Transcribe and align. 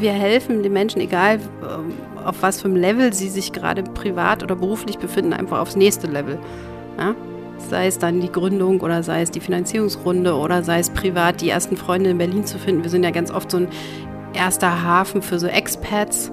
Wir 0.00 0.12
helfen 0.12 0.62
den 0.62 0.72
Menschen, 0.72 1.00
egal 1.00 1.40
ähm, 1.62 1.92
auf 2.24 2.42
was 2.42 2.60
für 2.60 2.68
einem 2.68 2.76
Level 2.76 3.12
sie 3.12 3.28
sich 3.28 3.52
gerade 3.52 3.82
privat 3.82 4.42
oder 4.42 4.56
beruflich 4.56 4.98
befinden, 4.98 5.32
einfach 5.32 5.58
aufs 5.60 5.76
nächste 5.76 6.06
Level. 6.06 6.38
Ja? 6.98 7.14
Sei 7.68 7.86
es 7.86 7.98
dann 7.98 8.20
die 8.20 8.30
Gründung 8.30 8.80
oder 8.80 9.02
sei 9.02 9.22
es 9.22 9.30
die 9.30 9.40
Finanzierungsrunde 9.40 10.34
oder 10.34 10.62
sei 10.62 10.78
es 10.78 10.90
privat 10.90 11.40
die 11.40 11.50
ersten 11.50 11.76
Freunde 11.76 12.10
in 12.10 12.18
Berlin 12.18 12.44
zu 12.44 12.58
finden. 12.58 12.82
Wir 12.82 12.90
sind 12.90 13.02
ja 13.02 13.10
ganz 13.10 13.30
oft 13.30 13.50
so 13.50 13.58
ein 13.58 13.68
erster 14.34 14.82
Hafen 14.82 15.22
für 15.22 15.38
so 15.38 15.46
Expats 15.46 16.30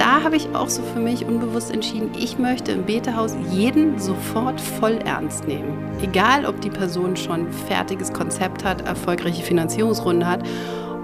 da 0.00 0.22
habe 0.22 0.36
ich 0.36 0.48
auch 0.54 0.70
so 0.70 0.80
für 0.82 0.98
mich 0.98 1.26
unbewusst 1.26 1.70
entschieden, 1.70 2.12
ich 2.18 2.38
möchte 2.38 2.72
im 2.72 2.86
Betehaus 2.86 3.36
jeden 3.50 3.98
sofort 3.98 4.58
voll 4.58 4.94
ernst 5.04 5.46
nehmen. 5.46 5.76
Egal, 6.00 6.46
ob 6.46 6.58
die 6.62 6.70
Person 6.70 7.18
schon 7.18 7.40
ein 7.40 7.52
fertiges 7.52 8.10
Konzept 8.10 8.64
hat, 8.64 8.80
erfolgreiche 8.86 9.42
Finanzierungsrunde 9.42 10.26
hat 10.26 10.42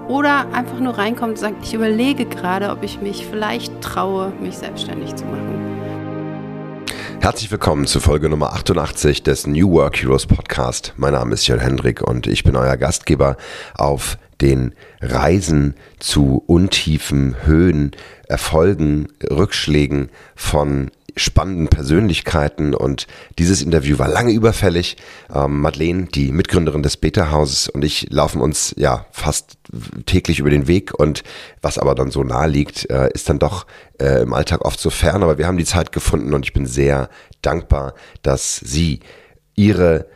oder 0.07 0.51
einfach 0.51 0.79
nur 0.79 0.97
reinkommt 0.97 1.33
und 1.33 1.37
sagt, 1.37 1.63
ich 1.63 1.75
überlege 1.75 2.25
gerade, 2.25 2.71
ob 2.71 2.81
ich 2.81 2.99
mich 2.99 3.27
vielleicht 3.27 3.81
traue, 3.81 4.33
mich 4.41 4.57
selbstständig 4.57 5.15
zu 5.15 5.25
machen. 5.25 5.77
Herzlich 7.19 7.51
willkommen 7.51 7.85
zu 7.85 7.99
Folge 7.99 8.29
Nummer 8.29 8.53
88 8.53 9.21
des 9.21 9.45
New 9.45 9.73
Work 9.73 10.01
Heroes 10.01 10.25
Podcast. 10.25 10.93
Mein 10.97 11.13
Name 11.13 11.35
ist 11.35 11.45
Jörn 11.45 11.59
Hendrik 11.59 12.01
und 12.01 12.25
ich 12.25 12.43
bin 12.43 12.55
euer 12.55 12.77
Gastgeber 12.77 13.37
auf 13.75 14.17
den 14.41 14.73
Reisen 15.01 15.75
zu 15.99 16.43
Untiefen, 16.45 17.35
Höhen, 17.45 17.91
Erfolgen, 18.27 19.07
Rückschlägen 19.29 20.09
von 20.35 20.91
spannenden 21.17 21.67
Persönlichkeiten. 21.67 22.73
Und 22.73 23.07
dieses 23.39 23.61
Interview 23.61 23.97
war 23.99 24.07
lange 24.07 24.31
überfällig. 24.31 24.97
Ähm, 25.33 25.59
Madeleine, 25.61 26.05
die 26.05 26.31
Mitgründerin 26.31 26.83
des 26.83 26.97
Beta-Hauses 26.97 27.69
und 27.69 27.83
ich 27.83 28.07
laufen 28.09 28.41
uns 28.41 28.73
ja 28.77 29.05
fast 29.11 29.57
täglich 30.05 30.39
über 30.39 30.49
den 30.49 30.67
Weg. 30.67 30.93
Und 30.97 31.23
was 31.61 31.77
aber 31.77 31.95
dann 31.95 32.11
so 32.11 32.23
nahe 32.23 32.47
liegt, 32.47 32.89
äh, 32.89 33.09
ist 33.13 33.29
dann 33.29 33.39
doch 33.39 33.65
äh, 33.99 34.21
im 34.21 34.33
Alltag 34.33 34.63
oft 34.63 34.79
so 34.79 34.89
fern, 34.89 35.23
aber 35.23 35.37
wir 35.37 35.47
haben 35.47 35.57
die 35.57 35.65
Zeit 35.65 35.91
gefunden 35.91 36.33
und 36.33 36.45
ich 36.45 36.53
bin 36.53 36.65
sehr 36.65 37.09
dankbar, 37.41 37.93
dass 38.21 38.57
sie 38.57 38.99
ihre 39.55 40.07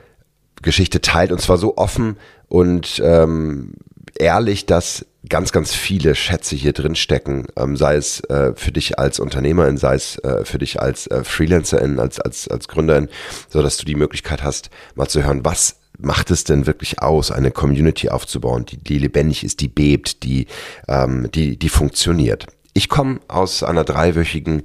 Geschichte 0.62 1.02
teilt. 1.02 1.32
Und 1.32 1.42
zwar 1.42 1.58
so 1.58 1.78
offen 1.78 2.18
und 2.48 3.02
ähm, 3.04 3.74
ehrlich, 4.18 4.66
dass 4.66 5.06
ganz, 5.30 5.52
ganz 5.52 5.74
viele 5.74 6.16
Schätze 6.16 6.56
hier 6.56 6.74
drin 6.74 6.96
stecken, 6.96 7.48
ähm, 7.56 7.78
sei 7.78 7.96
es 7.96 8.22
äh, 8.26 8.54
für 8.56 8.72
dich 8.72 8.98
als 9.00 9.20
Unternehmerin, 9.20 9.78
sei 9.78 9.96
es 9.96 10.18
äh, 10.20 10.44
für 10.46 10.58
dich 10.58 10.82
als 10.82 11.08
äh, 11.08 11.24
Freelancerin, 11.24 12.00
als, 12.00 12.20
als, 12.20 12.48
als 12.48 12.68
Gründerin, 12.68 13.10
so 13.50 13.62
dass 13.62 13.78
du 13.78 13.86
die 13.86 13.96
Möglichkeit 13.96 14.44
hast, 14.44 14.70
mal 14.96 15.08
zu 15.08 15.24
hören, 15.24 15.46
was 15.46 15.78
macht 16.00 16.32
es 16.32 16.44
denn 16.44 16.66
wirklich 16.66 17.02
aus, 17.02 17.32
eine 17.32 17.52
Community 17.52 18.10
aufzubauen, 18.10 18.66
die, 18.66 18.78
die 18.78 18.98
lebendig 18.98 19.44
ist, 19.44 19.62
die 19.62 19.68
bebt, 19.68 20.24
die, 20.24 20.48
ähm, 20.88 21.30
die, 21.32 21.58
die 21.58 21.70
funktioniert. 21.70 22.48
Ich 22.74 22.90
komme 22.90 23.20
aus 23.28 23.64
einer 23.64 23.84
dreiwöchigen 23.84 24.64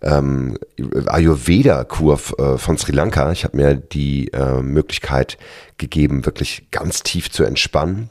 ähm, 0.00 0.56
Ayurveda-Kur 1.06 2.20
äh, 2.38 2.56
von 2.56 2.78
Sri 2.78 2.92
Lanka. 2.92 3.32
Ich 3.32 3.44
habe 3.44 3.56
mir 3.56 3.74
die 3.74 4.28
äh, 4.32 4.62
Möglichkeit 4.62 5.38
gegeben, 5.76 6.24
wirklich 6.24 6.70
ganz 6.70 7.02
tief 7.02 7.30
zu 7.30 7.42
entspannen 7.42 8.10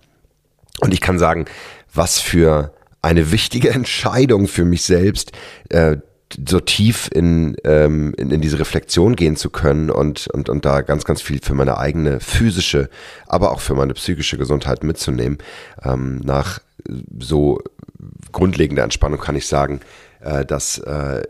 und 0.81 0.94
ich 0.94 1.02
kann 1.02 1.20
sagen, 1.20 1.45
was 1.94 2.20
für 2.20 2.73
eine 3.02 3.31
wichtige 3.31 3.70
Entscheidung 3.72 4.47
für 4.47 4.66
mich 4.66 4.84
selbst, 4.84 5.31
äh, 5.69 5.97
so 6.45 6.59
tief 6.59 7.09
in, 7.14 7.56
ähm, 7.64 8.14
in, 8.17 8.31
in 8.31 8.42
diese 8.42 8.59
Reflexion 8.59 9.16
gehen 9.16 9.38
zu 9.38 9.50
können 9.50 9.89
und, 9.89 10.28
und, 10.28 10.50
und 10.50 10.66
da 10.66 10.81
ganz, 10.81 11.06
ganz 11.06 11.22
viel 11.22 11.39
für 11.42 11.53
meine 11.53 11.78
eigene 11.78 12.19
physische, 12.19 12.89
aber 13.28 13.52
auch 13.52 13.61
für 13.61 13.75
meine 13.75 13.94
psychische 13.94 14.38
Gesundheit 14.38 14.84
mitzunehmen. 14.84 15.38
Ähm, 15.84 16.19
nach 16.25 16.59
so 17.17 17.62
grundlegender 18.34 18.84
Entspannung 18.84 19.19
kann 19.19 19.38
ich 19.38 19.47
sagen, 19.47 19.79
dass 20.19 20.79
äh, 20.79 21.23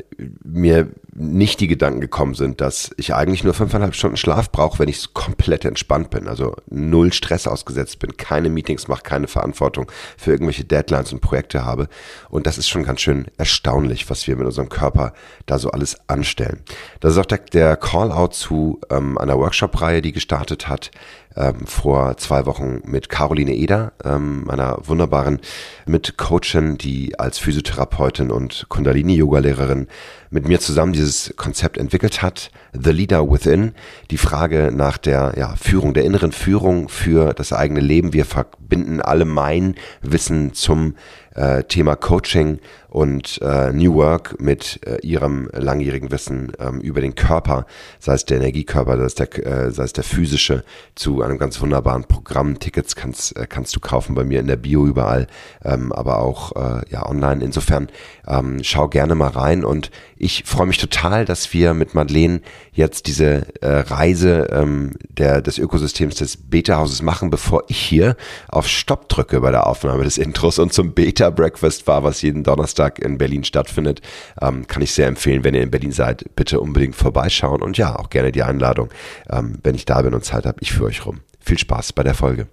mir 0.43 0.89
nicht 1.13 1.59
die 1.59 1.67
Gedanken 1.67 1.99
gekommen 1.99 2.35
sind, 2.35 2.61
dass 2.61 2.91
ich 2.95 3.15
eigentlich 3.15 3.43
nur 3.43 3.55
fünfeinhalb 3.55 3.95
Stunden 3.95 4.17
Schlaf 4.17 4.51
brauche, 4.51 4.79
wenn 4.79 4.87
ich 4.87 5.13
komplett 5.13 5.65
entspannt 5.65 6.11
bin, 6.11 6.27
also 6.27 6.55
null 6.69 7.11
Stress 7.11 7.47
ausgesetzt 7.47 7.99
bin, 7.99 8.17
keine 8.17 8.49
Meetings 8.49 8.87
mache, 8.87 9.01
keine 9.01 9.27
Verantwortung 9.27 9.91
für 10.15 10.31
irgendwelche 10.31 10.63
Deadlines 10.63 11.11
und 11.11 11.21
Projekte 11.21 11.65
habe. 11.65 11.87
Und 12.29 12.45
das 12.45 12.59
ist 12.59 12.69
schon 12.69 12.83
ganz 12.83 13.01
schön 13.01 13.25
erstaunlich, 13.37 14.09
was 14.09 14.27
wir 14.27 14.35
mit 14.35 14.45
unserem 14.45 14.69
Körper 14.69 15.13
da 15.47 15.57
so 15.57 15.71
alles 15.71 15.97
anstellen. 16.07 16.61
Das 16.99 17.13
ist 17.13 17.17
auch 17.17 17.25
der, 17.25 17.39
der 17.39 17.77
Call-out 17.77 18.35
zu 18.35 18.79
ähm, 18.91 19.17
einer 19.17 19.37
Workshop-Reihe, 19.37 20.03
die 20.03 20.11
gestartet 20.11 20.67
hat 20.67 20.91
ähm, 21.37 21.65
vor 21.65 22.17
zwei 22.17 22.45
Wochen 22.45 22.81
mit 22.83 23.09
Caroline 23.09 23.53
Eder, 23.53 23.93
ähm, 24.03 24.43
meiner 24.45 24.79
wunderbaren 24.87 25.39
Mitcoachin, 25.85 26.77
die 26.77 27.17
als 27.19 27.37
Physiotherapeutin 27.37 28.31
und 28.31 28.65
Kundalini-Yoga-Lehrerin 28.77 29.88
mit 30.29 30.47
mir 30.47 30.59
zusammen 30.59 30.93
dieses 30.93 31.33
Konzept 31.35 31.79
entwickelt 31.79 32.21
hat, 32.21 32.51
The 32.73 32.91
Leader 32.91 33.27
Within, 33.31 33.71
die 34.11 34.19
Frage 34.19 34.71
nach 34.71 34.99
der 34.99 35.33
ja, 35.35 35.55
Führung, 35.55 35.95
der 35.95 36.05
inneren 36.05 36.31
Führung 36.31 36.87
für 36.87 37.33
das 37.33 37.53
eigene 37.53 37.79
Leben. 37.79 38.13
Wir 38.13 38.25
verbinden 38.25 39.01
alle 39.01 39.25
mein 39.25 39.73
Wissen 40.03 40.53
zum 40.53 40.93
äh, 41.33 41.63
Thema 41.63 41.95
Coaching 41.95 42.59
und 42.89 43.41
äh, 43.41 43.73
New 43.73 43.95
Work 43.95 44.39
mit 44.39 44.79
äh, 44.85 44.97
ihrem 45.05 45.49
langjährigen 45.51 46.11
Wissen 46.11 46.53
ähm, 46.59 46.79
über 46.79 47.01
den 47.01 47.15
Körper, 47.15 47.65
sei 47.99 48.13
es 48.13 48.25
der 48.25 48.37
Energiekörper, 48.37 48.97
sei 48.97 49.05
es 49.05 49.15
der, 49.15 49.45
äh, 49.45 49.71
sei 49.71 49.83
es 49.83 49.93
der 49.93 50.03
physische, 50.03 50.63
zu 50.95 51.21
einem 51.21 51.37
ganz 51.37 51.59
wunderbaren 51.59 52.05
Programm. 52.05 52.59
Tickets 52.59 52.95
kannst, 52.95 53.35
äh, 53.35 53.45
kannst 53.47 53.75
du 53.75 53.79
kaufen 53.79 54.15
bei 54.15 54.23
mir 54.23 54.39
in 54.39 54.47
der 54.47 54.55
Bio 54.55 54.85
überall, 54.85 55.27
ähm, 55.63 55.91
aber 55.91 56.19
auch 56.19 56.55
äh, 56.55 56.81
ja 56.89 57.07
online. 57.07 57.43
Insofern 57.43 57.89
ähm, 58.25 58.59
schau 58.63 58.87
gerne 58.87 59.15
mal 59.15 59.29
rein 59.29 59.65
und 59.65 59.91
ich 60.15 60.43
freue 60.45 60.67
mich 60.67 60.77
total, 60.77 61.25
dass 61.25 61.53
wir 61.53 61.73
mit 61.73 61.93
Madeleine 61.93 62.41
jetzt 62.71 63.07
diese 63.07 63.45
äh, 63.61 63.79
Reise 63.79 64.47
ähm, 64.51 64.93
der, 65.09 65.41
des 65.41 65.57
Ökosystems 65.57 66.15
des 66.15 66.37
Beta-Hauses 66.37 67.01
machen, 67.01 67.29
bevor 67.29 67.63
ich 67.67 67.77
hier 67.77 68.15
auf 68.47 68.67
Stopp 68.67 69.09
drücke 69.09 69.41
bei 69.41 69.51
der 69.51 69.67
Aufnahme 69.67 70.03
des 70.03 70.17
Intros 70.17 70.57
und 70.57 70.73
zum 70.73 70.93
Beta-Breakfast 70.93 71.85
war, 71.85 72.03
was 72.03 72.21
jeden 72.21 72.43
Donnerstag 72.43 72.76
Donnerstag 72.77 72.99
in 72.99 73.17
Berlin 73.17 73.43
stattfindet. 73.43 74.01
Ähm, 74.41 74.67
kann 74.67 74.81
ich 74.81 74.93
sehr 74.93 75.07
empfehlen, 75.07 75.43
wenn 75.43 75.53
ihr 75.53 75.63
in 75.63 75.71
Berlin 75.71 75.91
seid, 75.91 76.35
bitte 76.35 76.59
unbedingt 76.59 76.95
vorbeischauen 76.95 77.61
und 77.61 77.77
ja, 77.77 77.95
auch 77.97 78.09
gerne 78.09 78.31
die 78.31 78.43
Einladung, 78.43 78.89
ähm, 79.29 79.59
wenn 79.63 79.75
ich 79.75 79.85
da 79.85 80.01
bin 80.01 80.13
und 80.13 80.23
Zeit 80.23 80.45
habe, 80.45 80.57
ich 80.61 80.71
führe 80.71 80.87
euch 80.87 81.05
rum. 81.05 81.19
Viel 81.39 81.57
Spaß 81.57 81.93
bei 81.93 82.03
der 82.03 82.13
Folge. 82.13 82.47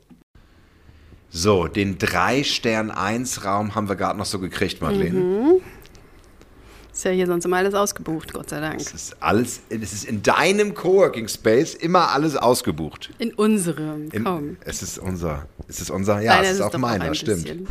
So, 1.31 1.67
den 1.67 1.99
3-Stern-1-Raum 1.99 3.75
haben 3.75 3.89
wir 3.89 3.97
gerade 3.97 4.17
noch 4.17 4.25
so 4.25 4.39
gekriegt, 4.39 4.81
Madeleine. 4.81 5.19
Mhm. 5.19 5.61
Ist 6.93 7.05
ja 7.05 7.11
hier 7.11 7.27
sonst 7.27 7.45
immer 7.45 7.57
alles 7.57 7.75
ausgebucht, 7.75 8.33
Gott 8.33 8.51
sei 8.51 8.61
Dank. 8.61 8.81
Es 8.81 8.95
ist 8.95 9.17
alles, 9.21 9.63
es 9.69 9.93
ist 9.93 10.05
in 10.05 10.23
deinem 10.23 10.75
Coworking 10.75 11.27
Space 11.27 11.75
immer 11.75 12.13
alles 12.13 12.37
ausgebucht. 12.37 13.11
In 13.19 13.35
unserem, 13.35 14.11
komm. 14.23 14.59
es 14.65 14.81
ist 14.81 14.99
unser, 14.99 15.49
es 15.67 15.81
ist 15.81 15.91
unser, 15.91 16.21
ja, 16.21 16.37
Nein, 16.37 16.45
es 16.45 16.51
ist, 16.53 16.57
ist 16.61 16.63
auch 16.63 16.79
meiner, 16.79 17.13
stimmt. 17.17 17.43
Bisschen. 17.43 17.67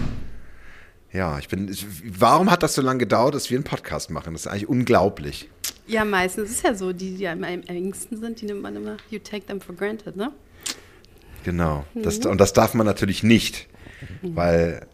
Ja, 1.14 1.38
ich 1.38 1.48
bin. 1.48 1.74
Warum 2.06 2.50
hat 2.50 2.64
das 2.64 2.74
so 2.74 2.82
lange 2.82 3.00
gedauert, 3.00 3.36
dass 3.36 3.50
wir 3.52 3.58
einen 3.58 3.64
Podcast 3.64 4.10
machen? 4.10 4.34
Das 4.34 4.42
ist 4.42 4.48
eigentlich 4.48 4.68
unglaublich. 4.68 5.50
Ja, 5.86 6.06
meistens 6.06 6.50
ist 6.50 6.58
es 6.58 6.64
ja 6.64 6.74
so, 6.74 6.92
die, 6.92 7.16
die 7.16 7.28
am 7.28 7.44
engsten 7.44 8.20
sind, 8.20 8.42
die 8.42 8.46
nimmt 8.46 8.64
man 8.64 8.76
immer, 8.76 8.98
you 9.10 9.20
take 9.20 9.46
them 9.46 9.62
for 9.62 9.76
granted, 9.76 10.16
ne? 10.16 10.32
Genau. 11.44 11.86
Mhm. 11.94 12.04
Das, 12.04 12.18
und 12.20 12.40
das 12.40 12.54
darf 12.54 12.74
man 12.74 12.88
natürlich 12.88 13.22
nicht, 13.22 13.68
mhm. 14.22 14.36
weil 14.36 14.88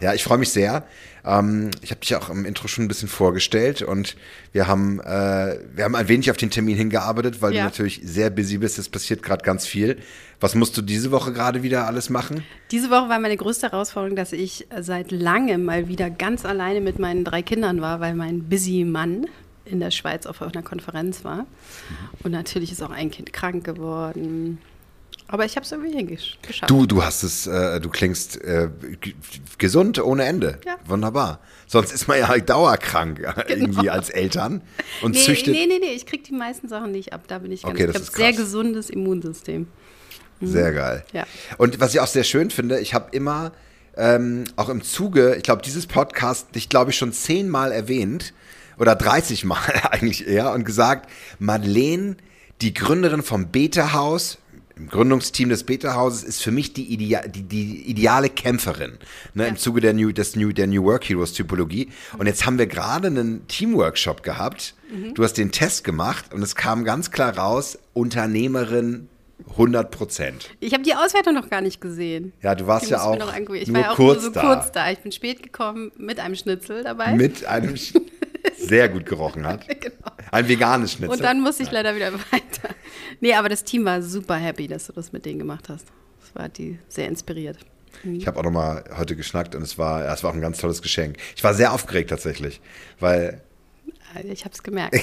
ja, 0.00 0.14
ich 0.14 0.24
freue 0.24 0.38
mich 0.38 0.50
sehr. 0.50 0.84
Ähm, 1.24 1.70
ich 1.82 1.90
habe 1.90 2.00
dich 2.00 2.14
auch 2.16 2.30
im 2.30 2.44
Intro 2.44 2.68
schon 2.68 2.84
ein 2.84 2.88
bisschen 2.88 3.08
vorgestellt 3.08 3.82
und 3.82 4.16
wir 4.52 4.66
haben, 4.66 5.00
äh, 5.00 5.58
wir 5.74 5.84
haben 5.84 5.94
ein 5.94 6.08
wenig 6.08 6.30
auf 6.30 6.36
den 6.36 6.50
Termin 6.50 6.76
hingearbeitet, 6.76 7.42
weil 7.42 7.54
ja. 7.54 7.62
du 7.62 7.68
natürlich 7.68 8.00
sehr 8.02 8.30
busy 8.30 8.58
bist. 8.58 8.78
Es 8.78 8.88
passiert 8.88 9.22
gerade 9.22 9.44
ganz 9.44 9.66
viel. 9.66 9.98
Was 10.40 10.54
musst 10.54 10.76
du 10.76 10.82
diese 10.82 11.10
Woche 11.10 11.32
gerade 11.32 11.62
wieder 11.62 11.86
alles 11.86 12.08
machen? 12.08 12.44
Diese 12.70 12.88
Woche 12.88 13.08
war 13.10 13.18
meine 13.18 13.36
größte 13.36 13.70
Herausforderung, 13.70 14.16
dass 14.16 14.32
ich 14.32 14.66
seit 14.80 15.10
langem 15.12 15.64
mal 15.64 15.88
wieder 15.88 16.08
ganz 16.08 16.46
alleine 16.46 16.80
mit 16.80 16.98
meinen 16.98 17.24
drei 17.24 17.42
Kindern 17.42 17.82
war, 17.82 18.00
weil 18.00 18.14
mein 18.14 18.44
busy 18.44 18.84
Mann 18.84 19.26
in 19.66 19.80
der 19.80 19.90
Schweiz 19.90 20.26
auf 20.26 20.40
einer 20.42 20.62
Konferenz 20.62 21.24
war. 21.24 21.42
Mhm. 21.42 21.46
Und 22.24 22.32
natürlich 22.32 22.72
ist 22.72 22.82
auch 22.82 22.90
ein 22.90 23.10
Kind 23.10 23.32
krank 23.32 23.64
geworden. 23.64 24.58
Aber 25.28 25.44
ich 25.44 25.54
habe 25.54 25.64
es 25.64 25.70
irgendwie 25.70 26.18
geschafft. 26.42 26.68
Du, 26.68 26.86
du 26.86 27.04
hast 27.04 27.22
es, 27.22 27.46
äh, 27.46 27.80
du 27.80 27.88
klingst 27.88 28.42
äh, 28.42 28.68
gesund 29.58 30.02
ohne 30.02 30.24
Ende. 30.24 30.58
Ja. 30.66 30.76
Wunderbar. 30.86 31.38
Sonst 31.68 31.92
ist 31.92 32.08
man 32.08 32.18
ja 32.18 32.26
halt 32.26 32.50
dauerkrank 32.50 33.18
genau. 33.18 33.34
irgendwie 33.46 33.90
als 33.90 34.10
Eltern 34.10 34.60
und 35.02 35.12
nee, 35.12 35.20
züchtet. 35.20 35.54
Nee, 35.54 35.66
nee, 35.66 35.78
nee, 35.80 35.92
ich 35.92 36.04
kriege 36.04 36.24
die 36.24 36.34
meisten 36.34 36.68
Sachen 36.68 36.90
nicht 36.90 37.12
ab. 37.12 37.22
Da 37.28 37.38
bin 37.38 37.52
ich 37.52 37.62
ganz 37.62 37.74
okay, 37.74 37.88
ich 37.88 37.94
habe 37.94 38.04
sehr 38.04 38.32
gesundes 38.32 38.90
Immunsystem. 38.90 39.68
Mhm. 40.40 40.46
Sehr 40.46 40.72
geil. 40.72 41.04
Ja. 41.12 41.26
Und 41.58 41.78
was 41.78 41.94
ich 41.94 42.00
auch 42.00 42.08
sehr 42.08 42.24
schön 42.24 42.50
finde, 42.50 42.80
ich 42.80 42.92
habe 42.92 43.10
immer 43.12 43.52
ähm, 43.96 44.44
auch 44.56 44.68
im 44.68 44.82
Zuge, 44.82 45.36
ich 45.36 45.44
glaube, 45.44 45.62
dieses 45.62 45.86
Podcast, 45.86 46.54
dich 46.54 46.68
glaube 46.68 46.90
ich 46.90 46.98
schon 46.98 47.12
zehnmal 47.12 47.70
erwähnt 47.70 48.34
oder 48.78 48.96
30 48.96 49.44
Mal 49.44 49.58
eigentlich 49.90 50.26
eher 50.26 50.52
und 50.52 50.64
gesagt, 50.64 51.08
Madeleine, 51.38 52.16
die 52.62 52.74
Gründerin 52.74 53.22
vom 53.22 53.48
Beta 53.48 53.92
Haus, 53.92 54.38
im 54.80 54.88
Gründungsteam 54.88 55.50
des 55.50 55.64
Beta-Hauses 55.64 56.24
ist 56.24 56.42
für 56.42 56.50
mich 56.50 56.72
die, 56.72 56.92
Idea 56.92 57.26
die, 57.28 57.42
die 57.42 57.82
ideale 57.82 58.30
Kämpferin 58.30 58.92
ne, 59.34 59.44
ja. 59.44 59.48
im 59.50 59.56
Zuge 59.56 59.80
der 59.80 59.92
New, 59.92 60.10
des 60.10 60.36
New, 60.36 60.52
der 60.52 60.66
New 60.66 60.82
Work 60.84 61.08
Heroes 61.08 61.34
Typologie. 61.34 61.90
Und 62.16 62.26
jetzt 62.26 62.46
haben 62.46 62.58
wir 62.58 62.66
gerade 62.66 63.08
einen 63.08 63.46
Teamworkshop 63.46 64.22
gehabt. 64.22 64.74
Mhm. 64.90 65.14
Du 65.14 65.22
hast 65.22 65.34
den 65.34 65.52
Test 65.52 65.84
gemacht 65.84 66.32
und 66.32 66.42
es 66.42 66.54
kam 66.56 66.84
ganz 66.84 67.10
klar 67.10 67.36
raus, 67.36 67.78
Unternehmerin 67.92 69.08
100 69.50 69.90
Prozent. 69.90 70.50
Ich 70.60 70.72
habe 70.72 70.82
die 70.82 70.94
Auswertung 70.94 71.34
noch 71.34 71.50
gar 71.50 71.60
nicht 71.60 71.80
gesehen. 71.80 72.32
Ja, 72.42 72.54
du 72.54 72.66
warst 72.66 72.88
ja 72.88 73.02
auch, 73.02 73.14
ich 73.14 73.68
nur 73.68 73.74
war 73.74 73.80
ja 73.80 73.90
auch 73.92 73.96
kurz 73.96 74.22
nur 74.22 74.24
so 74.24 74.30
da. 74.30 74.40
kurz 74.40 74.72
da. 74.72 74.90
Ich 74.90 74.98
bin 75.00 75.12
spät 75.12 75.42
gekommen 75.42 75.92
mit 75.98 76.20
einem 76.20 76.34
Schnitzel 76.34 76.82
dabei. 76.82 77.14
Mit 77.14 77.44
einem 77.44 77.74
sehr 78.56 78.88
gut 78.88 79.06
gerochen 79.06 79.46
hat. 79.46 79.66
genau. 79.80 80.12
Ein 80.30 80.48
veganes 80.48 80.92
Schnitzel. 80.92 81.16
Und 81.16 81.22
dann 81.22 81.40
musste 81.40 81.62
ich 81.62 81.70
leider 81.70 81.94
wieder 81.94 82.12
weiter. 82.32 82.74
Nee, 83.20 83.34
aber 83.34 83.48
das 83.48 83.64
Team 83.64 83.84
war 83.84 84.02
super 84.02 84.36
happy, 84.36 84.68
dass 84.68 84.86
du 84.86 84.92
das 84.92 85.12
mit 85.12 85.24
denen 85.24 85.38
gemacht 85.38 85.68
hast. 85.68 85.86
Das 86.20 86.34
war 86.34 86.48
die 86.48 86.78
sehr 86.88 87.08
inspiriert. 87.08 87.58
Mhm. 88.04 88.16
Ich 88.16 88.26
habe 88.26 88.38
auch 88.38 88.44
noch 88.44 88.52
mal 88.52 88.84
heute 88.96 89.16
geschnackt 89.16 89.54
und 89.54 89.62
es 89.62 89.78
war, 89.78 90.04
ja, 90.04 90.14
es 90.14 90.22
war 90.22 90.30
auch 90.30 90.34
ein 90.34 90.40
ganz 90.40 90.58
tolles 90.58 90.82
Geschenk. 90.82 91.16
Ich 91.36 91.42
war 91.42 91.54
sehr 91.54 91.72
aufgeregt 91.72 92.10
tatsächlich, 92.10 92.60
weil 92.98 93.42
ich 94.24 94.44
habe 94.44 94.52
es 94.52 94.62
gemerkt. 94.62 95.00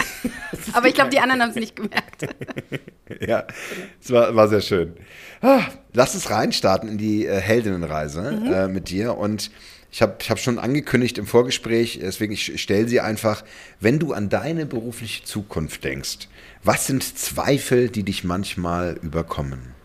Aber 0.73 0.87
ich 0.87 0.93
glaube, 0.93 1.09
die 1.09 1.19
anderen 1.19 1.41
haben 1.41 1.49
es 1.51 1.55
nicht 1.55 1.75
gemerkt. 1.75 2.27
ja, 3.21 3.45
es 4.01 4.11
war, 4.11 4.35
war 4.35 4.47
sehr 4.49 4.61
schön. 4.61 4.95
Ah, 5.41 5.61
lass 5.93 6.13
uns 6.13 6.29
reinstarten 6.29 6.89
in 6.89 6.97
die 6.97 7.25
äh, 7.25 7.39
Heldinnenreise 7.39 8.31
mhm. 8.33 8.53
äh, 8.53 8.67
mit 8.67 8.89
dir. 8.89 9.17
Und 9.17 9.51
ich 9.91 10.01
habe 10.01 10.17
ich 10.19 10.29
hab 10.29 10.39
schon 10.39 10.59
angekündigt 10.59 11.17
im 11.17 11.25
Vorgespräch, 11.25 11.99
deswegen 12.01 12.33
ich 12.33 12.61
stelle 12.61 12.87
sie 12.87 12.99
einfach, 12.99 13.43
wenn 13.79 13.99
du 13.99 14.13
an 14.13 14.29
deine 14.29 14.65
berufliche 14.65 15.23
Zukunft 15.23 15.83
denkst, 15.83 16.27
was 16.63 16.87
sind 16.87 17.03
Zweifel, 17.03 17.89
die 17.89 18.03
dich 18.03 18.23
manchmal 18.23 18.99
überkommen? 19.01 19.75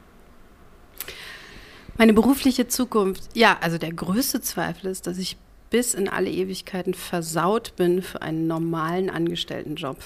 Meine 1.96 2.14
berufliche 2.14 2.66
Zukunft, 2.68 3.22
ja, 3.34 3.58
also 3.60 3.78
der 3.78 3.92
größte 3.92 4.40
Zweifel 4.40 4.90
ist, 4.90 5.06
dass 5.06 5.18
ich 5.18 5.36
bis 5.70 5.94
in 5.94 6.08
alle 6.08 6.30
Ewigkeiten 6.30 6.94
versaut 6.94 7.76
bin 7.76 8.02
für 8.02 8.22
einen 8.22 8.46
normalen 8.46 9.08
Angestelltenjob. 9.08 9.96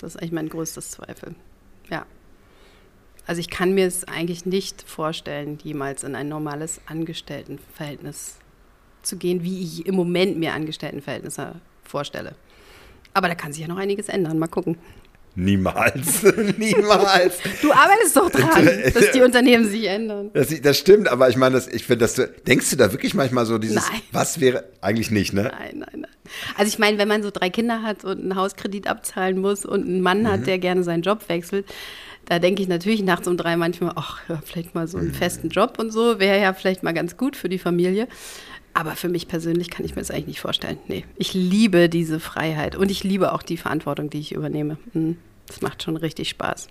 Das 0.00 0.14
ist 0.14 0.20
eigentlich 0.20 0.32
mein 0.32 0.48
größtes 0.48 0.90
Zweifel. 0.90 1.34
Ja. 1.90 2.04
Also 3.26 3.40
ich 3.40 3.50
kann 3.50 3.74
mir 3.74 3.86
es 3.86 4.04
eigentlich 4.04 4.46
nicht 4.46 4.82
vorstellen, 4.82 5.58
jemals 5.62 6.04
in 6.04 6.14
ein 6.14 6.28
normales 6.28 6.80
Angestelltenverhältnis 6.86 8.38
zu 9.08 9.16
gehen, 9.16 9.42
wie 9.42 9.62
ich 9.62 9.86
im 9.86 9.94
Moment 9.94 10.38
mir 10.38 10.52
Angestelltenverhältnisse 10.52 11.54
vorstelle. 11.82 12.34
Aber 13.14 13.28
da 13.28 13.34
kann 13.34 13.52
sich 13.52 13.62
ja 13.62 13.68
noch 13.68 13.78
einiges 13.78 14.08
ändern. 14.08 14.38
Mal 14.38 14.46
gucken. 14.48 14.76
Niemals. 15.34 16.22
Niemals. 16.58 17.38
Du 17.62 17.72
arbeitest 17.72 18.16
doch 18.16 18.28
dran, 18.28 18.68
dass 18.94 19.12
die 19.12 19.20
Unternehmen 19.20 19.68
sich 19.68 19.86
ändern. 19.86 20.30
Das, 20.34 20.48
das 20.60 20.78
stimmt, 20.78 21.06
aber 21.08 21.28
ich 21.28 21.36
meine, 21.36 21.54
das, 21.54 21.68
ich 21.68 21.84
finde, 21.84 22.04
dass 22.04 22.14
du, 22.14 22.26
denkst 22.26 22.70
du 22.70 22.76
da 22.76 22.90
wirklich 22.90 23.14
manchmal 23.14 23.46
so 23.46 23.58
dieses, 23.58 23.88
nein. 23.88 24.00
was 24.10 24.40
wäre, 24.40 24.64
eigentlich 24.80 25.12
nicht, 25.12 25.32
ne? 25.32 25.44
Nein, 25.44 25.78
nein, 25.78 26.00
nein. 26.00 26.10
Also 26.56 26.68
ich 26.68 26.80
meine, 26.80 26.98
wenn 26.98 27.06
man 27.06 27.22
so 27.22 27.30
drei 27.30 27.50
Kinder 27.50 27.82
hat 27.82 28.04
und 28.04 28.20
einen 28.20 28.34
Hauskredit 28.34 28.88
abzahlen 28.88 29.38
muss 29.38 29.64
und 29.64 29.86
einen 29.86 30.00
Mann 30.00 30.22
mhm. 30.22 30.28
hat, 30.28 30.46
der 30.48 30.58
gerne 30.58 30.82
seinen 30.82 31.02
Job 31.02 31.28
wechselt, 31.28 31.66
da 32.26 32.40
denke 32.40 32.60
ich 32.60 32.68
natürlich 32.68 33.02
nachts 33.02 33.28
um 33.28 33.36
drei 33.36 33.56
manchmal, 33.56 33.92
ach, 33.94 34.20
ja, 34.28 34.40
vielleicht 34.44 34.74
mal 34.74 34.88
so 34.88 34.98
einen 34.98 35.08
mhm. 35.08 35.14
festen 35.14 35.50
Job 35.50 35.78
und 35.78 35.92
so, 35.92 36.18
wäre 36.18 36.40
ja 36.40 36.52
vielleicht 36.52 36.82
mal 36.82 36.92
ganz 36.92 37.16
gut 37.16 37.36
für 37.36 37.48
die 37.48 37.58
Familie. 37.58 38.08
Aber 38.74 38.96
für 38.96 39.08
mich 39.08 39.28
persönlich 39.28 39.70
kann 39.70 39.84
ich 39.84 39.96
mir 39.96 40.02
das 40.02 40.10
eigentlich 40.10 40.26
nicht 40.26 40.40
vorstellen. 40.40 40.78
Nee, 40.86 41.04
ich 41.16 41.34
liebe 41.34 41.88
diese 41.88 42.20
Freiheit 42.20 42.76
und 42.76 42.90
ich 42.90 43.02
liebe 43.02 43.32
auch 43.32 43.42
die 43.42 43.56
Verantwortung, 43.56 44.10
die 44.10 44.20
ich 44.20 44.32
übernehme. 44.32 44.78
Mhm. 44.92 45.16
Das 45.46 45.62
macht 45.62 45.82
schon 45.82 45.96
richtig 45.96 46.28
Spaß. 46.28 46.68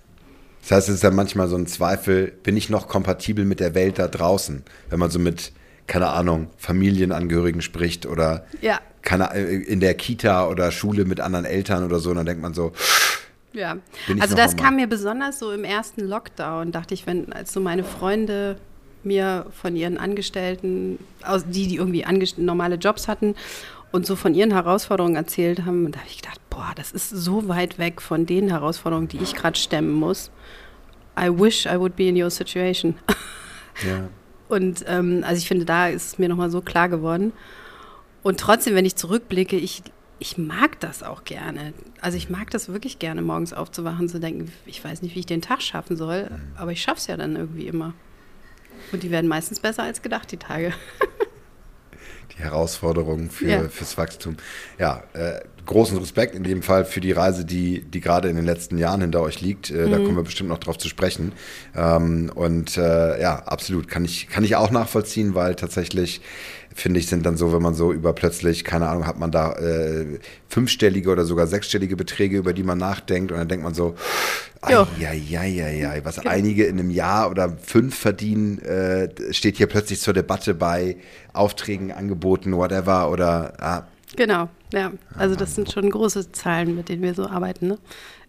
Das 0.62 0.70
heißt, 0.70 0.88
es 0.88 0.96
ist 0.96 1.02
ja 1.02 1.10
manchmal 1.10 1.48
so 1.48 1.56
ein 1.56 1.66
Zweifel, 1.66 2.32
bin 2.42 2.56
ich 2.56 2.70
noch 2.70 2.88
kompatibel 2.88 3.44
mit 3.44 3.60
der 3.60 3.74
Welt 3.74 3.98
da 3.98 4.08
draußen, 4.08 4.64
wenn 4.90 4.98
man 4.98 5.10
so 5.10 5.18
mit, 5.18 5.52
keine 5.86 6.08
Ahnung, 6.08 6.48
Familienangehörigen 6.56 7.62
spricht 7.62 8.06
oder 8.06 8.44
ja. 8.60 8.80
keine, 9.02 9.34
äh, 9.34 9.56
in 9.56 9.80
der 9.80 9.94
Kita 9.94 10.48
oder 10.48 10.70
Schule 10.70 11.04
mit 11.04 11.20
anderen 11.20 11.44
Eltern 11.44 11.84
oder 11.84 11.98
so, 12.00 12.10
und 12.10 12.16
dann 12.16 12.26
denkt 12.26 12.42
man 12.42 12.54
so, 12.54 12.72
ja, 13.52 13.78
also 14.20 14.36
das 14.36 14.56
kam 14.56 14.76
mir 14.76 14.86
besonders 14.86 15.38
so 15.38 15.52
im 15.52 15.64
ersten 15.64 16.02
Lockdown, 16.02 16.70
dachte 16.70 16.92
ich, 16.94 17.06
wenn 17.06 17.32
als 17.32 17.52
so 17.52 17.60
meine 17.60 17.82
Freunde 17.82 18.56
mir 19.08 19.46
von 19.50 19.74
ihren 19.74 19.98
Angestellten, 19.98 20.98
aus 21.24 21.44
die, 21.46 21.66
die 21.66 21.76
irgendwie 21.76 22.04
normale 22.36 22.76
Jobs 22.76 23.08
hatten 23.08 23.34
und 23.90 24.06
so 24.06 24.16
von 24.16 24.34
ihren 24.34 24.52
Herausforderungen 24.52 25.16
erzählt 25.16 25.64
haben, 25.64 25.86
und 25.86 25.94
da 25.94 26.00
habe 26.00 26.08
ich 26.10 26.20
gedacht, 26.20 26.40
boah, 26.50 26.72
das 26.76 26.92
ist 26.92 27.10
so 27.10 27.48
weit 27.48 27.78
weg 27.78 28.00
von 28.00 28.26
den 28.26 28.48
Herausforderungen, 28.48 29.08
die 29.08 29.18
ich 29.18 29.34
gerade 29.34 29.58
stemmen 29.58 29.92
muss. 29.92 30.30
I 31.18 31.28
wish 31.28 31.66
I 31.66 31.78
would 31.78 31.96
be 31.96 32.08
in 32.08 32.22
your 32.22 32.30
situation. 32.30 32.94
Ja. 33.86 34.08
Und 34.48 34.84
ähm, 34.88 35.22
also 35.24 35.38
ich 35.38 35.46
finde, 35.46 35.64
da 35.64 35.88
ist 35.88 36.06
es 36.06 36.18
mir 36.18 36.28
nochmal 36.28 36.50
so 36.50 36.60
klar 36.60 36.88
geworden. 36.88 37.32
Und 38.22 38.40
trotzdem, 38.40 38.74
wenn 38.74 38.84
ich 38.84 38.96
zurückblicke, 38.96 39.56
ich, 39.56 39.82
ich 40.18 40.38
mag 40.38 40.80
das 40.80 41.02
auch 41.02 41.24
gerne. 41.24 41.72
Also 42.00 42.16
ich 42.16 42.30
mag 42.30 42.50
das 42.50 42.68
wirklich 42.68 42.98
gerne, 42.98 43.22
morgens 43.22 43.52
aufzuwachen, 43.52 44.08
zu 44.08 44.18
denken, 44.18 44.50
ich 44.66 44.82
weiß 44.82 45.02
nicht, 45.02 45.14
wie 45.14 45.20
ich 45.20 45.26
den 45.26 45.42
Tag 45.42 45.62
schaffen 45.62 45.96
soll, 45.96 46.24
mhm. 46.24 46.52
aber 46.56 46.72
ich 46.72 46.82
schaffe 46.82 46.98
es 46.98 47.06
ja 47.06 47.16
dann 47.16 47.36
irgendwie 47.36 47.66
immer. 47.66 47.94
Und 48.92 49.02
die 49.02 49.10
werden 49.10 49.28
meistens 49.28 49.60
besser 49.60 49.82
als 49.82 50.02
gedacht, 50.02 50.30
die 50.32 50.36
Tage. 50.36 50.72
die 52.36 52.42
Herausforderungen 52.42 53.30
für, 53.30 53.48
ja. 53.48 53.68
fürs 53.68 53.98
Wachstum. 53.98 54.36
Ja, 54.78 55.02
äh, 55.12 55.40
großen 55.66 55.98
Respekt 55.98 56.34
in 56.34 56.42
dem 56.42 56.62
Fall 56.62 56.84
für 56.84 57.00
die 57.00 57.12
Reise, 57.12 57.44
die, 57.44 57.82
die 57.82 58.00
gerade 58.00 58.28
in 58.28 58.36
den 58.36 58.44
letzten 58.44 58.78
Jahren 58.78 59.02
hinter 59.02 59.20
euch 59.20 59.40
liegt. 59.40 59.70
Äh, 59.70 59.86
mhm. 59.86 59.90
Da 59.90 59.96
kommen 59.98 60.16
wir 60.16 60.22
bestimmt 60.22 60.48
noch 60.48 60.58
drauf 60.58 60.78
zu 60.78 60.88
sprechen. 60.88 61.32
Ähm, 61.76 62.30
und 62.34 62.76
äh, 62.76 63.20
ja, 63.20 63.40
absolut, 63.40 63.88
kann 63.88 64.04
ich, 64.04 64.28
kann 64.28 64.44
ich 64.44 64.56
auch 64.56 64.70
nachvollziehen, 64.70 65.34
weil 65.34 65.54
tatsächlich 65.54 66.20
finde 66.78 67.00
ich, 67.00 67.08
sind 67.08 67.26
dann 67.26 67.36
so, 67.36 67.52
wenn 67.52 67.62
man 67.62 67.74
so 67.74 67.92
über 67.92 68.12
plötzlich, 68.12 68.64
keine 68.64 68.88
Ahnung, 68.88 69.06
hat 69.06 69.18
man 69.18 69.30
da 69.30 69.52
äh, 69.54 70.18
fünfstellige 70.48 71.10
oder 71.10 71.24
sogar 71.24 71.46
sechsstellige 71.46 71.96
Beträge, 71.96 72.38
über 72.38 72.52
die 72.52 72.62
man 72.62 72.78
nachdenkt 72.78 73.32
und 73.32 73.38
dann 73.38 73.48
denkt 73.48 73.64
man 73.64 73.74
so, 73.74 73.96
ja, 74.68 74.86
ja, 74.98 75.12
ja, 75.44 75.68
ja, 75.68 76.04
was 76.04 76.16
genau. 76.16 76.30
einige 76.30 76.64
in 76.66 76.78
einem 76.78 76.90
Jahr 76.90 77.30
oder 77.30 77.56
fünf 77.62 77.96
verdienen, 77.96 78.60
äh, 78.60 79.08
steht 79.32 79.56
hier 79.56 79.66
plötzlich 79.66 80.00
zur 80.00 80.14
Debatte 80.14 80.54
bei 80.54 80.96
Aufträgen, 81.32 81.92
Angeboten, 81.92 82.56
whatever 82.56 83.10
oder 83.10 83.54
ah. 83.58 83.86
Genau, 84.16 84.48
ja. 84.72 84.92
Also 85.16 85.34
das 85.34 85.54
sind 85.54 85.70
schon 85.70 85.90
große 85.90 86.32
Zahlen, 86.32 86.76
mit 86.76 86.88
denen 86.88 87.02
wir 87.02 87.14
so 87.14 87.26
arbeiten. 87.26 87.68
Ne? 87.68 87.78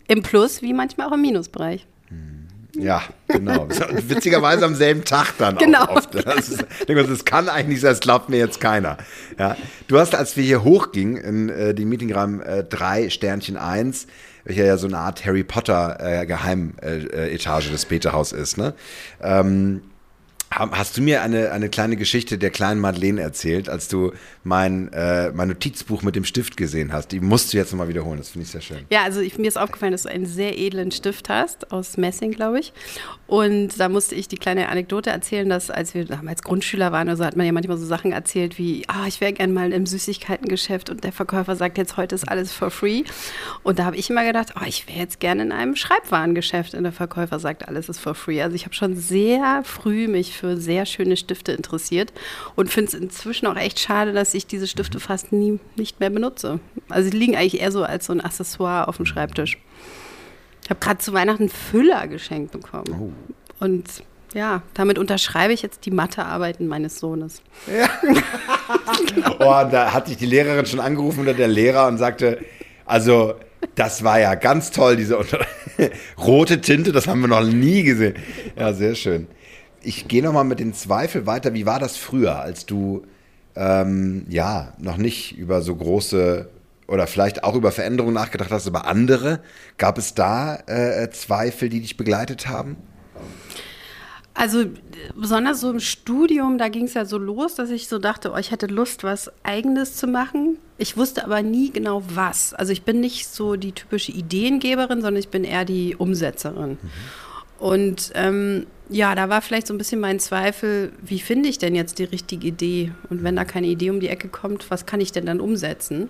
Im 0.08 0.24
Plus 0.24 0.62
wie 0.62 0.74
manchmal 0.74 1.08
auch 1.08 1.14
im 1.14 1.22
Minusbereich. 1.22 1.86
Hm. 2.08 2.39
Ja, 2.76 3.04
genau. 3.28 3.68
Witzigerweise 4.08 4.66
am 4.66 4.76
selben 4.76 5.04
Tag 5.04 5.34
dann 5.38 5.58
genau. 5.58 5.84
auch 5.86 5.98
oft. 5.98 6.14
Das, 6.14 6.50
ist, 6.50 6.66
das 6.88 7.26
kann 7.26 7.50
eigentlich 7.50 7.82
sein, 7.82 7.92
das 7.92 8.00
glaubt 8.00 8.30
mir 8.30 8.38
jetzt 8.38 8.62
keiner. 8.62 8.98
Ja. 9.38 9.58
Du 9.88 10.00
hast, 10.00 10.14
als 10.16 10.38
wir 10.38 10.44
hier 10.44 10.64
hochgingen 10.64 11.18
in 11.18 11.50
äh, 11.50 11.74
den 11.74 11.90
Meetingraum 11.90 12.42
äh, 12.42 12.64
3 12.64 13.10
Sternchen 13.10 13.58
1, 13.58 14.08
welcher 14.44 14.66
ja 14.66 14.78
so 14.78 14.88
eine 14.88 14.98
Art 14.98 15.26
Harry 15.26 15.44
Potter 15.44 15.98
äh, 16.00 16.26
Geheimetage 16.26 17.70
äh, 17.70 17.72
des 17.72 17.86
Peterhaus 17.86 18.32
ist, 18.32 18.58
ne? 18.58 18.74
Ähm, 19.22 19.82
Hast 20.52 20.98
du 20.98 21.04
mir 21.04 21.22
eine, 21.22 21.52
eine 21.52 21.70
kleine 21.70 21.96
Geschichte 21.96 22.40
der 22.40 22.50
kleinen 22.50 22.80
Madeleine 22.80 23.22
erzählt, 23.22 23.70
als 23.70 23.88
du 23.88 24.14
mein, 24.50 24.92
äh, 24.92 25.32
mein 25.32 25.48
Notizbuch 25.48 26.02
mit 26.02 26.16
dem 26.16 26.26
Stift 26.26 26.58
gesehen 26.58 26.92
hast? 26.92 27.14
Die 27.14 27.22
musst 27.22 27.54
du 27.54 27.58
jetzt 27.58 27.72
nochmal 27.72 27.88
wiederholen, 27.88 28.18
das 28.18 28.30
finde 28.30 28.46
ich 28.46 28.52
sehr 28.52 28.62
schön. 28.62 28.80
Ja, 28.90 29.04
also 29.04 29.22
ich, 29.22 29.38
mir 29.38 29.48
ist 29.48 29.58
aufgefallen, 29.58 29.94
dass 29.94 30.04
du 30.04 30.10
einen 30.10 30.26
sehr 30.26 30.58
edlen 30.58 30.92
Stift 30.92 31.30
hast, 31.30 31.72
aus 31.72 31.96
Messing, 31.96 32.32
glaube 32.32 32.60
ich. 32.60 32.74
Und 33.28 33.80
da 33.80 33.90
musste 33.90 34.16
ich 34.16 34.28
die 34.28 34.38
kleine 34.38 34.70
Anekdote 34.70 35.12
erzählen, 35.12 35.48
dass 35.48 35.70
als 35.70 35.94
wir 35.94 36.06
damals 36.06 36.42
Grundschüler 36.42 36.92
waren, 36.92 37.10
also 37.10 37.24
hat 37.24 37.36
man 37.36 37.46
ja 37.46 37.52
manchmal 37.52 37.78
so 37.78 37.86
Sachen 37.86 38.12
erzählt 38.12 38.58
wie, 38.58 38.84
ah, 38.88 39.06
ich 39.08 39.22
wäre 39.22 39.34
gerne 39.34 39.54
mal 39.54 39.72
im 39.72 39.86
Süßigkeitengeschäft 39.86 40.90
und 40.90 41.04
der 41.04 41.12
Verkäufer 41.12 41.56
sagt 41.56 41.78
jetzt, 41.78 41.96
heute 41.96 42.16
ist 42.16 42.28
alles 42.28 42.52
for 42.52 42.72
free. 42.72 43.04
Und 43.62 43.78
da 43.78 43.86
habe 43.86 43.98
ich 43.98 44.10
immer 44.10 44.26
gedacht, 44.26 44.54
oh, 44.60 44.66
ich 44.66 44.88
wäre 44.88 44.98
jetzt 44.98 45.20
gerne 45.20 45.44
in 45.44 45.52
einem 45.52 45.76
Schreibwarengeschäft 45.76 46.74
und 46.74 46.82
der 46.82 46.92
Verkäufer 46.92 47.38
sagt, 47.38 47.68
alles 47.68 47.88
ist 47.88 48.00
for 48.00 48.16
free. 48.16 48.42
Also 48.42 48.56
ich 48.56 48.66
habe 48.66 48.74
schon 48.74 48.96
sehr 48.96 49.62
früh 49.64 50.08
mich 50.08 50.36
für 50.36 50.58
sehr 50.58 50.88
schöne 50.88 51.16
Stifte 51.16 51.52
interessiert 51.52 52.12
und 52.56 52.72
finde 52.72 52.90
es 52.90 52.94
inzwischen 52.96 53.46
auch 53.46 53.56
echt 53.56 53.80
schade, 53.80 54.12
dass 54.12 54.34
ich 54.34 54.39
diese 54.48 54.68
Stifte 54.68 55.00
fast 55.00 55.32
nie 55.32 55.60
nicht 55.76 56.00
mehr 56.00 56.10
benutze. 56.10 56.60
Also 56.90 57.10
sie 57.10 57.18
liegen 57.18 57.36
eigentlich 57.36 57.62
eher 57.62 57.72
so 57.72 57.84
als 57.84 58.06
so 58.06 58.14
ein 58.14 58.22
Accessoire 58.22 58.88
auf 58.88 58.98
dem 58.98 59.06
Schreibtisch. 59.06 59.58
Ich 60.64 60.70
habe 60.70 60.80
gerade 60.80 61.00
zu 61.00 61.14
Weihnachten 61.14 61.50
Füller 61.50 62.08
geschenkt 62.08 62.52
bekommen. 62.52 63.14
Oh. 63.60 63.64
Und 63.64 64.04
ja, 64.34 64.62
damit 64.74 65.00
unterschreibe 65.00 65.54
ich 65.54 65.62
jetzt 65.62 65.86
die 65.86 65.92
Mathearbeiten 65.92 66.68
meines 66.68 67.00
Sohnes. 67.00 67.42
Ja. 67.68 67.90
oh, 69.40 69.70
da 69.72 69.92
hat 69.94 70.08
sich 70.08 70.18
die 70.18 70.28
Lehrerin 70.28 70.66
schon 70.66 70.80
angerufen 70.80 71.22
oder 71.22 71.34
der 71.34 71.48
Lehrer 71.48 71.88
und 71.88 71.98
sagte, 71.98 72.44
also 72.86 73.34
das 73.76 74.04
war 74.04 74.20
ja 74.20 74.36
ganz 74.36 74.72
toll, 74.72 74.96
diese 74.96 75.20
rote 76.20 76.62
Tinte, 76.62 76.92
das 76.92 77.08
haben 77.08 77.22
wir 77.22 77.28
noch 77.28 77.44
nie 77.44 77.84
gesehen. 77.84 78.16
Ja, 78.56 78.74
sehr 78.74 78.96
schön 78.96 79.28
ich 79.82 80.08
gehe 80.08 80.24
nochmal 80.24 80.44
mit 80.44 80.60
den 80.60 80.74
Zweifeln 80.74 81.26
weiter. 81.26 81.54
Wie 81.54 81.66
war 81.66 81.80
das 81.80 81.98
früher, 81.98 82.40
als 82.40 82.66
du 82.66 83.04
ähm, 83.60 84.26
ja 84.30 84.74
noch 84.80 84.98
nicht 84.98 85.38
über 85.38 85.62
so 85.62 85.76
große 85.76 86.50
oder 86.88 87.06
vielleicht 87.06 87.44
auch 87.44 87.56
über 87.56 87.72
Veränderungen 87.72 88.16
nachgedacht 88.16 88.50
hast, 88.50 88.66
aber 88.66 88.86
andere? 88.86 89.42
Gab 89.78 89.98
es 89.98 90.16
da 90.16 90.56
äh, 90.66 91.10
Zweifel, 91.12 91.70
die 91.70 91.82
dich 91.82 91.98
begleitet 91.98 92.48
haben? 92.48 92.78
Also 94.34 94.66
besonders 95.16 95.60
so 95.60 95.70
im 95.70 95.82
Studium, 95.82 96.58
da 96.58 96.70
ging 96.70 96.86
es 96.86 96.94
ja 96.94 97.04
so 97.04 97.18
los, 97.18 97.56
dass 97.56 97.70
ich 97.70 97.90
so 97.90 98.00
dachte, 98.00 98.32
oh, 98.32 98.38
ich 98.38 98.52
hätte 98.52 98.68
Lust, 98.68 99.04
was 99.04 99.30
Eigenes 99.44 99.98
zu 99.98 100.08
machen. 100.08 100.58
Ich 100.78 100.96
wusste 100.96 101.26
aber 101.26 101.42
nie 101.42 101.72
genau 101.72 102.02
was. 102.16 102.54
Also 102.54 102.72
ich 102.72 102.84
bin 102.84 103.02
nicht 103.02 103.28
so 103.28 103.58
die 103.58 103.74
typische 103.74 104.14
Ideengeberin, 104.14 105.02
sondern 105.02 105.20
ich 105.20 105.28
bin 105.28 105.44
eher 105.44 105.66
die 105.66 105.96
Umsetzerin. 105.98 106.72
Mhm. 106.72 106.90
Und 107.60 108.12
ähm, 108.16 108.66
ja, 108.90 109.14
da 109.14 109.30
war 109.30 109.42
vielleicht 109.42 109.68
so 109.68 109.74
ein 109.74 109.78
bisschen 109.78 110.00
mein 110.00 110.20
Zweifel, 110.20 110.92
wie 111.02 111.20
finde 111.20 111.48
ich 111.48 111.60
denn 111.60 111.76
jetzt 111.76 112.00
die 112.00 112.06
richtige 112.06 112.48
Idee? 112.48 112.92
Und 113.10 113.24
wenn 113.24 113.36
da 113.36 113.46
keine 113.46 113.68
Idee 113.68 113.92
um 113.92 114.00
die 114.00 114.10
Ecke 114.10 114.28
kommt, 114.28 114.70
was 114.72 114.86
kann 114.86 115.00
ich 115.00 115.12
denn 115.12 115.28
dann 115.28 115.40
umsetzen? 115.40 116.10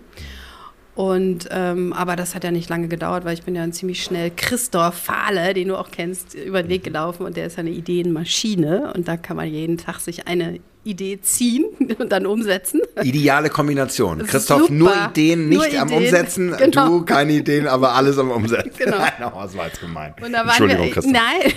Und 0.96 1.48
ähm, 1.52 1.94
aber 1.94 2.16
das 2.16 2.36
hat 2.36 2.44
ja 2.44 2.52
nicht 2.52 2.70
lange 2.70 2.88
gedauert, 2.88 3.24
weil 3.24 3.34
ich 3.34 3.44
bin 3.44 3.56
ja 3.56 3.70
ziemlich 3.72 4.04
schnell 4.04 4.32
Christoph 4.36 4.96
Fahle, 4.96 5.54
den 5.54 5.70
du 5.70 5.78
auch 5.78 5.92
kennst, 5.92 6.34
über 6.34 6.62
den 6.62 6.70
Weg 6.70 6.84
gelaufen 6.84 7.26
und 7.26 7.38
der 7.38 7.46
ist 7.46 7.58
eine 7.58 7.70
Ideenmaschine 7.70 8.94
und 8.94 9.08
da 9.08 9.16
kann 9.16 9.38
man 9.38 9.48
jeden 9.48 9.78
Tag 9.78 10.00
sich 10.00 10.28
eine 10.28 10.60
Idee 10.90 11.20
ziehen 11.22 11.66
und 11.98 12.12
dann 12.12 12.26
umsetzen. 12.26 12.82
Ideale 13.02 13.50
Kombination. 13.50 14.26
Christoph, 14.26 14.62
super. 14.62 14.74
nur 14.74 14.94
Ideen, 15.10 15.50
nicht 15.50 15.58
nur 15.58 15.68
Ideen. 15.68 15.82
am 15.82 15.94
Umsetzen. 15.94 16.56
Genau. 16.70 16.88
Du 16.88 17.06
keine 17.06 17.34
Ideen, 17.34 17.68
aber 17.68 17.94
alles 17.94 18.18
am 18.18 18.32
Umsetzen. 18.32 18.72
Genau. 18.78 18.98
Nein, 18.98 19.14
das 19.20 19.58
war 19.58 19.68
jetzt 19.68 19.80
gemein. 19.80 20.14
Entschuldigung, 20.18 20.86
wir, 20.86 20.92
Christoph. 20.92 21.14
Nein, 21.14 21.54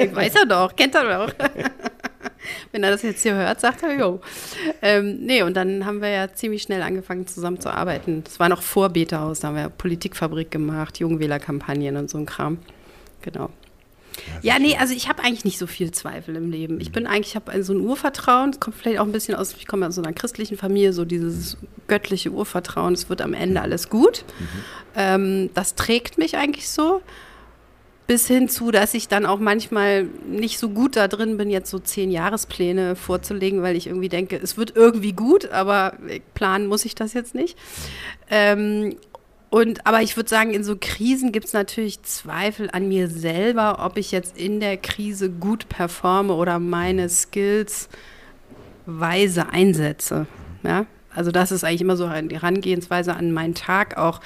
ich 0.00 0.14
weiß 0.14 0.34
er 0.34 0.46
doch, 0.46 0.74
kennt 0.74 0.94
er 0.94 1.26
doch. 1.26 1.32
Wenn 2.72 2.82
er 2.82 2.90
das 2.90 3.02
jetzt 3.02 3.22
hier 3.22 3.34
hört, 3.34 3.60
sagt 3.60 3.82
er, 3.82 3.96
jo. 3.96 4.20
Ähm, 4.82 5.20
nee, 5.20 5.42
und 5.42 5.54
dann 5.54 5.86
haben 5.86 6.00
wir 6.02 6.08
ja 6.08 6.32
ziemlich 6.32 6.62
schnell 6.62 6.82
angefangen 6.82 7.26
zusammen 7.26 7.60
zu 7.60 7.70
arbeiten. 7.70 8.24
Das 8.24 8.40
war 8.40 8.48
noch 8.48 8.62
vor 8.62 8.90
Beta-Haus, 8.90 9.40
da 9.40 9.48
haben 9.48 9.56
wir 9.56 9.68
Politikfabrik 9.68 10.50
gemacht, 10.50 10.98
Jungwählerkampagnen 10.98 11.96
und 11.96 12.10
so 12.10 12.18
ein 12.18 12.26
Kram. 12.26 12.58
Genau. 13.22 13.50
Ja, 14.42 14.58
nee, 14.58 14.76
also 14.76 14.94
ich 14.94 15.08
habe 15.08 15.22
eigentlich 15.22 15.44
nicht 15.44 15.58
so 15.58 15.66
viel 15.66 15.90
Zweifel 15.90 16.36
im 16.36 16.50
Leben. 16.50 16.80
Ich 16.80 16.92
bin 16.92 17.06
eigentlich, 17.06 17.28
ich 17.28 17.36
habe 17.36 17.62
so 17.62 17.72
ein 17.72 17.80
Urvertrauen, 17.80 18.52
das 18.52 18.60
kommt 18.60 18.76
vielleicht 18.76 18.98
auch 18.98 19.06
ein 19.06 19.12
bisschen 19.12 19.34
aus, 19.34 19.54
ich 19.58 19.66
komme 19.66 19.86
aus 19.86 19.94
so 19.94 20.02
einer 20.02 20.12
christlichen 20.12 20.56
Familie, 20.56 20.92
so 20.92 21.04
dieses 21.04 21.56
göttliche 21.88 22.30
Urvertrauen, 22.30 22.94
es 22.94 23.08
wird 23.08 23.22
am 23.22 23.34
Ende 23.34 23.60
alles 23.60 23.90
gut. 23.90 24.24
Mhm. 24.38 24.46
Ähm, 24.96 25.50
das 25.54 25.74
trägt 25.74 26.18
mich 26.18 26.36
eigentlich 26.36 26.68
so 26.68 27.02
bis 28.06 28.26
hin 28.26 28.48
zu, 28.48 28.70
dass 28.70 28.92
ich 28.92 29.08
dann 29.08 29.24
auch 29.24 29.38
manchmal 29.38 30.04
nicht 30.26 30.58
so 30.58 30.68
gut 30.68 30.96
da 30.96 31.08
drin 31.08 31.38
bin, 31.38 31.48
jetzt 31.48 31.70
so 31.70 31.78
zehn 31.78 32.10
Jahrespläne 32.10 32.96
vorzulegen, 32.96 33.62
weil 33.62 33.76
ich 33.76 33.86
irgendwie 33.86 34.10
denke, 34.10 34.38
es 34.42 34.58
wird 34.58 34.76
irgendwie 34.76 35.12
gut, 35.12 35.50
aber 35.50 35.94
planen 36.34 36.66
muss 36.66 36.84
ich 36.84 36.94
das 36.94 37.14
jetzt 37.14 37.34
nicht. 37.34 37.56
Ähm, 38.30 38.96
und, 39.54 39.86
aber 39.86 40.02
ich 40.02 40.16
würde 40.16 40.28
sagen, 40.28 40.52
in 40.52 40.64
so 40.64 40.74
Krisen 40.76 41.30
gibt 41.30 41.46
es 41.46 41.52
natürlich 41.52 42.02
Zweifel 42.02 42.70
an 42.72 42.88
mir 42.88 43.06
selber, 43.06 43.84
ob 43.86 43.98
ich 43.98 44.10
jetzt 44.10 44.36
in 44.36 44.58
der 44.58 44.76
Krise 44.76 45.30
gut 45.30 45.68
performe 45.68 46.34
oder 46.34 46.58
meine 46.58 47.08
Skills 47.08 47.88
weise 48.84 49.50
einsetze. 49.50 50.26
Ja? 50.64 50.86
Also 51.14 51.30
das 51.30 51.52
ist 51.52 51.62
eigentlich 51.62 51.82
immer 51.82 51.96
so 51.96 52.08
die 52.08 52.34
Herangehensweise 52.34 53.14
an 53.14 53.30
meinen 53.30 53.54
Tag 53.54 53.96
auch 53.96 54.20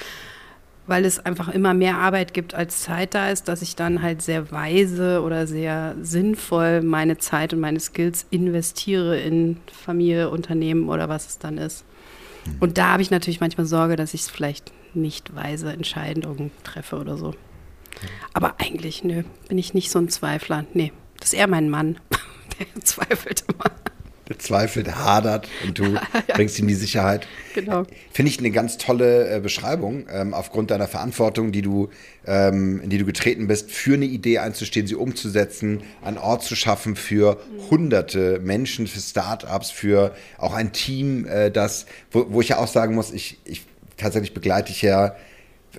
weil 0.86 1.04
es 1.04 1.18
einfach 1.18 1.50
immer 1.50 1.74
mehr 1.74 1.98
Arbeit 1.98 2.32
gibt, 2.32 2.54
als 2.54 2.80
Zeit 2.80 3.12
da 3.12 3.28
ist, 3.28 3.46
dass 3.48 3.60
ich 3.60 3.76
dann 3.76 4.00
halt 4.00 4.22
sehr 4.22 4.50
weise 4.50 5.20
oder 5.20 5.46
sehr 5.46 5.94
sinnvoll 6.00 6.80
meine 6.80 7.18
Zeit 7.18 7.52
und 7.52 7.60
meine 7.60 7.80
Skills 7.80 8.24
investiere 8.30 9.20
in 9.20 9.58
Familie, 9.70 10.30
Unternehmen 10.30 10.88
oder 10.88 11.10
was 11.10 11.26
es 11.26 11.38
dann 11.38 11.58
ist. 11.58 11.84
Mhm. 12.46 12.56
Und 12.60 12.78
da 12.78 12.92
habe 12.92 13.02
ich 13.02 13.10
natürlich 13.10 13.40
manchmal 13.40 13.66
Sorge, 13.66 13.96
dass 13.96 14.14
ich 14.14 14.22
es 14.22 14.30
vielleicht 14.30 14.72
nicht 14.94 15.34
weise 15.34 15.72
Entscheidungen 15.72 16.50
treffe 16.64 16.96
oder 16.96 17.16
so. 17.16 17.34
Aber 18.32 18.60
eigentlich, 18.60 19.04
nö, 19.04 19.22
bin 19.48 19.58
ich 19.58 19.74
nicht 19.74 19.90
so 19.90 19.98
ein 19.98 20.08
Zweifler. 20.08 20.64
Nee, 20.74 20.92
das 21.18 21.32
ist 21.32 21.38
eher 21.38 21.48
mein 21.48 21.68
Mann, 21.68 21.98
der 22.58 22.84
zweifelt 22.84 23.44
immer 23.48 23.70
bezweifelt, 24.28 24.94
hadert 24.94 25.48
und 25.64 25.78
du 25.78 25.98
bringst 26.34 26.58
ihm 26.58 26.68
die 26.68 26.74
Sicherheit. 26.74 27.26
Genau. 27.54 27.84
Finde 28.12 28.30
ich 28.30 28.38
eine 28.38 28.50
ganz 28.50 28.76
tolle 28.76 29.36
äh, 29.36 29.40
Beschreibung, 29.40 30.06
ähm, 30.10 30.34
aufgrund 30.34 30.70
deiner 30.70 30.86
Verantwortung, 30.86 31.50
die 31.50 31.62
du, 31.62 31.88
ähm, 32.26 32.80
in 32.82 32.90
die 32.90 32.98
du 32.98 33.04
getreten 33.04 33.48
bist, 33.48 33.70
für 33.72 33.94
eine 33.94 34.04
Idee 34.04 34.38
einzustehen, 34.38 34.86
sie 34.86 34.94
umzusetzen, 34.94 35.82
einen 36.02 36.18
Ort 36.18 36.44
zu 36.44 36.54
schaffen 36.54 36.94
für 36.94 37.38
hunderte 37.70 38.38
Menschen, 38.40 38.86
für 38.86 39.00
Startups, 39.00 39.70
für 39.70 40.14
auch 40.36 40.54
ein 40.54 40.72
Team, 40.72 41.26
äh, 41.26 41.50
das, 41.50 41.86
wo, 42.12 42.26
wo 42.28 42.40
ich 42.40 42.50
ja 42.50 42.58
auch 42.58 42.68
sagen 42.68 42.94
muss, 42.94 43.10
ich, 43.12 43.38
ich 43.44 43.62
tatsächlich 43.98 44.34
begleite 44.34 44.72
ich 44.72 44.82
ja, 44.82 45.14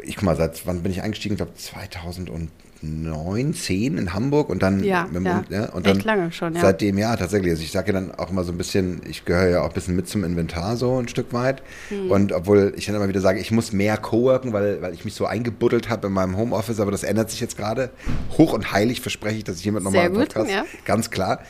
ich 0.04 0.16
guck 0.16 0.24
mal, 0.24 0.36
seit 0.36 0.66
wann 0.68 0.84
bin 0.84 0.92
ich 0.92 1.02
eingestiegen? 1.02 1.34
Ich 1.34 1.38
glaube 1.38 1.56
2000 1.56 2.30
und 2.30 2.50
neun, 2.82 3.54
zehn 3.54 3.98
in 3.98 4.14
Hamburg 4.14 4.50
und 4.50 4.64
dann, 4.64 4.84
ja, 4.84 5.08
mit, 5.12 5.24
ja. 5.24 5.44
ja 5.50 5.66
und 5.70 5.86
dann 5.86 6.00
lange 6.00 6.32
schon, 6.32 6.56
ja. 6.56 6.62
seitdem 6.62 6.98
ja 6.98 7.16
tatsächlich. 7.16 7.52
Also 7.52 7.64
ich 7.64 7.72
sage 7.72 7.88
ja 7.88 8.00
dann 8.00 8.16
auch 8.16 8.30
immer 8.30 8.44
so 8.44 8.52
ein 8.52 8.58
bisschen, 8.58 9.02
ich 9.10 9.26
gehöre 9.26 9.50
ja 9.50 9.62
auch 9.62 9.70
ein 9.70 9.74
bisschen 9.74 9.96
mit 9.96 10.08
zum 10.08 10.24
Inventar 10.24 10.78
so 10.78 10.98
ein 10.98 11.08
Stück 11.08 11.34
weit. 11.34 11.62
Hm. 11.90 12.10
Und 12.10 12.32
obwohl 12.32 12.74
ich 12.78 12.86
dann 12.86 12.96
immer 12.96 13.08
wieder 13.10 13.22
sage, 13.22 13.40
ich 13.40 13.52
muss 13.52 13.74
mehr 13.74 13.98
coworken, 13.98 14.54
weil, 14.54 14.82
weil 14.82 14.94
ich 14.94 15.04
mich 15.04 15.14
so 15.14 15.26
eingebuddelt 15.26 15.90
habe 15.90 16.08
in 16.08 16.14
meinem 16.14 16.38
Homeoffice, 16.38 16.80
aber 16.80 16.92
das 16.92 17.04
ändert 17.04 17.30
sich 17.30 17.42
jetzt 17.42 17.58
gerade. 17.58 17.90
Hoch 18.38 18.54
und 18.54 18.72
heilig 18.72 19.02
verspreche 19.02 19.38
ich, 19.38 19.44
dass 19.44 19.58
ich 19.58 19.64
hiermit 19.64 19.84
nochmal 19.84 20.10
Podcast, 20.10 20.50
ja. 20.50 20.66
ganz 20.86 21.10
klar. 21.12 21.42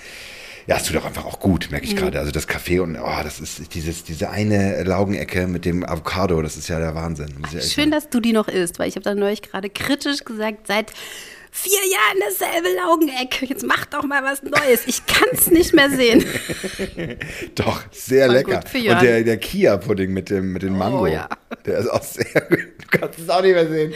Ja, 0.70 0.78
es 0.78 0.84
tut 0.84 0.98
doch 0.98 1.06
einfach 1.06 1.26
auch 1.26 1.40
gut, 1.40 1.72
merke 1.72 1.88
ich 1.88 1.96
mhm. 1.96 1.98
gerade. 1.98 2.20
Also 2.20 2.32
das 2.32 2.46
Kaffee 2.46 2.80
und 2.80 2.96
oh, 2.96 3.24
das 3.24 3.40
ist 3.40 3.74
dieses, 3.74 4.04
diese 4.04 4.30
eine 4.30 4.84
Laugenecke 4.84 5.48
mit 5.48 5.66
dem 5.66 5.84
Avocado, 5.84 6.40
das 6.44 6.58
ist 6.58 6.70
ja 6.70 6.78
der 6.78 6.94
Wahnsinn. 6.94 7.44
Ja 7.52 7.60
Schön, 7.60 7.90
dass 7.90 8.12
du 8.12 8.20
die 8.20 8.34
noch 8.34 8.48
isst, 8.48 8.78
weil 8.78 8.88
ich 8.88 8.96
habe 8.96 9.04
da 9.04 9.16
neulich 9.16 9.42
gerade 9.42 9.72
kritisch 9.72 10.24
gesagt, 10.24 10.68
seit 10.68 10.94
vier 11.50 11.80
Jahren 11.90 12.20
dasselbe 12.20 12.68
Laugeneck. 12.78 13.50
Jetzt 13.50 13.66
mach 13.66 13.88
doch 13.88 14.04
mal 14.04 14.24
was 14.24 14.44
Neues. 14.44 14.86
Ich 14.86 15.08
kann 15.08 15.30
es 15.32 15.50
nicht 15.50 15.74
mehr 15.74 15.90
sehen. 15.90 16.24
doch, 17.56 17.82
sehr 17.90 18.28
Voll 18.28 18.36
lecker. 18.36 18.64
Und 18.72 19.02
der, 19.02 19.24
der 19.24 19.38
Kia-Pudding 19.38 20.14
mit 20.14 20.30
dem, 20.30 20.54
mit 20.54 20.62
dem 20.62 20.78
Mango. 20.78 21.02
Oh, 21.02 21.08
ja. 21.08 21.28
Der 21.66 21.80
ist 21.80 21.88
auch 21.88 22.04
sehr 22.04 22.42
gut. 22.42 22.60
Du 22.60 23.00
kannst 23.00 23.18
es 23.18 23.28
auch 23.28 23.42
nicht 23.42 23.54
mehr 23.54 23.68
sehen. 23.68 23.94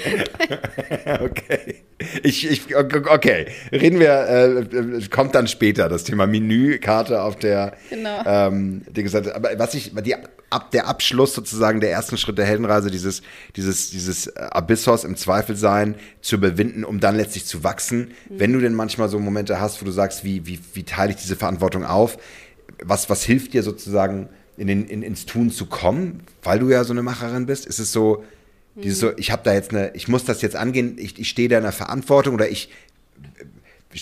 okay. 1.22 1.83
Ich, 2.24 2.50
ich, 2.50 2.75
okay. 2.75 3.48
Reden 3.72 4.00
wir, 4.00 4.68
äh, 4.72 5.08
kommt 5.10 5.36
dann 5.36 5.48
später 5.48 5.89
das 5.89 6.06
Thema 6.06 6.25
Menükarte 6.25 7.22
auf 7.22 7.36
der 7.36 7.74
genau. 7.89 8.24
ähm, 8.25 8.84
Seite. 9.06 9.36
Aber 9.36 9.50
was 9.58 9.74
ich, 9.74 9.92
die, 10.03 10.15
ab, 10.50 10.72
der 10.72 10.88
Abschluss 10.88 11.34
sozusagen 11.34 11.82
der 11.82 11.92
ersten 11.92 12.18
Schritt 12.18 12.38
der 12.38 12.46
Heldenreise, 12.46 12.89
dieses, 12.89 13.22
dieses, 13.56 13.89
dieses 13.89 14.36
Abyssos 14.38 15.03
im 15.03 15.18
Zweifel 15.18 15.56
sein, 15.56 15.96
zu 16.22 16.38
überwinden, 16.38 16.84
um 16.84 17.00
dann 17.00 17.18
letztlich 17.18 17.46
zu 17.46 17.63
wachsen. 17.63 18.13
Mhm. 18.30 18.39
Wenn 18.39 18.53
du 18.53 18.60
denn 18.60 18.74
manchmal 18.74 19.10
so 19.10 19.20
Momente 19.20 19.60
hast, 19.60 19.82
wo 19.82 19.86
du 19.86 19.92
sagst, 19.92 20.24
wie, 20.24 20.46
wie, 20.46 20.60
wie 20.74 20.84
teile 20.84 21.12
ich 21.12 21.18
diese 21.18 21.36
Verantwortung 21.36 21.84
auf? 21.84 22.18
Was, 22.82 23.10
was 23.10 23.24
hilft 23.24 23.53
dir 23.53 23.63
sozusagen, 23.63 24.30
in 24.56 24.68
den, 24.68 24.86
in, 24.88 25.01
ins 25.01 25.25
Tun 25.25 25.51
zu 25.51 25.65
kommen, 25.65 26.22
weil 26.44 26.60
du 26.60 26.70
ja 26.70 26.84
so 26.84 26.94
eine 26.94 27.03
Macherin 27.03 27.48
bist? 27.48 27.65
Ist 27.65 27.80
es 27.80 27.92
so, 27.92 28.24
dieses 28.75 29.00
so, 29.00 29.12
ich 29.18 29.32
habe 29.32 29.44
da 29.44 29.53
jetzt 29.53 29.72
eine, 29.72 29.92
ich 29.96 30.08
muss 30.08 30.25
das 30.25 30.42
jetzt 30.42 30.56
angehen, 30.56 30.98
ich, 30.98 31.20
ich 31.20 31.30
stehe 31.30 31.50
da 31.50 31.58
in 31.58 31.63
der 31.63 31.72
Verantwortung 31.72 32.34
oder 32.34 32.50
ich 32.50 32.70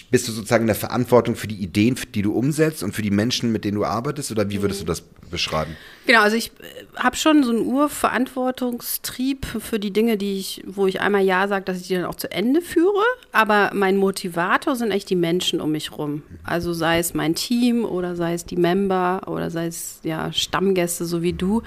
bist 0.09 0.27
du 0.27 0.31
sozusagen 0.31 0.63
in 0.63 0.67
der 0.67 0.75
Verantwortung 0.75 1.35
für 1.35 1.47
die 1.47 1.55
Ideen, 1.55 1.97
die 2.15 2.21
du 2.21 2.33
umsetzt 2.33 2.83
und 2.83 2.93
für 2.93 3.01
die 3.01 3.11
Menschen, 3.11 3.51
mit 3.51 3.65
denen 3.65 3.75
du 3.75 3.85
arbeitest? 3.85 4.31
Oder 4.31 4.49
wie 4.49 4.61
würdest 4.61 4.81
du 4.81 4.85
das 4.85 5.01
beschreiben? 5.01 5.75
Genau, 6.05 6.21
also 6.21 6.37
ich 6.37 6.47
äh, 6.47 6.97
habe 6.97 7.15
schon 7.15 7.43
so 7.43 7.51
einen 7.51 7.65
Urverantwortungstrieb 7.65 9.45
für 9.45 9.79
die 9.79 9.91
Dinge, 9.91 10.17
die 10.17 10.37
ich, 10.37 10.63
wo 10.65 10.87
ich 10.87 11.01
einmal 11.01 11.23
Ja 11.23 11.47
sage, 11.47 11.65
dass 11.65 11.81
ich 11.81 11.87
die 11.87 11.95
dann 11.95 12.05
auch 12.05 12.15
zu 12.15 12.31
Ende 12.31 12.61
führe. 12.61 13.03
Aber 13.31 13.71
mein 13.73 13.97
Motivator 13.97 14.75
sind 14.75 14.91
echt 14.91 15.09
die 15.09 15.15
Menschen 15.15 15.59
um 15.61 15.71
mich 15.71 15.97
rum. 15.97 16.23
Also 16.43 16.73
sei 16.73 16.99
es 16.99 17.13
mein 17.13 17.35
Team 17.35 17.85
oder 17.85 18.15
sei 18.15 18.33
es 18.33 18.45
die 18.45 18.57
Member 18.57 19.23
oder 19.27 19.49
sei 19.49 19.67
es 19.67 19.99
ja 20.03 20.31
Stammgäste, 20.31 21.05
so 21.05 21.21
wie 21.21 21.33
du. 21.33 21.63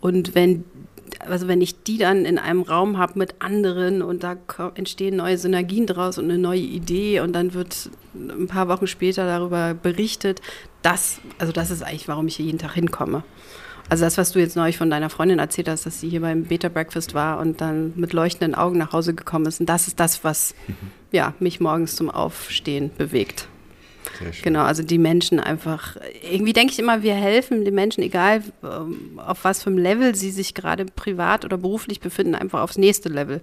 Und 0.00 0.34
wenn 0.34 0.64
also 1.26 1.48
wenn 1.48 1.60
ich 1.60 1.82
die 1.82 1.98
dann 1.98 2.24
in 2.24 2.38
einem 2.38 2.62
Raum 2.62 2.98
habe 2.98 3.18
mit 3.18 3.36
anderen 3.40 4.02
und 4.02 4.22
da 4.22 4.36
entstehen 4.74 5.16
neue 5.16 5.38
Synergien 5.38 5.86
draus 5.86 6.18
und 6.18 6.24
eine 6.24 6.38
neue 6.38 6.60
Idee 6.60 7.20
und 7.20 7.32
dann 7.32 7.54
wird 7.54 7.90
ein 8.14 8.46
paar 8.46 8.68
Wochen 8.68 8.86
später 8.86 9.26
darüber 9.26 9.74
berichtet, 9.74 10.40
das, 10.82 11.20
also 11.38 11.52
das 11.52 11.70
ist 11.70 11.82
eigentlich, 11.82 12.08
warum 12.08 12.26
ich 12.26 12.36
hier 12.36 12.46
jeden 12.46 12.58
Tag 12.58 12.74
hinkomme. 12.74 13.22
Also 13.90 14.04
das, 14.04 14.18
was 14.18 14.30
du 14.32 14.38
jetzt 14.38 14.56
neulich 14.56 14.78
von 14.78 14.88
deiner 14.88 15.10
Freundin 15.10 15.40
erzählt 15.40 15.68
hast, 15.68 15.84
dass 15.84 16.00
sie 16.00 16.08
hier 16.08 16.20
beim 16.20 16.44
Beta 16.44 16.68
Breakfast 16.68 17.12
war 17.12 17.40
und 17.40 17.60
dann 17.60 17.92
mit 17.96 18.12
leuchtenden 18.12 18.54
Augen 18.54 18.78
nach 18.78 18.92
Hause 18.92 19.14
gekommen 19.14 19.46
ist. 19.46 19.58
Und 19.58 19.66
das 19.66 19.88
ist 19.88 19.98
das, 19.98 20.22
was 20.22 20.54
ja, 21.10 21.34
mich 21.40 21.58
morgens 21.58 21.96
zum 21.96 22.08
Aufstehen 22.08 22.92
bewegt. 22.96 23.48
Genau, 24.42 24.62
also 24.62 24.82
die 24.82 24.98
Menschen 24.98 25.40
einfach, 25.40 25.96
irgendwie 26.22 26.52
denke 26.52 26.72
ich 26.72 26.78
immer, 26.78 27.02
wir 27.02 27.14
helfen 27.14 27.64
den 27.64 27.74
Menschen, 27.74 28.02
egal 28.02 28.42
ähm, 28.62 29.18
auf 29.24 29.44
was 29.44 29.62
für 29.62 29.70
einem 29.70 29.78
Level 29.78 30.14
sie 30.14 30.30
sich 30.30 30.54
gerade 30.54 30.84
privat 30.84 31.44
oder 31.44 31.56
beruflich 31.56 32.00
befinden, 32.00 32.34
einfach 32.34 32.60
aufs 32.60 32.78
nächste 32.78 33.08
Level. 33.08 33.40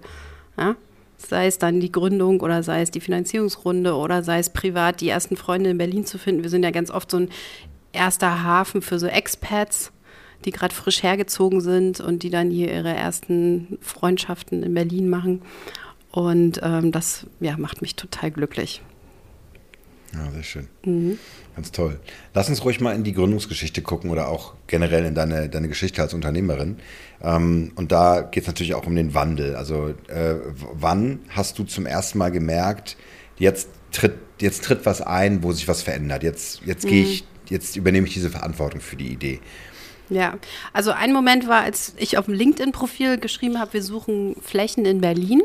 Ja? 0.56 0.76
Sei 1.16 1.46
es 1.46 1.58
dann 1.58 1.80
die 1.80 1.90
Gründung 1.90 2.40
oder 2.40 2.62
sei 2.62 2.82
es 2.82 2.90
die 2.90 3.00
Finanzierungsrunde 3.00 3.94
oder 3.94 4.22
sei 4.22 4.38
es 4.38 4.50
privat 4.50 5.00
die 5.00 5.08
ersten 5.08 5.36
Freunde 5.36 5.70
in 5.70 5.78
Berlin 5.78 6.06
zu 6.06 6.18
finden. 6.18 6.42
Wir 6.42 6.50
sind 6.50 6.62
ja 6.62 6.70
ganz 6.70 6.90
oft 6.90 7.10
so 7.10 7.18
ein 7.18 7.30
erster 7.92 8.44
Hafen 8.44 8.82
für 8.82 8.98
so 8.98 9.06
Expats, 9.06 9.90
die 10.44 10.52
gerade 10.52 10.74
frisch 10.74 11.02
hergezogen 11.02 11.60
sind 11.60 12.00
und 12.00 12.22
die 12.22 12.30
dann 12.30 12.50
hier 12.50 12.72
ihre 12.72 12.94
ersten 12.94 13.78
Freundschaften 13.80 14.62
in 14.62 14.74
Berlin 14.74 15.08
machen. 15.08 15.42
Und 16.12 16.60
ähm, 16.62 16.92
das 16.92 17.26
ja, 17.40 17.56
macht 17.56 17.82
mich 17.82 17.96
total 17.96 18.30
glücklich. 18.30 18.82
Ja, 20.14 20.30
sehr 20.32 20.42
schön. 20.42 20.68
Mhm. 20.84 21.18
Ganz 21.54 21.70
toll. 21.70 22.00
Lass 22.32 22.48
uns 22.48 22.64
ruhig 22.64 22.80
mal 22.80 22.94
in 22.94 23.04
die 23.04 23.12
Gründungsgeschichte 23.12 23.82
gucken 23.82 24.10
oder 24.10 24.28
auch 24.28 24.54
generell 24.66 25.04
in 25.04 25.14
deine, 25.14 25.48
deine 25.48 25.68
Geschichte 25.68 26.00
als 26.00 26.14
Unternehmerin. 26.14 26.78
Ähm, 27.22 27.72
und 27.74 27.92
da 27.92 28.22
geht 28.22 28.44
es 28.44 28.46
natürlich 28.46 28.74
auch 28.74 28.86
um 28.86 28.96
den 28.96 29.12
Wandel. 29.14 29.54
Also 29.56 29.88
äh, 30.08 30.36
wann 30.72 31.20
hast 31.28 31.58
du 31.58 31.64
zum 31.64 31.84
ersten 31.84 32.18
Mal 32.18 32.30
gemerkt, 32.30 32.96
jetzt 33.38 33.68
tritt, 33.92 34.14
jetzt 34.40 34.64
tritt 34.64 34.86
was 34.86 35.02
ein, 35.02 35.42
wo 35.42 35.52
sich 35.52 35.68
was 35.68 35.82
verändert. 35.82 36.22
Jetzt, 36.22 36.62
jetzt 36.64 36.84
mhm. 36.84 36.88
gehe 36.88 37.02
ich, 37.02 37.24
jetzt 37.50 37.76
übernehme 37.76 38.06
ich 38.06 38.14
diese 38.14 38.30
Verantwortung 38.30 38.80
für 38.80 38.96
die 38.96 39.12
Idee. 39.12 39.40
Ja, 40.10 40.38
also 40.72 40.92
ein 40.92 41.12
Moment 41.12 41.48
war, 41.48 41.62
als 41.62 41.92
ich 41.98 42.16
auf 42.16 42.24
dem 42.24 42.34
LinkedIn-Profil 42.34 43.18
geschrieben 43.18 43.58
habe, 43.58 43.74
wir 43.74 43.82
suchen 43.82 44.36
Flächen 44.40 44.86
in 44.86 45.02
Berlin 45.02 45.42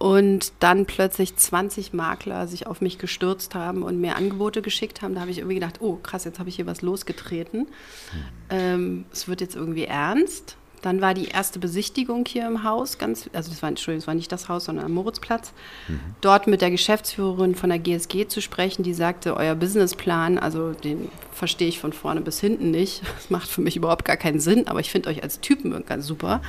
und 0.00 0.54
dann 0.60 0.86
plötzlich 0.86 1.36
20 1.36 1.92
Makler 1.92 2.48
sich 2.48 2.66
auf 2.66 2.80
mich 2.80 2.96
gestürzt 2.96 3.54
haben 3.54 3.82
und 3.82 4.00
mir 4.00 4.16
Angebote 4.16 4.62
geschickt 4.62 5.02
haben. 5.02 5.14
Da 5.14 5.20
habe 5.20 5.30
ich 5.30 5.38
irgendwie 5.38 5.56
gedacht, 5.56 5.82
oh 5.82 5.96
krass, 5.96 6.24
jetzt 6.24 6.38
habe 6.38 6.48
ich 6.48 6.56
hier 6.56 6.64
was 6.64 6.80
losgetreten. 6.80 7.60
Mhm. 7.60 8.24
Ähm, 8.48 9.04
es 9.12 9.28
wird 9.28 9.42
jetzt 9.42 9.56
irgendwie 9.56 9.84
ernst. 9.84 10.56
Dann 10.80 11.02
war 11.02 11.12
die 11.12 11.26
erste 11.26 11.58
Besichtigung 11.58 12.24
hier 12.26 12.46
im 12.46 12.64
Haus, 12.64 12.96
ganz, 12.96 13.28
also 13.34 13.50
das 13.50 13.60
war, 13.60 13.68
Entschuldigung, 13.68 14.00
das 14.00 14.06
war 14.06 14.14
nicht 14.14 14.32
das 14.32 14.48
Haus, 14.48 14.64
sondern 14.64 14.86
am 14.86 14.92
Moritzplatz. 14.92 15.52
Mhm. 15.86 16.00
Dort 16.22 16.46
mit 16.46 16.62
der 16.62 16.70
Geschäftsführerin 16.70 17.54
von 17.54 17.68
der 17.68 17.78
GSG 17.78 18.26
zu 18.26 18.40
sprechen, 18.40 18.82
die 18.82 18.94
sagte, 18.94 19.36
euer 19.36 19.54
Businessplan, 19.54 20.38
also 20.38 20.72
den 20.72 21.10
verstehe 21.34 21.68
ich 21.68 21.78
von 21.78 21.92
vorne 21.92 22.22
bis 22.22 22.40
hinten 22.40 22.70
nicht. 22.70 23.02
Das 23.16 23.28
macht 23.28 23.50
für 23.50 23.60
mich 23.60 23.76
überhaupt 23.76 24.06
gar 24.06 24.16
keinen 24.16 24.40
Sinn, 24.40 24.66
aber 24.66 24.80
ich 24.80 24.90
finde 24.90 25.10
euch 25.10 25.22
als 25.22 25.40
Typen 25.40 25.84
ganz 25.84 26.06
super. 26.06 26.40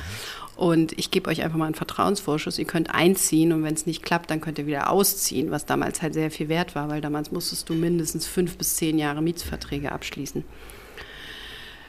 Und 0.56 0.96
ich 0.98 1.10
gebe 1.10 1.30
euch 1.30 1.42
einfach 1.42 1.56
mal 1.56 1.66
einen 1.66 1.74
Vertrauensvorschuss. 1.74 2.58
Ihr 2.58 2.66
könnt 2.66 2.94
einziehen 2.94 3.52
und 3.52 3.64
wenn 3.64 3.74
es 3.74 3.86
nicht 3.86 4.02
klappt, 4.02 4.30
dann 4.30 4.40
könnt 4.40 4.58
ihr 4.58 4.66
wieder 4.66 4.90
ausziehen, 4.90 5.50
was 5.50 5.66
damals 5.66 6.02
halt 6.02 6.14
sehr 6.14 6.30
viel 6.30 6.48
wert 6.48 6.74
war, 6.74 6.88
weil 6.88 7.00
damals 7.00 7.32
musstest 7.32 7.68
du 7.68 7.74
mindestens 7.74 8.26
fünf 8.26 8.58
bis 8.58 8.76
zehn 8.76 8.98
Jahre 8.98 9.22
Mietsverträge 9.22 9.92
abschließen. 9.92 10.44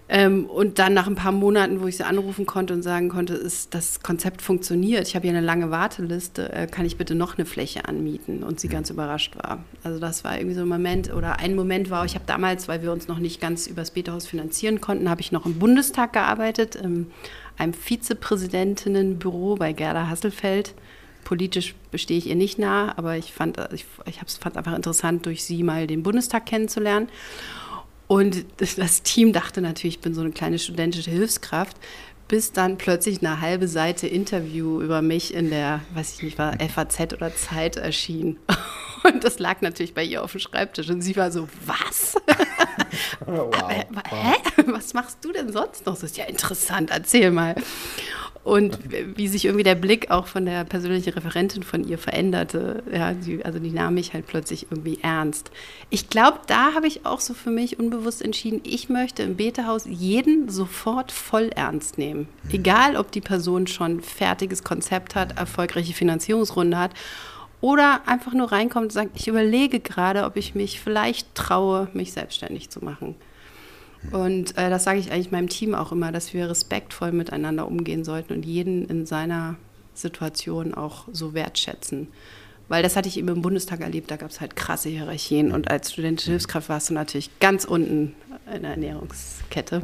Ähm, 0.10 0.46
und 0.46 0.80
dann 0.80 0.94
nach 0.94 1.08
ein 1.08 1.16
paar 1.16 1.32
Monaten, 1.32 1.82
wo 1.82 1.88
ich 1.88 1.98
sie 1.98 2.06
anrufen 2.06 2.46
konnte 2.46 2.74
und 2.74 2.84
sagen 2.84 3.08
konnte, 3.08 3.34
ist, 3.34 3.74
das 3.74 4.02
Konzept 4.02 4.42
funktioniert, 4.42 5.08
ich 5.08 5.16
habe 5.16 5.28
hier 5.28 5.36
eine 5.36 5.46
lange 5.46 5.72
Warteliste, 5.72 6.52
äh, 6.52 6.68
kann 6.68 6.86
ich 6.86 6.98
bitte 6.98 7.16
noch 7.16 7.38
eine 7.38 7.46
Fläche 7.46 7.86
anmieten? 7.86 8.44
Und 8.44 8.60
sie 8.60 8.68
ganz 8.68 8.90
überrascht 8.90 9.36
war. 9.38 9.64
Also 9.82 10.00
das 10.00 10.26
war 10.26 10.38
irgendwie 10.38 10.56
so 10.56 10.62
ein 10.62 10.68
Moment, 10.68 11.14
oder 11.14 11.40
ein 11.40 11.56
Moment 11.56 11.90
war, 11.90 12.04
ich 12.04 12.16
habe 12.16 12.26
damals, 12.28 12.68
weil 12.68 12.82
wir 12.82 12.92
uns 12.92 13.08
noch 13.08 13.20
nicht 13.20 13.40
ganz 13.40 13.66
übers 13.66 13.92
Beta-Haus 13.92 14.28
finanzieren 14.28 14.82
konnten, 14.82 15.10
habe 15.10 15.22
ich 15.22 15.32
noch 15.32 15.46
im 15.46 15.58
Bundestag 15.58 16.14
gearbeitet, 16.14 16.76
in 16.76 17.08
einem 17.58 17.74
Vizepräsidentinnenbüro 17.74 19.56
bei 19.56 19.74
Gerda 19.74 20.08
Hasselfeld 20.08 20.74
politisch 21.24 21.76
bestehe 21.92 22.18
ich 22.18 22.28
ihr 22.28 22.36
nicht 22.36 22.60
nah, 22.60 22.98
aber 22.98 23.18
ich 23.18 23.34
fand 23.34 23.58
ich, 23.74 23.86
ich 24.06 24.20
einfach 24.58 24.76
interessant, 24.76 25.26
durch 25.26 25.44
sie 25.44 25.64
mal 25.64 25.88
den 25.88 26.04
Bundestag 26.04 26.46
kennenzulernen. 26.46 27.10
Und 28.08 28.46
das 28.58 29.02
Team 29.02 29.34
dachte 29.34 29.62
natürlich, 29.62 29.96
ich 29.96 30.02
bin 30.02 30.14
so 30.14 30.22
eine 30.22 30.32
kleine 30.32 30.60
studentische 30.60 31.10
Hilfskraft, 31.10 31.78
bis 32.34 32.52
dann 32.52 32.80
plötzlich 32.80 33.20
eine 33.20 33.42
halbe 33.42 33.68
Seite 33.68 34.08
Interview 34.08 34.82
über 34.82 35.04
mich 35.04 35.36
in 35.36 35.52
der, 35.52 35.82
weiß 35.94 36.16
ich 36.16 36.24
nicht, 36.24 36.40
war 36.40 36.58
FAZ 36.58 37.14
oder 37.14 37.36
Zeit 37.36 37.76
erschien. 37.76 38.40
Und 39.04 39.24
das 39.24 39.38
lag 39.38 39.62
natürlich 39.62 39.94
bei 39.94 40.04
ihr 40.04 40.24
auf 40.24 40.32
dem 40.32 40.40
Schreibtisch. 40.40 40.90
Und 40.90 41.04
sie 41.04 41.16
war 41.16 41.32
so, 41.32 41.48
was? 41.68 42.16
wow, 43.28 43.70
Hä? 43.70 44.34
Was 44.66 44.96
machst 44.96 45.20
du 45.22 45.32
denn 45.32 45.52
sonst 45.52 45.86
noch? 45.86 45.94
Das 45.94 46.02
ist 46.02 46.18
ja 46.18 46.26
interessant, 46.26 46.90
erzähl 46.90 47.30
mal 47.30 47.54
und 48.44 48.78
wie 49.16 49.30
sich 49.30 49.46
irgendwie 49.46 49.64
der 49.64 49.76
Blick 49.76 50.12
auch 50.12 50.28
von 50.28 50.46
der 50.46 50.66
persönlichen 50.66 51.14
Referentin 51.14 51.64
von 51.64 51.88
ihr 51.88 51.98
veränderte. 51.98 52.84
Ja, 52.92 53.14
die, 53.14 53.44
also 53.46 53.60
die 53.60 53.72
nahm 53.72 53.94
mich 53.94 54.14
halt 54.14 54.28
plötzlich 54.28 54.68
irgendwie 54.70 55.00
ernst. 55.02 55.50
Ich 55.90 56.10
glaube, 56.10 56.40
da 56.48 56.74
habe 56.74 56.88
ich 56.88 57.06
auch 57.06 57.22
so 57.22 57.34
für 57.34 57.52
mich 57.52 57.80
unbewusst 57.80 58.22
entschieden, 58.22 58.60
ich 58.66 58.90
möchte 58.90 59.24
im 59.24 59.38
Betehaus 59.38 59.86
jeden 59.86 60.50
sofort 60.50 61.12
voll 61.12 61.50
ernst 61.56 61.98
nehmen. 61.98 62.28
Mhm. 62.44 62.50
Egal, 62.52 62.96
ob 62.98 63.12
die 63.12 63.22
Person 63.22 63.68
schon 63.68 64.02
fertiges 64.02 64.64
Konzept 64.64 65.16
hat, 65.16 65.38
erfolgreiche 65.38 65.94
Finanzierungsrunde 65.94 66.78
hat 66.78 66.92
oder 67.62 68.02
einfach 68.08 68.34
nur 68.34 68.52
reinkommt 68.52 68.86
und 68.86 68.92
sagt, 68.92 69.12
ich 69.16 69.30
überlege 69.30 69.80
gerade, 69.80 70.26
ob 70.26 70.36
ich 70.36 70.54
mich 70.54 70.82
vielleicht 70.82 71.34
traue, 71.34 71.88
mich 71.94 72.12
selbstständig 72.12 72.70
zu 72.70 72.84
machen. 72.84 73.16
Und 74.12 74.58
äh, 74.58 74.70
das 74.70 74.84
sage 74.84 75.00
ich 75.00 75.12
eigentlich 75.12 75.32
meinem 75.32 75.50
Team 75.50 75.74
auch 75.76 75.92
immer, 75.92 76.12
dass 76.12 76.34
wir 76.34 76.50
respektvoll 76.50 77.12
miteinander 77.12 77.68
umgehen 77.68 78.04
sollten 78.04 78.34
und 78.34 78.46
jeden 78.46 78.86
in 78.88 79.06
seiner 79.06 79.56
Situation 79.94 80.74
auch 80.74 81.06
so 81.12 81.34
wertschätzen. 81.34 82.08
Weil 82.70 82.84
das 82.84 82.96
hatte 82.96 83.08
ich 83.10 83.18
eben 83.18 83.28
im 83.28 83.42
Bundestag 83.42 83.82
erlebt, 83.82 84.10
da 84.10 84.16
gab 84.16 84.30
es 84.30 84.42
halt 84.42 84.56
krasse 84.56 84.90
Hierarchien 84.90 85.52
und 85.52 85.70
als 85.70 85.92
studentische 85.92 86.32
Hilfskraft 86.32 86.70
warst 86.70 86.90
du 86.90 86.94
natürlich 86.94 87.30
ganz 87.40 87.66
unten 87.66 88.16
in 88.54 88.62
der 88.62 88.72
Ernährungskette 88.72 89.84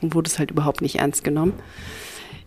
und 0.00 0.14
wurdest 0.14 0.38
halt 0.38 0.50
überhaupt 0.50 0.82
nicht 0.82 0.96
ernst 0.96 1.24
genommen. 1.24 1.54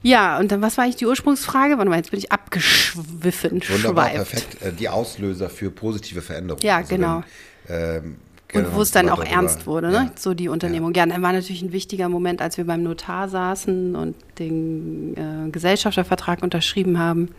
Ja, 0.01 0.39
und 0.39 0.51
dann, 0.51 0.61
was 0.61 0.77
war 0.77 0.85
eigentlich 0.85 0.97
die 0.97 1.05
Ursprungsfrage? 1.07 1.77
Warte 1.77 1.89
mal, 1.89 1.97
jetzt 1.97 2.11
bin 2.11 2.19
ich 2.19 2.31
abgeschwiffen, 2.31 3.61
Wunderbar, 3.67 4.09
schweift. 4.09 4.31
perfekt. 4.31 4.61
Äh, 4.61 4.73
die 4.73 4.87
Auslöser 4.87 5.49
für 5.49 5.71
positive 5.71 6.21
Veränderungen. 6.21 6.65
Ja, 6.65 6.77
also 6.77 6.95
genau. 6.95 7.23
Wenn, 7.67 8.05
ähm, 8.05 8.17
Genau, 8.49 8.67
und 8.67 8.75
wo 8.75 8.81
es 8.81 8.91
dann 8.91 9.09
auch 9.09 9.23
ernst 9.23 9.67
wurde, 9.67 9.89
ne? 9.89 9.93
Ja. 9.93 10.11
so 10.17 10.33
die 10.33 10.49
Unternehmung. 10.49 10.93
Ja. 10.93 11.05
ja, 11.05 11.11
dann 11.11 11.21
war 11.21 11.33
natürlich 11.33 11.61
ein 11.61 11.71
wichtiger 11.71 12.09
Moment, 12.09 12.41
als 12.41 12.57
wir 12.57 12.65
beim 12.65 12.81
Notar 12.81 13.29
saßen 13.29 13.95
und 13.95 14.15
den 14.39 15.15
äh, 15.15 15.49
Gesellschaftervertrag 15.51 16.41
unterschrieben 16.41 16.97
haben. 16.97 17.29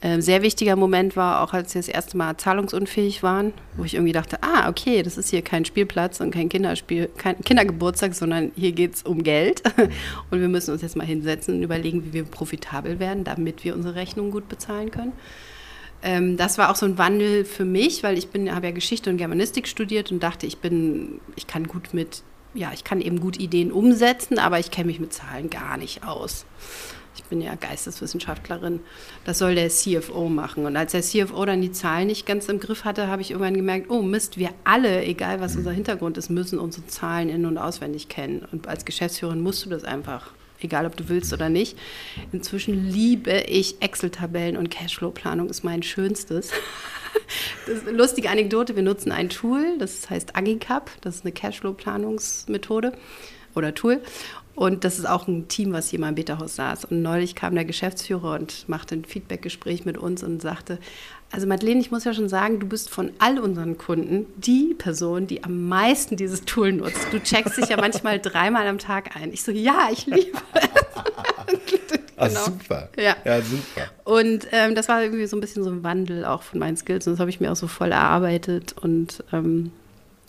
Äh, 0.00 0.20
sehr 0.20 0.42
wichtiger 0.42 0.76
Moment 0.76 1.16
war 1.16 1.42
auch, 1.42 1.54
als 1.54 1.74
wir 1.74 1.80
das 1.80 1.88
erste 1.88 2.16
Mal 2.16 2.36
zahlungsunfähig 2.36 3.22
waren, 3.22 3.52
wo 3.76 3.84
ich 3.84 3.94
irgendwie 3.94 4.12
dachte, 4.12 4.38
ah, 4.42 4.68
okay, 4.68 5.02
das 5.02 5.18
ist 5.18 5.30
hier 5.30 5.42
kein 5.42 5.64
Spielplatz 5.64 6.20
und 6.20 6.30
kein 6.30 6.48
Kinderspiel, 6.48 7.08
kein 7.16 7.40
Kindergeburtstag, 7.40 8.14
sondern 8.14 8.52
hier 8.54 8.72
geht 8.72 8.94
es 8.94 9.02
um 9.02 9.24
Geld. 9.24 9.62
und 10.30 10.40
wir 10.40 10.48
müssen 10.48 10.72
uns 10.72 10.82
jetzt 10.82 10.94
mal 10.94 11.06
hinsetzen 11.06 11.56
und 11.56 11.62
überlegen, 11.62 12.04
wie 12.04 12.12
wir 12.12 12.24
profitabel 12.24 13.00
werden, 13.00 13.24
damit 13.24 13.64
wir 13.64 13.74
unsere 13.74 13.96
Rechnungen 13.96 14.30
gut 14.30 14.48
bezahlen 14.48 14.90
können. 14.90 15.12
Ähm, 16.02 16.36
das 16.36 16.58
war 16.58 16.70
auch 16.70 16.76
so 16.76 16.86
ein 16.86 16.98
Wandel 16.98 17.44
für 17.44 17.64
mich, 17.64 18.02
weil 18.02 18.18
ich 18.18 18.28
bin, 18.28 18.54
habe 18.54 18.66
ja 18.66 18.72
Geschichte 18.72 19.10
und 19.10 19.16
Germanistik 19.16 19.66
studiert 19.66 20.12
und 20.12 20.22
dachte, 20.22 20.46
ich 20.46 20.58
bin, 20.58 21.20
ich 21.36 21.46
kann 21.46 21.66
gut 21.66 21.92
mit, 21.92 22.22
ja, 22.54 22.70
ich 22.72 22.84
kann 22.84 23.00
eben 23.00 23.20
gut 23.20 23.38
Ideen 23.38 23.72
umsetzen, 23.72 24.38
aber 24.38 24.58
ich 24.58 24.70
kenne 24.70 24.86
mich 24.86 25.00
mit 25.00 25.12
Zahlen 25.12 25.50
gar 25.50 25.76
nicht 25.76 26.04
aus. 26.04 26.46
Ich 27.16 27.24
bin 27.24 27.40
ja 27.40 27.56
Geisteswissenschaftlerin. 27.56 28.78
Das 29.24 29.38
soll 29.38 29.56
der 29.56 29.70
CFO 29.70 30.28
machen. 30.28 30.66
Und 30.66 30.76
als 30.76 30.92
der 30.92 31.02
CFO 31.02 31.44
dann 31.44 31.60
die 31.60 31.72
Zahlen 31.72 32.06
nicht 32.06 32.26
ganz 32.26 32.48
im 32.48 32.60
Griff 32.60 32.84
hatte, 32.84 33.08
habe 33.08 33.22
ich 33.22 33.32
irgendwann 33.32 33.54
gemerkt, 33.54 33.90
oh 33.90 34.02
Mist, 34.02 34.38
wir 34.38 34.50
alle, 34.62 35.04
egal 35.04 35.40
was 35.40 35.56
unser 35.56 35.72
Hintergrund 35.72 36.16
ist, 36.16 36.30
müssen 36.30 36.60
unsere 36.60 36.86
Zahlen 36.86 37.28
in- 37.28 37.44
und 37.44 37.58
auswendig 37.58 38.08
kennen. 38.08 38.46
Und 38.52 38.68
als 38.68 38.84
Geschäftsführerin 38.84 39.40
musst 39.40 39.66
du 39.66 39.68
das 39.70 39.82
einfach 39.82 40.30
egal 40.60 40.86
ob 40.86 40.96
du 40.96 41.08
willst 41.08 41.32
oder 41.32 41.48
nicht. 41.48 41.76
Inzwischen 42.32 42.90
liebe 42.90 43.44
ich 43.48 43.80
Excel-Tabellen 43.80 44.56
und 44.56 44.70
Cashflow-Planung 44.70 45.48
ist 45.48 45.64
mein 45.64 45.82
schönstes. 45.82 46.50
Das 47.66 47.78
ist 47.78 47.88
eine 47.88 47.96
lustige 47.96 48.30
Anekdote. 48.30 48.76
Wir 48.76 48.82
nutzen 48.82 49.12
ein 49.12 49.28
Tool, 49.28 49.76
das 49.78 50.08
heißt 50.08 50.36
Agicap. 50.36 50.90
Das 51.00 51.16
ist 51.16 51.24
eine 51.24 51.32
Cashflow-Planungsmethode 51.32 52.92
oder 53.54 53.74
Tool. 53.74 54.00
Und 54.54 54.84
das 54.84 54.98
ist 54.98 55.08
auch 55.08 55.28
ein 55.28 55.46
Team, 55.46 55.72
was 55.72 55.88
hier 55.88 56.00
mal 56.00 56.08
im 56.08 56.14
Beta-Haus 56.16 56.56
saß. 56.56 56.86
Und 56.86 57.00
neulich 57.02 57.34
kam 57.34 57.54
der 57.54 57.64
Geschäftsführer 57.64 58.34
und 58.34 58.68
machte 58.68 58.96
ein 58.96 59.04
Feedback-Gespräch 59.04 59.84
mit 59.84 59.96
uns 59.98 60.22
und 60.22 60.42
sagte, 60.42 60.78
also 61.30 61.46
Madeleine, 61.46 61.80
ich 61.80 61.90
muss 61.90 62.04
ja 62.04 62.14
schon 62.14 62.28
sagen, 62.28 62.58
du 62.58 62.66
bist 62.66 62.88
von 62.88 63.12
all 63.18 63.38
unseren 63.38 63.76
Kunden 63.76 64.26
die 64.36 64.74
Person, 64.74 65.26
die 65.26 65.44
am 65.44 65.68
meisten 65.68 66.16
dieses 66.16 66.44
Tool 66.44 66.72
nutzt. 66.72 67.12
Du 67.12 67.20
checkst 67.20 67.58
dich 67.58 67.68
ja 67.68 67.76
manchmal 67.80 68.18
dreimal 68.18 68.66
am 68.66 68.78
Tag 68.78 69.14
ein. 69.14 69.32
Ich 69.32 69.42
so, 69.42 69.52
ja, 69.52 69.88
ich 69.92 70.06
liebe 70.06 70.38
es. 70.54 70.68
Ach, 72.16 72.28
genau. 72.28 72.44
super. 72.44 72.88
Ja. 72.96 73.16
ja, 73.24 73.42
super. 73.42 73.88
Und 74.04 74.48
ähm, 74.52 74.74
das 74.74 74.88
war 74.88 75.02
irgendwie 75.02 75.26
so 75.26 75.36
ein 75.36 75.40
bisschen 75.40 75.62
so 75.64 75.70
ein 75.70 75.82
Wandel 75.82 76.24
auch 76.24 76.42
von 76.42 76.60
meinen 76.60 76.78
Skills. 76.78 77.06
Und 77.06 77.14
das 77.14 77.20
habe 77.20 77.30
ich 77.30 77.40
mir 77.40 77.52
auch 77.52 77.56
so 77.56 77.68
voll 77.68 77.92
erarbeitet. 77.92 78.74
Und 78.80 79.22
ähm, 79.32 79.70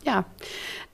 ja, 0.04 0.26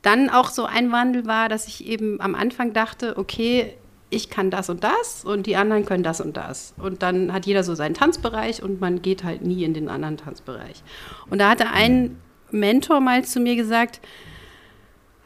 dann 0.03 0.29
auch 0.29 0.51
so 0.51 0.65
ein 0.65 0.91
Wandel 0.91 1.25
war, 1.25 1.49
dass 1.49 1.67
ich 1.67 1.87
eben 1.87 2.21
am 2.21 2.35
Anfang 2.35 2.73
dachte, 2.73 3.17
okay, 3.17 3.73
ich 4.15 4.29
kann 4.29 4.49
das 4.49 4.69
und 4.69 4.83
das 4.83 5.25
und 5.25 5.45
die 5.45 5.55
anderen 5.55 5.85
können 5.85 6.03
das 6.03 6.21
und 6.21 6.37
das. 6.37 6.73
Und 6.77 7.03
dann 7.03 7.33
hat 7.33 7.45
jeder 7.45 7.63
so 7.63 7.75
seinen 7.75 7.93
Tanzbereich 7.93 8.63
und 8.63 8.79
man 8.79 9.01
geht 9.01 9.23
halt 9.23 9.41
nie 9.41 9.63
in 9.63 9.73
den 9.73 9.89
anderen 9.89 10.17
Tanzbereich. 10.17 10.83
Und 11.29 11.39
da 11.39 11.49
hatte 11.49 11.69
ein 11.69 12.17
Mentor 12.51 13.01
mal 13.01 13.25
zu 13.25 13.39
mir 13.39 13.55
gesagt, 13.55 13.99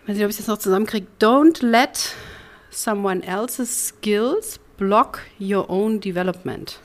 ich 0.02 0.10
weiß 0.10 0.16
nicht, 0.16 0.26
ob 0.26 0.32
ich 0.32 0.38
das 0.38 0.48
noch 0.48 0.58
zusammenkriege, 0.58 1.08
don't 1.22 1.64
let 1.64 2.16
someone 2.72 3.24
else's 3.24 3.90
skills 3.90 4.60
block 4.78 5.22
your 5.40 5.70
own 5.70 6.00
development. 6.00 6.80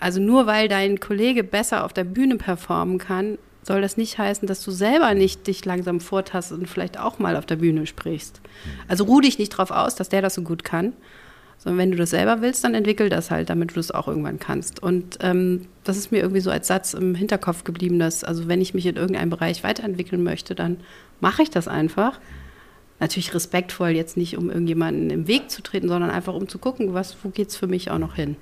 Also 0.00 0.20
nur 0.20 0.46
weil 0.46 0.68
dein 0.68 1.00
Kollege 1.00 1.42
besser 1.42 1.84
auf 1.84 1.92
der 1.92 2.04
Bühne 2.04 2.36
performen 2.36 2.98
kann, 2.98 3.38
soll 3.68 3.80
das 3.80 3.96
nicht 3.96 4.18
heißen, 4.18 4.48
dass 4.48 4.64
du 4.64 4.72
selber 4.72 5.14
nicht 5.14 5.46
dich 5.46 5.64
langsam 5.64 6.00
vortastest 6.00 6.60
und 6.60 6.66
vielleicht 6.66 6.98
auch 6.98 7.20
mal 7.20 7.36
auf 7.36 7.46
der 7.46 7.56
Bühne 7.56 7.86
sprichst. 7.86 8.40
Also 8.88 9.04
ruh 9.04 9.20
dich 9.20 9.38
nicht 9.38 9.50
drauf 9.50 9.70
aus, 9.70 9.94
dass 9.94 10.08
der 10.08 10.22
das 10.22 10.34
so 10.34 10.42
gut 10.42 10.64
kann, 10.64 10.94
Sondern 11.58 11.78
wenn 11.78 11.90
du 11.90 11.96
das 11.96 12.10
selber 12.10 12.40
willst, 12.40 12.62
dann 12.64 12.74
entwickel 12.74 13.08
das 13.08 13.30
halt, 13.30 13.50
damit 13.50 13.72
du 13.72 13.74
das 13.74 13.90
auch 13.90 14.06
irgendwann 14.08 14.38
kannst. 14.38 14.82
Und 14.82 15.18
ähm, 15.20 15.66
das 15.84 15.96
ist 15.96 16.12
mir 16.12 16.18
irgendwie 16.18 16.40
so 16.40 16.50
als 16.50 16.68
Satz 16.68 16.94
im 16.94 17.14
Hinterkopf 17.14 17.64
geblieben, 17.64 17.98
dass, 17.98 18.24
also 18.24 18.48
wenn 18.48 18.60
ich 18.60 18.74
mich 18.74 18.86
in 18.86 18.96
irgendeinem 18.96 19.30
Bereich 19.30 19.64
weiterentwickeln 19.64 20.22
möchte, 20.22 20.54
dann 20.54 20.78
mache 21.20 21.42
ich 21.42 21.50
das 21.50 21.68
einfach. 21.68 22.20
Natürlich 23.00 23.34
respektvoll, 23.34 23.90
jetzt 23.90 24.16
nicht 24.16 24.36
um 24.36 24.50
irgendjemanden 24.50 25.10
im 25.10 25.26
Weg 25.28 25.50
zu 25.50 25.62
treten, 25.62 25.88
sondern 25.88 26.10
einfach 26.10 26.34
um 26.34 26.48
zu 26.48 26.58
gucken, 26.58 26.94
was, 26.94 27.16
wo 27.22 27.28
geht 27.28 27.48
es 27.48 27.56
für 27.56 27.66
mich 27.66 27.90
auch 27.90 27.98
noch 27.98 28.14
hin. 28.14 28.36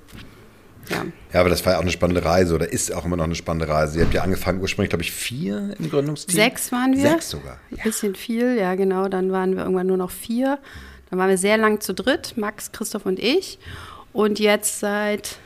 Ja. 0.89 1.05
ja, 1.33 1.39
aber 1.39 1.49
das 1.49 1.65
war 1.65 1.73
ja 1.73 1.79
auch 1.79 1.83
eine 1.83 1.91
spannende 1.91 2.23
Reise 2.23 2.55
oder 2.55 2.71
ist 2.71 2.93
auch 2.93 3.05
immer 3.05 3.17
noch 3.17 3.25
eine 3.25 3.35
spannende 3.35 3.67
Reise. 3.67 3.99
Ihr 3.99 4.05
habt 4.05 4.13
ja 4.13 4.21
angefangen, 4.23 4.61
ursprünglich, 4.61 4.89
glaube 4.89 5.03
ich, 5.03 5.11
vier 5.11 5.75
im 5.77 5.89
Gründungsteam. 5.89 6.35
Sechs 6.35 6.71
waren 6.71 6.95
wir. 6.95 7.09
Sechs 7.09 7.29
sogar. 7.29 7.57
Ja. 7.71 7.77
Ein 7.77 7.83
bisschen 7.83 8.15
viel, 8.15 8.57
ja, 8.57 8.75
genau. 8.75 9.07
Dann 9.07 9.31
waren 9.31 9.55
wir 9.55 9.63
irgendwann 9.63 9.87
nur 9.87 9.97
noch 9.97 10.11
vier. 10.11 10.59
Dann 11.09 11.19
waren 11.19 11.29
wir 11.29 11.37
sehr 11.37 11.57
lang 11.57 11.81
zu 11.81 11.93
dritt, 11.93 12.37
Max, 12.37 12.71
Christoph 12.71 13.05
und 13.05 13.19
ich. 13.19 13.59
Und 14.13 14.39
jetzt 14.39 14.79
seit 14.79 15.37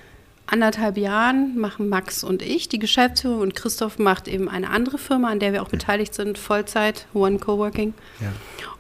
anderthalb 0.51 0.97
Jahren 0.97 1.57
machen 1.57 1.87
Max 1.89 2.23
und 2.23 2.41
ich 2.41 2.67
die 2.67 2.79
Geschäftsführung 2.79 3.39
und 3.39 3.55
Christoph 3.55 3.99
macht 3.99 4.27
eben 4.27 4.49
eine 4.49 4.69
andere 4.69 4.97
Firma, 4.97 5.29
an 5.29 5.39
der 5.39 5.53
wir 5.53 5.61
auch 5.61 5.69
beteiligt 5.69 6.13
sind, 6.13 6.37
Vollzeit, 6.37 7.07
One 7.13 7.39
Coworking. 7.39 7.93
Ja. 8.19 8.33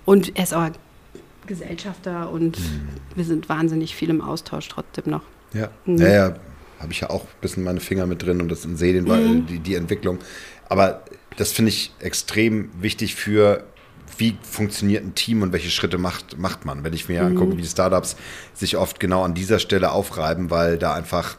Und 0.05 0.35
er 0.37 0.43
ist 0.43 0.53
auch 0.53 0.69
Gesellschafter 1.47 2.29
und 2.29 2.59
mhm. 2.59 2.89
wir 3.15 3.23
sind 3.23 3.49
wahnsinnig 3.49 3.95
viel 3.95 4.09
im 4.09 4.21
Austausch 4.21 4.67
trotzdem 4.67 5.05
noch. 5.07 5.23
Ja, 5.53 5.69
mhm. 5.85 5.97
ja, 5.97 6.07
ja 6.07 6.35
habe 6.81 6.91
ich 6.91 7.01
ja 7.01 7.09
auch 7.09 7.23
ein 7.23 7.41
bisschen 7.41 7.63
meine 7.63 7.79
Finger 7.79 8.07
mit 8.07 8.23
drin 8.23 8.41
und 8.41 8.49
das 8.49 8.63
sehe 8.63 8.93
den, 8.93 9.05
mhm. 9.05 9.45
die, 9.45 9.59
die 9.59 9.75
Entwicklung. 9.75 10.19
Aber 10.69 11.03
das 11.37 11.51
finde 11.51 11.69
ich 11.69 11.93
extrem 11.99 12.69
wichtig 12.81 13.15
für 13.15 13.63
wie 14.17 14.37
funktioniert 14.43 15.05
ein 15.05 15.15
Team 15.15 15.41
und 15.41 15.53
welche 15.53 15.69
Schritte 15.69 15.97
macht, 15.97 16.37
macht 16.37 16.65
man. 16.65 16.83
Wenn 16.83 16.93
ich 16.93 17.07
mir 17.07 17.23
mhm. 17.23 17.29
angucke, 17.29 17.57
wie 17.57 17.61
die 17.61 17.67
Startups 17.67 18.15
sich 18.53 18.77
oft 18.77 18.99
genau 18.99 19.23
an 19.23 19.33
dieser 19.33 19.59
Stelle 19.59 19.91
aufreiben, 19.91 20.49
weil 20.49 20.77
da 20.77 20.93
einfach 20.93 21.37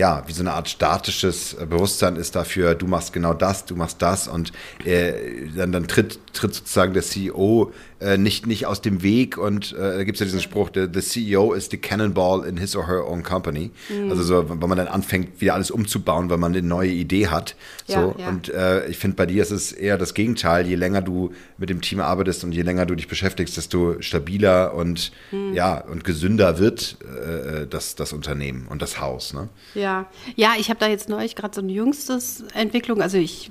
ja, 0.00 0.22
wie 0.26 0.32
so 0.32 0.42
eine 0.42 0.54
Art 0.54 0.68
statisches 0.68 1.56
Bewusstsein 1.68 2.16
ist 2.16 2.34
dafür, 2.34 2.74
du 2.74 2.86
machst 2.86 3.12
genau 3.12 3.34
das, 3.34 3.66
du 3.66 3.76
machst 3.76 4.00
das 4.00 4.28
und 4.28 4.50
äh, 4.86 5.12
dann, 5.54 5.72
dann 5.72 5.88
tritt, 5.88 6.18
tritt 6.32 6.54
sozusagen 6.54 6.94
der 6.94 7.02
CEO 7.02 7.70
äh, 8.00 8.16
nicht, 8.16 8.46
nicht 8.46 8.66
aus 8.66 8.80
dem 8.80 9.02
Weg 9.02 9.36
und 9.36 9.72
äh, 9.72 9.98
da 9.98 10.04
gibt 10.04 10.16
es 10.16 10.20
ja 10.20 10.24
diesen 10.24 10.40
Spruch, 10.40 10.70
the, 10.74 10.86
the 10.92 11.00
CEO 11.00 11.52
is 11.52 11.68
the 11.70 11.76
cannonball 11.76 12.46
in 12.46 12.56
his 12.56 12.74
or 12.74 12.86
her 12.88 13.06
own 13.06 13.22
company. 13.22 13.70
Mhm. 13.88 14.10
Also 14.10 14.22
so, 14.22 14.48
wenn 14.48 14.58
man 14.58 14.78
dann 14.78 14.88
anfängt, 14.88 15.40
wieder 15.40 15.54
alles 15.54 15.70
umzubauen, 15.70 16.30
weil 16.30 16.38
man 16.38 16.52
eine 16.52 16.66
neue 16.66 16.90
Idee 16.90 17.28
hat. 17.28 17.56
So. 17.86 17.94
Ja, 17.94 18.14
ja. 18.16 18.28
Und 18.28 18.48
äh, 18.48 18.86
ich 18.88 18.98
finde, 18.98 19.16
bei 19.16 19.26
dir 19.26 19.42
ist 19.42 19.50
es 19.50 19.72
eher 19.72 19.98
das 19.98 20.14
Gegenteil. 20.14 20.66
Je 20.66 20.76
länger 20.76 21.02
du 21.02 21.32
mit 21.58 21.68
dem 21.68 21.80
Team 21.80 22.00
arbeitest 22.00 22.44
und 22.44 22.52
je 22.52 22.62
länger 22.62 22.86
du 22.86 22.94
dich 22.94 23.08
beschäftigst, 23.08 23.56
desto 23.56 24.00
stabiler 24.00 24.74
und, 24.74 25.12
mhm. 25.30 25.52
ja, 25.54 25.78
und 25.78 26.04
gesünder 26.04 26.58
wird 26.58 26.96
äh, 27.02 27.66
das, 27.66 27.96
das 27.96 28.12
Unternehmen 28.12 28.66
und 28.68 28.82
das 28.82 29.00
Haus. 29.00 29.34
Ne? 29.34 29.48
Ja. 29.74 29.90
Ja, 29.90 30.06
ja 30.36 30.52
ich 30.58 30.70
habe 30.70 30.80
da 30.80 30.88
jetzt 30.88 31.08
neulich 31.08 31.34
gerade 31.36 31.54
so 31.54 31.60
eine 31.60 31.72
jüngstes 31.72 32.44
Entwicklung. 32.54 33.02
Also 33.02 33.18
ich 33.18 33.50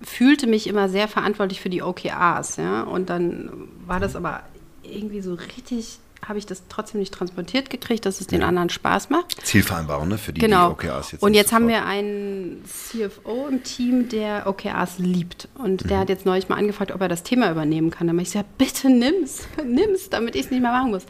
fühlte 0.00 0.46
mich 0.46 0.66
immer 0.66 0.88
sehr 0.88 1.08
verantwortlich 1.08 1.60
für 1.60 1.70
die 1.70 1.82
OKRs, 1.82 2.56
ja. 2.56 2.82
Und 2.82 3.10
dann 3.10 3.68
war 3.86 4.00
das 4.00 4.16
aber 4.16 4.42
irgendwie 4.82 5.20
so 5.20 5.34
richtig 5.34 5.98
habe 6.26 6.38
ich 6.38 6.46
das 6.46 6.64
trotzdem 6.68 7.00
nicht 7.00 7.14
transportiert 7.14 7.70
gekriegt, 7.70 8.04
dass 8.04 8.20
es 8.20 8.26
den 8.26 8.42
anderen 8.42 8.70
Spaß 8.70 9.10
macht. 9.10 9.46
Zielvereinbarung, 9.46 10.08
ne? 10.08 10.18
Für 10.18 10.32
die, 10.32 10.40
genau. 10.40 10.68
die 10.68 10.86
OKRs 10.86 11.12
jetzt. 11.12 11.22
Und 11.22 11.34
jetzt 11.34 11.52
haben 11.52 11.68
wir 11.68 11.84
einen 11.84 12.64
CFO 12.64 13.46
im 13.48 13.62
Team, 13.62 14.08
der 14.08 14.46
OKRs 14.46 14.98
liebt. 14.98 15.48
Und 15.54 15.84
mhm. 15.84 15.88
der 15.88 15.98
hat 15.98 16.08
jetzt 16.08 16.26
neulich 16.26 16.48
mal 16.48 16.56
angefragt, 16.56 16.92
ob 16.92 17.00
er 17.00 17.08
das 17.08 17.22
Thema 17.22 17.50
übernehmen 17.50 17.90
kann. 17.90 18.08
Dann 18.08 18.16
habe 18.16 18.22
ich 18.22 18.32
gesagt, 18.32 18.58
bitte 18.58 18.90
nimm's, 18.90 19.46
nimm's, 19.64 20.10
damit 20.10 20.34
ich 20.34 20.46
es 20.46 20.50
nicht 20.50 20.60
mehr 20.60 20.72
machen 20.72 20.90
muss. 20.90 21.04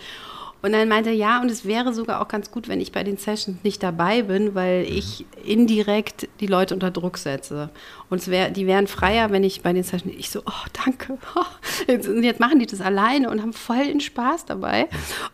Und 0.61 0.73
dann 0.73 0.88
meinte 0.88 1.11
er, 1.11 1.14
ja, 1.14 1.40
und 1.40 1.51
es 1.51 1.64
wäre 1.64 1.94
sogar 1.94 2.21
auch 2.21 2.29
ganz 2.29 2.51
gut, 2.51 2.68
wenn 2.68 2.81
ich 2.81 2.90
bei 2.90 3.05
den 3.05 3.16
Sessions 3.16 3.59
nicht 3.62 3.83
dabei 3.83 4.23
bin, 4.23 4.55
weil 4.57 4.81
mhm. 4.81 4.97
ich 4.97 5.25
indirekt 5.44 6.29
die 6.40 6.49
Leute 6.49 6.75
unter 6.75 6.90
Druck 6.90 7.16
setze. 7.18 7.71
Und 8.11 8.27
wär, 8.27 8.51
die 8.51 8.66
wären 8.66 8.88
freier, 8.88 9.31
wenn 9.31 9.44
ich 9.44 9.62
bei 9.62 9.73
den 9.73 9.85
Sessions, 9.85 10.14
ich 10.16 10.31
so, 10.31 10.40
oh, 10.40 10.68
danke. 10.85 11.18
Jetzt, 11.87 12.09
jetzt 12.09 12.40
machen 12.40 12.59
die 12.59 12.66
das 12.66 12.81
alleine 12.81 13.31
und 13.31 13.40
haben 13.40 13.53
voll 13.53 13.87
den 13.87 14.01
Spaß 14.01 14.47
dabei. 14.47 14.88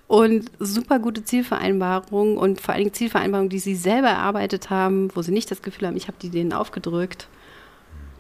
Und 0.07 0.51
super 0.59 0.99
gute 0.99 1.25
Zielvereinbarungen 1.25 2.37
und 2.37 2.61
vor 2.61 2.75
allen 2.75 2.85
Dingen 2.85 2.95
Zielvereinbarungen, 2.95 3.49
die 3.49 3.59
sie 3.59 3.75
selber 3.75 4.09
erarbeitet 4.09 4.71
haben, 4.71 5.11
wo 5.15 5.23
sie 5.23 5.33
nicht 5.33 5.51
das 5.51 5.63
Gefühl 5.63 5.89
haben, 5.89 5.97
ich 5.97 6.07
habe 6.07 6.19
die 6.21 6.31
denen 6.31 6.53
aufgedrückt 6.53 7.29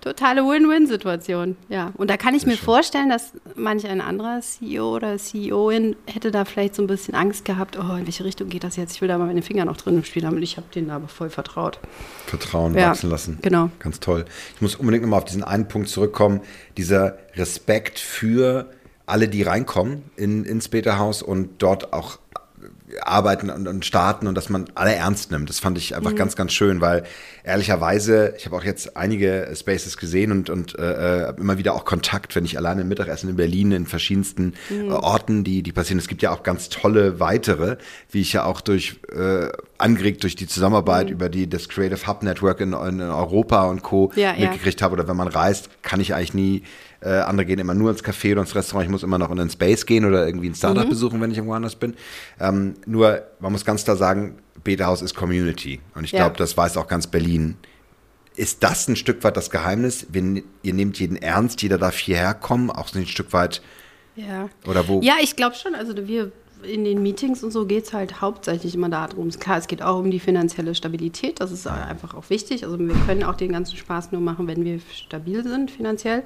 totale 0.05 0.43
Win-Win-Situation. 0.43 1.57
Ja, 1.69 1.93
und 1.97 2.11
da 2.11 2.17
kann 2.17 2.35
ich 2.35 2.43
Sehr 2.43 2.51
mir 2.51 2.57
schön. 2.57 2.65
vorstellen, 2.65 3.09
dass 3.09 3.33
manch 3.57 3.87
ein 3.87 4.01
anderer 4.01 4.41
CEO 4.41 4.95
oder 4.95 5.17
CEOin 5.17 5.97
hätte 6.07 6.31
da 6.31 6.45
vielleicht 6.45 6.75
so 6.75 6.83
ein 6.83 6.87
bisschen 6.87 7.15
Angst 7.15 7.45
gehabt, 7.45 7.79
oh, 7.79 7.97
in 7.97 8.07
welche 8.07 8.25
Richtung 8.25 8.49
geht 8.49 8.65
das 8.65 8.77
jetzt? 8.77 8.95
Ich 8.95 9.01
will 9.01 9.09
da 9.09 9.19
mal 9.19 9.27
meine 9.27 9.43
Finger 9.43 9.65
noch 9.65 9.77
drin 9.77 9.97
im 9.97 10.05
Spiel 10.05 10.27
haben 10.27 10.37
und 10.37 10.43
ich 10.43 10.57
habe 10.59 10.67
denen 10.75 10.91
aber 10.91 11.09
voll 11.09 11.31
vertraut. 11.31 11.79
Vertrauen 12.27 12.75
ja, 12.75 12.91
wachsen 12.91 13.11
lassen. 13.11 13.39
Genau. 13.43 13.71
Ganz 13.79 13.99
toll. 14.01 14.27
Ich 14.55 14.61
muss 14.61 14.77
unbedingt 14.77 15.03
nochmal 15.03 15.19
auf 15.19 15.25
diesen 15.25 15.43
einen 15.43 15.69
Punkt 15.69 15.89
zurückkommen, 15.89 16.41
dieser 16.77 17.19
Respekt 17.35 17.99
für 17.99 18.71
alle, 19.07 19.29
die 19.29 19.43
reinkommen 19.43 20.03
in, 20.17 20.45
ins 20.45 20.69
Beta-Haus 20.69 21.23
und 21.23 21.63
dort 21.63 21.93
auch 21.93 22.19
arbeiten 23.07 23.51
und, 23.51 23.69
und, 23.69 23.85
starten 23.85 24.27
und 24.27 24.35
dass 24.35 24.49
man 24.49 24.67
alle 24.75 24.95
ernst 24.95 25.31
nimmt. 25.31 25.49
Das 25.49 25.59
fand 25.59 25.79
ich 25.79 25.95
einfach 25.95 26.13
mhm. 26.13 26.17
ganz, 26.17 26.37
ganz 26.37 26.53
schön, 26.53 26.81
weil 26.81 27.05
ehrlicherweise, 27.43 28.35
ich 28.37 28.47
habe 28.47 28.57
auch 28.57 28.65
jetzt 28.65 28.97
einige 28.97 29.53
Spaces 29.55 29.97
gesehen 29.97 30.33
und, 30.33 30.51
und 30.51 30.79
äh, 30.79 31.29
äh 31.29 31.35
immer 31.37 31.59
wieder 31.59 31.75
auch 31.75 31.85
Kontakt, 31.85 32.35
wenn 32.37 32.45
ich 32.45 32.57
alleine 32.57 32.83
im 32.83 32.89
Mittagessen 32.89 33.29
in 33.29 33.37
Berlin 33.37 33.73
in 33.73 33.87
verschiedensten 33.87 34.55
mhm. 34.71 34.91
äh, 34.91 34.95
Orten, 34.95 35.45
die, 35.45 35.63
die 35.63 35.73
passieren. 35.73 35.99
Es 35.99 36.09
gibt 36.09 36.23
ja 36.23 36.33
auch 36.33 36.43
ganz 36.43 36.69
tolle 36.69 37.21
weitere, 37.21 37.77
wie 38.11 38.21
ich 38.21 38.33
ja 38.33 38.45
auch 38.45 38.61
durch 38.61 38.97
äh, 39.13 39.49
angeregt 39.79 40.23
durch 40.23 40.37
die 40.37 40.47
Zusammenarbeit 40.47 41.07
mhm. 41.07 41.13
über 41.13 41.29
die 41.29 41.49
das 41.49 41.69
Creative 41.69 42.07
Hub 42.07 42.23
Network 42.23 42.61
in, 42.61 42.73
in 42.73 43.01
Europa 43.01 43.65
und 43.65 43.83
Co. 43.83 44.13
Ja, 44.17 44.33
mitgekriegt 44.33 44.81
ja. 44.81 44.85
habe. 44.85 44.95
Oder 44.95 45.09
wenn 45.09 45.17
man 45.17 45.29
reist, 45.29 45.69
kann 45.83 46.01
ich 46.01 46.15
eigentlich 46.15 46.35
nie 46.35 46.63
äh, 47.05 47.21
andere 47.21 47.45
gehen 47.45 47.59
immer 47.59 47.75
nur 47.75 47.91
ins 47.91 48.03
Café 48.03 48.33
oder 48.33 48.41
ins 48.41 48.55
Restaurant. 48.55 48.87
Ich 48.87 48.91
muss 48.91 49.03
immer 49.03 49.19
noch 49.19 49.31
in 49.31 49.37
den 49.37 49.51
Space 49.51 49.85
gehen 49.85 50.05
oder 50.05 50.27
irgendwie 50.27 50.49
ein 50.49 50.55
Startup 50.55 50.85
mhm. 50.85 50.89
besuchen, 50.89 51.21
wenn 51.21 51.31
ich 51.31 51.37
irgendwo 51.37 51.55
anders 51.55 51.77
bin. 51.77 51.95
Ähm, 52.41 52.75
nur, 52.87 53.23
man 53.41 53.53
muss 53.53 53.65
ganz 53.65 53.85
klar 53.85 53.97
sagen, 53.97 54.39
Beta-Haus 54.65 55.03
ist 55.03 55.15
Community. 55.15 55.81
Und 55.95 56.05
ich 56.05 56.13
ja. 56.13 56.21
glaube, 56.21 56.37
das 56.39 56.57
weiß 56.57 56.77
auch 56.79 56.89
ganz 56.89 57.07
Berlin. 57.07 57.57
Ist 58.37 58.63
das 58.63 58.89
ein 58.89 58.97
Stück 58.97 59.23
weit 59.23 59.37
das 59.37 59.51
Geheimnis? 59.51 60.07
Wenn 60.11 60.43
ihr 60.63 60.75
nehmt 60.75 60.99
jeden 60.99 61.17
ernst, 61.17 61.63
jeder 61.63 61.79
darf 61.79 61.99
hierher 61.99 62.35
kommen, 62.35 62.71
auch 62.71 62.89
so 62.89 62.99
ein 62.99 63.07
Stück 63.07 63.33
weit. 63.33 63.61
Ja. 64.17 64.49
Oder 64.67 64.89
wo? 64.89 65.01
Ja, 65.03 65.17
ich 65.21 65.37
glaube 65.37 65.57
schon. 65.57 65.75
Also 65.75 65.95
wir 66.09 66.33
in 66.67 66.85
den 66.85 67.03
Meetings 67.03 67.45
und 67.45 67.51
so 67.51 67.67
geht 67.67 67.85
es 67.85 67.93
halt 67.93 68.21
hauptsächlich 68.21 68.75
immer 68.75 68.89
darum. 68.89 69.31
Klar, 69.31 69.59
es 69.59 69.67
geht 69.67 69.83
auch 69.83 69.99
um 69.99 70.11
die 70.11 70.21
finanzielle 70.21 70.75
Stabilität, 70.75 71.41
das 71.41 71.53
ist 71.53 71.67
einfach 71.67 72.15
auch 72.15 72.31
wichtig. 72.31 72.65
Also 72.65 72.79
wir 72.79 72.95
können 73.07 73.25
auch 73.25 73.37
den 73.37 73.53
ganzen 73.53 73.77
Spaß 73.77 74.13
nur 74.13 74.21
machen, 74.21 74.47
wenn 74.47 74.65
wir 74.65 74.81
stabil 74.93 75.43
sind 75.43 75.71
finanziell. 75.71 76.23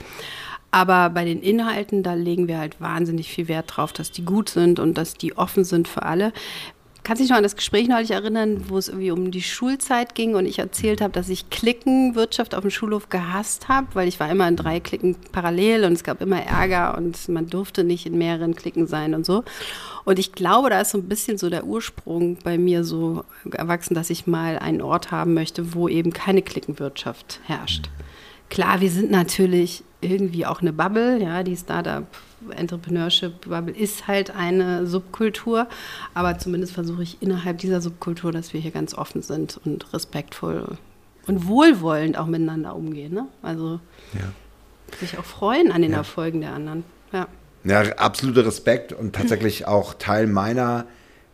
Aber 0.71 1.09
bei 1.11 1.25
den 1.25 1.41
Inhalten, 1.41 2.03
da 2.03 2.13
legen 2.15 2.47
wir 2.47 2.59
halt 2.59 2.81
wahnsinnig 2.81 3.29
viel 3.29 3.49
Wert 3.49 3.77
drauf, 3.77 3.93
dass 3.93 4.13
die 4.13 4.25
gut 4.25 4.51
sind 4.51 4.79
und 4.79 4.99
dass 4.99 5.15
die 5.15 5.37
offen 5.37 5.65
sind 5.65 5.89
für 5.89 6.03
alle. 6.03 6.33
Kannst 7.09 7.21
du 7.21 7.25
dich 7.25 7.31
noch 7.31 7.39
an 7.39 7.43
das 7.43 7.57
Gespräch 7.57 7.89
neulich 7.89 8.11
erinnern, 8.11 8.69
wo 8.69 8.77
es 8.77 8.89
irgendwie 8.89 9.13
um 9.13 9.31
die 9.31 9.41
Schulzeit 9.41 10.15
ging 10.15 10.35
und 10.35 10.45
ich 10.45 10.59
erzählt 10.59 11.01
habe, 11.01 11.11
dass 11.11 11.31
ich 11.31 11.49
Klickenwirtschaft 11.49 12.55
auf 12.55 12.61
dem 12.61 12.71
Schulhof 12.71 13.09
gehasst 13.09 13.67
habe, 13.67 13.87
weil 13.95 14.09
ich 14.09 14.21
war 14.21 14.31
immer 14.31 14.47
in 14.47 14.57
drei 14.57 14.79
Klicken 14.79 15.17
parallel 15.33 15.87
und 15.87 15.95
es 15.95 16.05
gab 16.05 16.21
immer 16.21 16.43
Ärger 16.43 16.99
und 16.99 17.31
man 17.31 17.47
durfte 17.47 17.83
nicht 17.83 18.05
in 18.05 18.19
mehreren 18.19 18.55
Klicken 18.55 18.87
sein 18.87 19.15
und 19.15 19.25
so. 19.25 19.43
Und 20.05 20.19
ich 20.19 20.33
glaube, 20.33 20.69
da 20.69 20.83
ist 20.83 20.91
so 20.91 20.99
ein 20.99 21.09
bisschen 21.09 21.39
so 21.39 21.49
der 21.49 21.65
Ursprung 21.65 22.37
bei 22.45 22.59
mir 22.59 22.85
so 22.85 23.25
erwachsen, 23.53 23.95
dass 23.95 24.11
ich 24.11 24.27
mal 24.27 24.59
einen 24.59 24.83
Ort 24.83 25.11
haben 25.11 25.33
möchte, 25.33 25.73
wo 25.73 25.89
eben 25.89 26.13
keine 26.13 26.43
Klickenwirtschaft 26.43 27.41
herrscht. 27.45 27.89
Klar, 28.51 28.83
wir 28.83 28.91
sind 28.91 29.11
natürlich 29.11 29.83
irgendwie 30.03 30.45
auch 30.45 30.61
eine 30.61 30.75
Bubble, 30.75 31.23
ja, 31.23 31.43
die 31.43 31.57
Startup 31.57 32.05
Entrepreneurship 32.51 33.49
Bubble 33.49 33.75
ist 33.75 34.07
halt 34.07 34.35
eine 34.35 34.87
Subkultur, 34.87 35.67
aber 36.15 36.39
zumindest 36.39 36.73
versuche 36.73 37.03
ich 37.03 37.21
innerhalb 37.21 37.59
dieser 37.59 37.81
Subkultur, 37.81 38.33
dass 38.33 38.53
wir 38.53 38.61
hier 38.61 38.71
ganz 38.71 38.95
offen 38.95 39.23
sind 39.23 39.61
und 39.65 39.93
respektvoll 39.93 40.79
und 41.27 41.47
wohlwollend 41.47 42.19
auch 42.19 42.27
miteinander 42.27 42.75
umgehen. 42.75 43.15
Ne? 43.15 43.27
Also 43.43 43.81
ja. 44.15 44.97
sich 44.99 45.19
auch 45.19 45.25
freuen 45.25 45.71
an 45.73 45.83
den 45.83 45.93
ja. 45.93 45.99
Erfolgen 45.99 46.41
der 46.41 46.53
anderen. 46.53 46.85
Ja. 47.13 47.27
ja, 47.65 47.83
absoluter 47.97 48.45
Respekt 48.45 48.93
und 48.93 49.15
tatsächlich 49.15 49.67
auch 49.67 49.95
Teil 49.95 50.27
meiner 50.27 50.87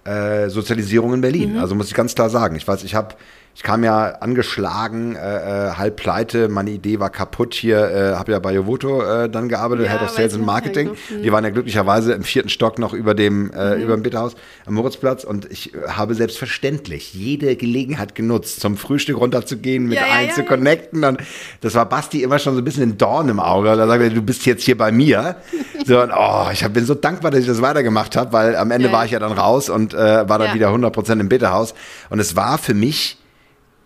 äh, 0.04 0.48
Sozialisierung 0.50 1.14
in 1.14 1.20
Berlin. 1.20 1.54
Mhm. 1.54 1.58
Also 1.58 1.74
muss 1.74 1.88
ich 1.88 1.94
ganz 1.94 2.14
klar 2.14 2.30
sagen. 2.30 2.56
Ich 2.56 2.66
weiß, 2.66 2.84
ich 2.84 2.94
habe 2.94 3.14
ich 3.56 3.62
kam 3.62 3.84
ja 3.84 4.16
angeschlagen, 4.20 5.14
äh, 5.14 5.68
äh, 5.68 5.72
halb 5.74 5.96
pleite, 5.96 6.48
meine 6.48 6.70
Idee 6.70 6.98
war 6.98 7.08
kaputt 7.08 7.54
hier, 7.54 7.88
äh, 7.88 8.16
habe 8.16 8.32
ja 8.32 8.40
bei 8.40 8.52
Jovoto 8.52 9.00
äh, 9.00 9.30
dann 9.30 9.48
gearbeitet, 9.48 9.86
ja, 9.86 9.92
Head 9.92 10.02
of 10.02 10.10
Sales 10.10 10.34
and 10.34 10.44
Marketing. 10.44 10.88
Ja, 10.88 11.16
die 11.22 11.32
waren 11.32 11.44
ja 11.44 11.50
glücklicherweise 11.50 12.14
im 12.14 12.24
vierten 12.24 12.48
Stock 12.48 12.80
noch 12.80 12.92
über 12.92 13.14
dem, 13.14 13.52
äh, 13.52 13.76
mhm. 13.76 13.82
über 13.82 13.94
dem 13.94 14.02
Bitterhaus 14.02 14.34
am 14.66 14.74
Moritzplatz 14.74 15.22
und 15.22 15.50
ich 15.52 15.72
äh, 15.72 15.78
habe 15.86 16.16
selbstverständlich 16.16 17.14
jede 17.14 17.54
Gelegenheit 17.54 18.16
genutzt, 18.16 18.60
zum 18.60 18.76
Frühstück 18.76 19.18
runterzugehen, 19.18 19.86
mit 19.86 19.98
ja, 19.98 20.06
allen 20.06 20.32
zu 20.32 20.42
connecten 20.42 21.04
und 21.04 21.20
das 21.60 21.76
war 21.76 21.88
Basti 21.88 22.24
immer 22.24 22.40
schon 22.40 22.54
so 22.54 22.60
ein 22.60 22.64
bisschen 22.64 22.82
ein 22.82 22.98
Dorn 22.98 23.28
im 23.28 23.38
Auge. 23.38 23.68
Da 23.76 23.86
sagt 23.86 24.02
er, 24.02 24.10
du 24.10 24.22
bist 24.22 24.46
jetzt 24.46 24.64
hier 24.64 24.76
bei 24.76 24.90
mir. 24.92 25.36
So, 25.86 26.00
und, 26.00 26.12
oh, 26.16 26.46
ich 26.50 26.66
bin 26.68 26.86
so 26.86 26.94
dankbar, 26.94 27.30
dass 27.30 27.40
ich 27.40 27.46
das 27.46 27.60
weitergemacht 27.60 28.16
habe, 28.16 28.32
weil 28.32 28.56
am 28.56 28.70
Ende 28.70 28.90
war 28.90 29.04
ich 29.04 29.10
ja 29.10 29.18
dann 29.18 29.32
raus 29.32 29.68
und 29.68 29.92
war 29.92 30.38
dann 30.38 30.54
wieder 30.54 30.70
100% 30.70 31.20
im 31.20 31.28
Bitterhaus 31.28 31.74
und 32.08 32.20
es 32.20 32.36
war 32.36 32.56
für 32.56 32.72
mich 32.72 33.18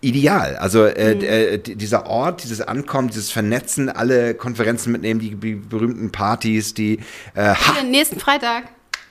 ideal. 0.01 0.55
Also 0.57 0.85
äh, 0.85 1.15
mhm. 1.15 1.21
äh, 1.23 1.57
dieser 1.57 2.07
Ort, 2.07 2.43
dieses 2.43 2.61
Ankommen, 2.61 3.09
dieses 3.09 3.31
Vernetzen, 3.31 3.89
alle 3.89 4.33
Konferenzen 4.33 4.91
mitnehmen, 4.91 5.19
die, 5.19 5.35
die 5.35 5.55
berühmten 5.55 6.11
Partys, 6.11 6.73
die 6.73 6.99
äh, 7.35 7.53
ha 7.53 7.83
nächsten 7.83 8.19
Freitag. 8.19 8.65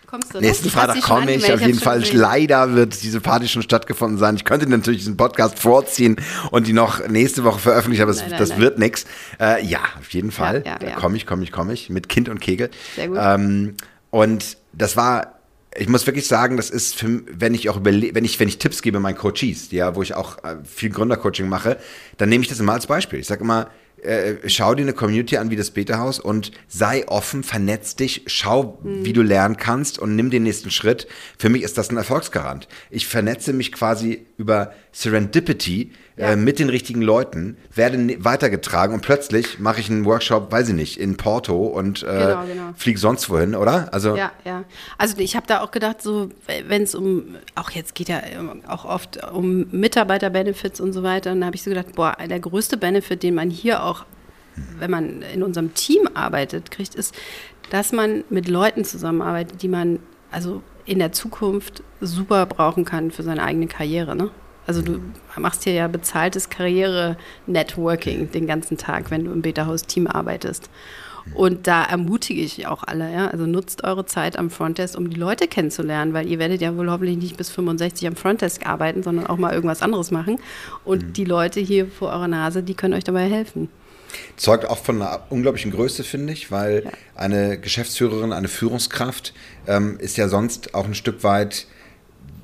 Kommst 0.07 0.35
du, 0.35 0.41
Nächsten 0.41 0.71
Freitag 0.71 1.03
komme 1.03 1.35
ich. 1.35 1.53
Auf 1.53 1.61
jeden 1.61 1.79
Fall. 1.79 2.01
Gesehen. 2.01 2.17
Leider 2.17 2.75
wird 2.75 3.03
diese 3.03 3.21
Party 3.21 3.47
schon 3.47 3.61
stattgefunden 3.61 4.17
sein. 4.17 4.37
Ich 4.37 4.45
könnte 4.47 4.67
natürlich 4.67 5.01
diesen 5.01 5.19
Podcast 5.19 5.59
vorziehen 5.59 6.17
und 6.51 6.67
die 6.67 6.73
noch 6.73 7.07
nächste 7.09 7.45
Woche 7.45 7.59
veröffentlichen, 7.59 8.05
aber 8.05 8.15
nein, 8.15 8.35
das 8.39 8.49
nein, 8.49 8.61
wird 8.61 8.79
nichts. 8.79 9.05
Äh, 9.39 9.63
ja, 9.67 9.81
auf 9.99 10.11
jeden 10.13 10.31
Fall. 10.31 10.63
Ja, 10.65 10.79
ja, 10.81 10.89
ja. 10.89 10.97
Komme 10.97 11.19
ich, 11.19 11.27
komme 11.27 11.45
ich, 11.45 11.53
komme 11.53 11.75
ich. 11.75 11.91
Mit 11.91 12.09
Kind 12.09 12.31
und 12.31 12.41
Kegel. 12.41 12.71
Sehr 12.97 13.09
gut. 13.09 13.19
Ähm, 13.21 13.75
und 14.09 14.57
das 14.73 14.97
war 14.97 15.38
ich 15.77 15.89
muss 15.89 16.07
wirklich 16.07 16.27
sagen, 16.27 16.57
das 16.57 16.71
ist, 16.71 16.97
für, 16.97 17.23
wenn 17.27 17.55
ich 17.55 17.69
auch 17.69 17.77
überle 17.77 18.15
wenn 18.15 18.25
ich, 18.25 18.41
wenn 18.41 18.49
ich 18.49 18.59
Tipps 18.59 18.83
gebe 18.83 19.01
meinen 19.01 19.17
Coaches, 19.17 19.71
ja, 19.71 19.95
wo 19.95 20.03
ich 20.03 20.15
auch 20.15 20.43
äh, 20.45 20.57
viel 20.65 20.91
Gründercoaching 20.91 21.49
mache, 21.49 21.79
dann 22.17 22.29
nehme 22.29 22.43
ich 22.43 22.49
das 22.49 22.61
immer 22.61 22.73
als 22.73 22.87
Beispiel. 22.87 23.21
Ich 23.21 23.27
sage 23.27 23.43
immer, 23.43 23.69
äh, 24.03 24.49
schau 24.49 24.75
dir 24.75 24.83
eine 24.83 24.93
Community 24.93 25.37
an 25.37 25.51
wie 25.51 25.57
das 25.57 25.71
Beta-Haus 25.71 26.21
und 26.21 26.53
sei 26.69 27.07
offen, 27.09 27.43
vernetz 27.43 27.97
dich, 27.97 28.23
schau, 28.27 28.79
mhm. 28.83 29.05
wie 29.05 29.13
du 29.13 29.23
lernen 29.23 29.57
kannst 29.57 29.99
und 29.99 30.17
nimm 30.17 30.31
den 30.31 30.45
nächsten 30.45 30.71
Schritt. 30.71 31.07
Für 31.37 31.49
mich 31.49 31.63
ist 31.63 31.79
das 31.79 31.91
ein 31.91 31.97
Erfolgsgarant. 31.97 32.69
Ich 32.91 33.07
vernetze 33.07 33.53
mich 33.53 33.73
quasi 33.73 34.27
über 34.37 34.73
Serendipity 34.93 35.93
ja. 36.19 36.33
äh, 36.33 36.37
mit 36.37 36.59
den 36.59 36.69
richtigen 36.69 37.03
Leuten, 37.03 37.57
werde 37.75 38.25
weitergetragen 38.25 38.95
und 38.95 39.01
plötzlich 39.01 39.59
mache 39.59 39.81
ich 39.81 39.91
einen 39.91 40.05
Workshop, 40.05 40.51
weiß 40.51 40.69
ich 40.69 40.75
nicht, 40.75 40.99
in 40.99 41.17
Porto 41.17 41.67
und 41.67 42.03
äh, 42.03 42.07
genau, 42.07 42.45
genau. 42.47 42.73
fliege 42.77 42.99
sonst 42.99 43.31
wohin, 43.31 43.55
oder? 43.55 43.93
Also 43.93 44.17
ja, 44.17 44.33
ja. 44.45 44.65
Also 44.99 45.17
ich 45.19 45.37
habe 45.37 45.47
da 45.47 45.61
auch 45.61 45.71
gedacht, 45.71 46.03
so 46.03 46.29
wenn 46.67 46.83
es 46.83 46.95
um, 46.95 47.37
auch 47.55 47.71
jetzt 47.71 47.95
geht 47.95 48.09
ja 48.09 48.23
auch 48.67 48.85
oft 48.85 49.25
um 49.33 49.67
Mitarbeiterbenefits 49.71 50.81
und 50.81 50.93
so 50.93 51.03
weiter, 51.03 51.33
und 51.33 51.41
da 51.41 51.47
habe 51.47 51.57
ich 51.57 51.63
so 51.63 51.71
gedacht, 51.71 51.95
boah, 51.95 52.17
der 52.29 52.41
größte 52.41 52.77
Benefit, 52.77 53.23
den 53.23 53.35
man 53.35 53.51
hier 53.51 53.85
auch, 53.85 54.05
wenn 54.79 54.91
man 54.91 55.23
in 55.23 55.43
unserem 55.43 55.75
Team 55.75 56.09
arbeitet, 56.15 56.71
kriegt, 56.71 56.95
ist, 56.95 57.15
dass 57.71 57.93
man 57.93 58.25
mit 58.31 58.49
Leuten 58.49 58.85
zusammenarbeitet, 58.85 59.63
die 59.63 59.69
man 59.69 60.01
also 60.31 60.63
in 60.85 60.99
der 60.99 61.13
Zukunft 61.13 61.83
super 62.01 62.47
brauchen 62.47 62.85
kann 62.85 63.11
für 63.11 63.23
seine 63.23 63.43
eigene 63.43 63.67
Karriere. 63.67 64.17
Ne? 64.17 64.31
Also 64.69 64.83
du 64.83 65.01
machst 65.37 65.65
hier 65.65 65.73
ja 65.73 65.89
bezahltes 65.89 66.51
Karriere-Networking 66.51 68.31
den 68.31 68.47
ganzen 68.47 68.77
Tag, 68.77 69.11
wenn 69.11 69.25
du 69.25 69.33
im 69.33 69.41
Beta-Haus-Team 69.41 70.07
arbeitest. 70.07 70.69
Und 71.35 71.67
da 71.67 71.85
ermutige 71.85 72.43
ich 72.43 72.67
auch 72.67 72.85
alle, 72.85 73.11
ja. 73.13 73.29
Also 73.29 73.47
nutzt 73.47 73.85
eure 73.85 74.05
Zeit 74.05 74.39
am 74.39 74.51
Frontdesk, 74.51 74.97
um 74.97 75.09
die 75.09 75.17
Leute 75.17 75.49
kennenzulernen, 75.49 76.13
weil 76.13 76.29
ihr 76.29 76.39
werdet 76.39 76.61
ja 76.61 76.77
wohl 76.77 76.91
hoffentlich 76.91 77.17
nicht 77.17 77.37
bis 77.39 77.49
65 77.51 78.07
am 78.09 78.17
Frontdesk 78.17 78.67
arbeiten, 78.67 79.03
sondern 79.03 79.27
auch 79.27 79.39
mal 79.39 79.55
irgendwas 79.55 79.81
anderes 79.81 80.11
machen. 80.11 80.39
Und 80.85 81.03
mhm. 81.03 81.13
die 81.15 81.25
Leute 81.25 81.61
hier 81.61 81.87
vor 81.87 82.11
eurer 82.11 82.29
Nase, 82.29 82.63
die 82.63 82.75
können 82.75 82.95
euch 82.95 83.05
dabei 83.05 83.29
helfen. 83.29 83.71
Zeugt 84.37 84.67
auch 84.67 84.79
von 84.79 85.01
einer 85.01 85.21
unglaublichen 85.31 85.71
Größe, 85.71 86.05
finde 86.05 86.35
ich, 86.35 86.51
weil 86.51 86.85
ja. 86.85 86.91
eine 87.15 87.59
Geschäftsführerin, 87.59 88.33
eine 88.33 88.49
Führungskraft 88.49 89.33
ähm, 89.67 89.99
ist 89.99 90.17
ja 90.17 90.29
sonst 90.29 90.75
auch 90.75 90.85
ein 90.85 90.95
Stück 90.95 91.25
weit 91.25 91.67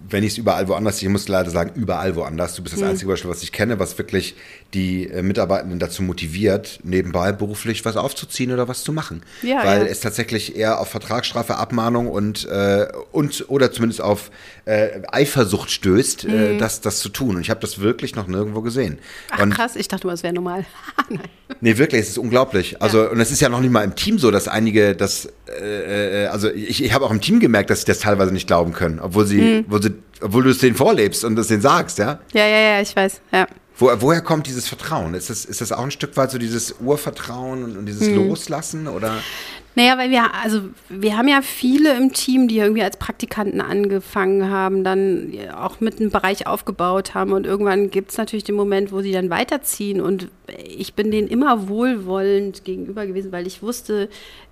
wenn 0.09 0.23
ich 0.23 0.33
es 0.33 0.39
überall 0.39 0.69
woanders, 0.69 1.01
ich 1.03 1.09
muss 1.09 1.29
leider 1.29 1.51
sagen, 1.51 1.73
überall 1.75 2.15
woanders. 2.15 2.55
Du 2.55 2.63
bist 2.63 2.75
das 2.75 2.83
mhm. 2.83 2.89
einzige 2.89 3.11
Beispiel, 3.11 3.31
was 3.31 3.43
ich 3.43 3.53
kenne, 3.53 3.79
was 3.79 3.97
wirklich 3.97 4.37
die 4.75 5.09
äh, 5.09 5.23
Mitarbeitenden 5.23 5.79
dazu 5.79 6.03
motiviert, 6.03 6.81
nebenbei 6.83 7.33
beruflich 7.33 7.85
was 7.85 7.97
aufzuziehen 7.97 8.53
oder 8.53 8.69
was 8.69 8.83
zu 8.83 8.93
machen. 8.93 9.23
Ja, 9.43 9.65
Weil 9.65 9.83
ja. 9.83 9.87
es 9.87 10.01
tatsächlich 10.01 10.57
eher 10.57 10.81
auf 10.81 10.89
Vertragsstrafe, 10.89 11.57
Abmahnung 11.57 12.09
und, 12.09 12.47
äh, 12.47 12.89
und 13.13 13.45
oder 13.49 13.73
zumindest 13.73 14.01
auf 14.01 14.31
äh, 14.65 15.01
Eifersucht 15.11 15.71
stößt, 15.71 16.25
äh, 16.25 16.29
mhm. 16.29 16.35
äh, 16.35 16.59
das, 16.59 16.81
das 16.81 16.99
zu 16.99 17.09
tun. 17.09 17.37
Und 17.37 17.43
ich 17.43 17.51
habe 17.51 17.61
das 17.61 17.79
wirklich 17.79 18.17
noch 18.17 18.27
nirgendwo 18.27 18.61
gesehen. 18.61 18.99
Ach 19.31 19.41
und, 19.41 19.55
krass, 19.55 19.77
ich 19.77 19.89
dachte 19.89 20.07
mal, 20.07 20.15
es 20.15 20.23
wäre 20.23 20.35
normal. 20.35 20.67
nee, 21.61 21.79
wirklich, 21.79 22.03
es 22.03 22.09
ist 22.11 22.19
unglaublich. 22.19 22.83
Also, 22.83 23.05
ja. 23.05 23.11
und 23.11 23.21
es 23.21 23.31
ist 23.31 23.41
ja 23.41 23.49
noch 23.49 23.61
nicht 23.61 23.71
mal 23.71 23.85
im 23.85 23.95
Team 23.95 24.19
so, 24.19 24.31
dass 24.31 24.49
einige 24.49 24.97
das, 24.97 25.29
äh, 25.47 26.27
also 26.27 26.51
ich, 26.51 26.83
ich 26.83 26.93
habe 26.93 27.05
auch 27.05 27.13
im 27.13 27.21
Team 27.21 27.39
gemerkt, 27.39 27.71
dass 27.71 27.81
sie 27.81 27.87
das 27.87 28.01
teilweise 28.01 28.33
nicht 28.33 28.49
glauben 28.49 28.73
können, 28.73 28.99
obwohl 28.99 29.27
sie, 29.27 29.41
mhm. 29.41 29.65
obwohl, 29.67 29.83
sie 29.83 29.95
obwohl 30.21 30.43
du 30.43 30.51
es 30.51 30.59
denen 30.59 30.75
vorlebst 30.75 31.25
und 31.25 31.39
es 31.39 31.49
denen 31.49 31.63
sagst, 31.63 31.99
ja? 31.99 32.19
Ja, 32.33 32.47
ja, 32.47 32.59
ja, 32.59 32.81
ich 32.81 32.95
weiß, 32.95 33.21
ja. 33.33 33.47
Wo, 33.77 33.91
woher 33.99 34.21
kommt 34.21 34.47
dieses 34.47 34.69
Vertrauen? 34.69 35.15
Ist 35.15 35.31
das, 35.31 35.45
ist 35.45 35.61
das 35.61 35.73
auch 35.73 35.83
ein 35.83 35.91
Stück 35.91 36.17
weit 36.17 36.31
so 36.31 36.39
dieses 36.39 36.77
Urvertrauen 36.81 37.65
und, 37.65 37.77
und 37.77 37.87
dieses 37.87 38.07
hm. 38.07 38.29
Loslassen 38.29 38.87
oder? 38.89 39.21
Naja, 39.77 39.99
weil 39.99 40.11
wir, 40.11 40.33
also 40.35 40.61
wir 40.89 41.17
haben 41.17 41.27
ja 41.27 41.43
viele 41.43 41.97
im 41.97 42.13
Team, 42.13 42.47
die 42.47 42.59
irgendwie 42.59 42.83
als 42.83 42.97
Praktikanten 42.97 43.61
angefangen 43.61 44.49
haben, 44.49 44.85
dann 44.85 45.33
auch 45.57 45.81
mit 45.81 46.01
einem 46.01 46.11
Bereich 46.11 46.47
aufgebaut 46.47 47.15
haben. 47.15 47.33
Und 47.33 47.45
irgendwann 47.45 47.91
gibt 47.91 48.13
es 48.13 48.19
natürlich 48.19 48.45
den 48.45 48.55
Moment, 48.55 48.93
wo 48.93 49.01
sie 49.01 49.11
dann 49.11 49.31
weiterziehen. 49.31 50.01
Und 50.01 50.29
ich 50.65 50.95
bin 50.95 51.11
denen 51.11 51.27
immer 51.27 51.69
wohlwollend 51.69 52.65
gegenüber 52.65 53.07
gewesen, 53.07 53.33
weil 53.33 53.47
ich 53.47 53.63
wusste, 53.63 54.09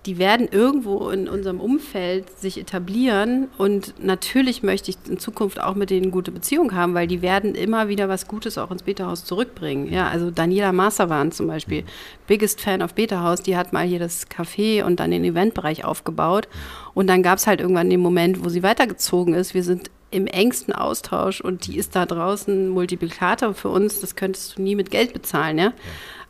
die 0.07 0.19
werden 0.19 0.49
irgendwo 0.51 1.11
in 1.11 1.29
unserem 1.29 1.61
Umfeld 1.61 2.29
sich 2.41 2.59
etablieren. 2.59 3.47
Und 3.59 3.95
natürlich 4.03 4.65
möchte 4.65 4.91
ich 4.91 4.97
in 5.09 5.19
Zukunft 5.19 5.61
auch 5.61 5.77
mit 5.77 5.91
denen 5.91 6.11
gute 6.11 6.33
Beziehungen 6.33 6.75
haben, 6.75 6.95
weil 6.95 7.07
die 7.07 7.23
werden 7.23 7.55
immer 7.55 7.87
wieder 7.87 8.09
was 8.09 8.27
Gutes 8.27 8.59
auch 8.59 8.73
ins 8.73 8.83
Beta-Haus 8.83 9.25
zurückbringen. 9.25 9.93
Ja, 9.93 10.09
also 10.09 10.33
Daniela 10.33 10.73
Masterwan 10.73 11.31
zum 11.31 11.47
Beispiel, 11.47 11.85
biggest 12.27 12.61
Fan 12.61 12.83
of 12.83 12.95
Beta-Haus, 12.95 13.43
die 13.43 13.57
hat 13.57 13.73
mal 13.73 13.87
hier 13.87 14.01
das 14.01 14.29
Café 14.29 14.83
und 14.83 14.99
dann 14.99 15.12
den 15.13 15.25
Eventbereich 15.25 15.85
aufgebaut 15.85 16.49
und 16.95 17.07
dann 17.07 17.23
gab 17.23 17.39
es 17.39 17.47
halt 17.47 17.61
irgendwann 17.61 17.91
den 17.91 18.01
Moment, 18.01 18.45
wo 18.45 18.49
sie 18.49 18.63
weitergezogen 18.63 19.35
ist. 19.35 19.55
Wir 19.55 19.63
sind 19.63 19.91
im 20.11 20.27
engsten 20.27 20.75
Austausch 20.75 21.41
und 21.41 21.67
die 21.67 21.77
ist 21.77 21.97
da 21.97 22.07
draußen 22.07 22.69
Multiplikator 22.69 23.55
für 23.55 23.71
uns, 23.71 24.01
das 24.01 24.15
könntest 24.15 24.57
du 24.57 24.63
nie 24.63 24.75
mit 24.75 24.91
Geld 24.91 25.13
bezahlen, 25.13 25.59
ja. 25.59 25.73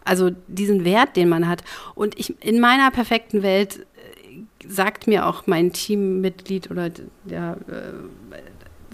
Also 0.04 0.30
diesen 0.48 0.84
Wert, 0.84 1.16
den 1.16 1.28
man 1.28 1.48
hat. 1.48 1.62
Und 1.94 2.18
ich 2.18 2.34
in 2.42 2.60
meiner 2.60 2.90
perfekten 2.90 3.42
Welt 3.42 3.86
äh, 3.94 4.68
sagt 4.68 5.06
mir 5.06 5.26
auch 5.26 5.46
mein 5.46 5.72
Teammitglied 5.72 6.70
oder 6.70 6.90
der 7.24 7.56
äh, 7.68 8.36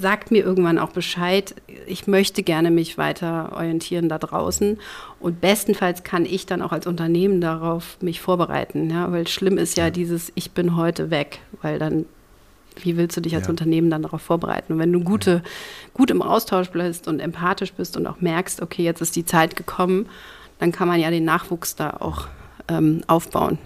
sagt 0.01 0.31
mir 0.31 0.45
irgendwann 0.45 0.79
auch 0.79 0.91
Bescheid, 0.91 1.55
ich 1.87 2.07
möchte 2.07 2.43
gerne 2.43 2.71
mich 2.71 2.99
weiter 2.99 3.53
orientieren 3.55 4.09
da 4.09 4.19
draußen 4.19 4.79
und 5.21 5.41
bestenfalls 5.41 6.05
kann 6.05 6.25
ich 6.25 6.47
dann 6.47 6.63
auch 6.63 6.73
als 6.73 6.87
Unternehmen 6.87 7.41
darauf 7.41 7.99
mich 8.01 8.21
vorbereiten, 8.21 8.91
ja, 8.91 9.11
weil 9.11 9.27
schlimm 9.27 9.59
ist 9.59 9.77
ja 9.77 9.91
dieses 9.91 10.33
ich 10.35 10.53
bin 10.53 10.77
heute 10.77 11.11
weg, 11.11 11.41
weil 11.63 11.79
dann 11.79 12.07
wie 12.85 12.97
willst 12.97 13.17
du 13.17 13.21
dich 13.21 13.35
als 13.35 13.47
ja. 13.47 13.51
Unternehmen 13.51 13.91
dann 13.91 14.03
darauf 14.03 14.23
vorbereiten? 14.23 14.75
Und 14.75 14.79
wenn 14.79 14.93
du 14.93 15.01
gute, 15.01 15.43
gut 15.95 16.11
im 16.11 16.23
Austausch 16.23 16.71
bist 16.71 17.09
und 17.09 17.21
empathisch 17.21 17.73
bist 17.73 17.97
und 17.97 18.07
auch 18.07 18.21
merkst, 18.21 18.63
okay, 18.63 18.85
jetzt 18.85 19.01
ist 19.01 19.17
die 19.17 19.25
Zeit 19.25 19.57
gekommen, 19.57 20.07
dann 20.59 20.73
kann 20.73 20.89
man 20.89 21.01
ja 21.01 21.11
den 21.11 21.25
Nachwuchs 21.25 21.75
da 21.77 21.97
auch 21.99 22.29
ähm, 22.69 23.03
aufbauen. 23.07 23.59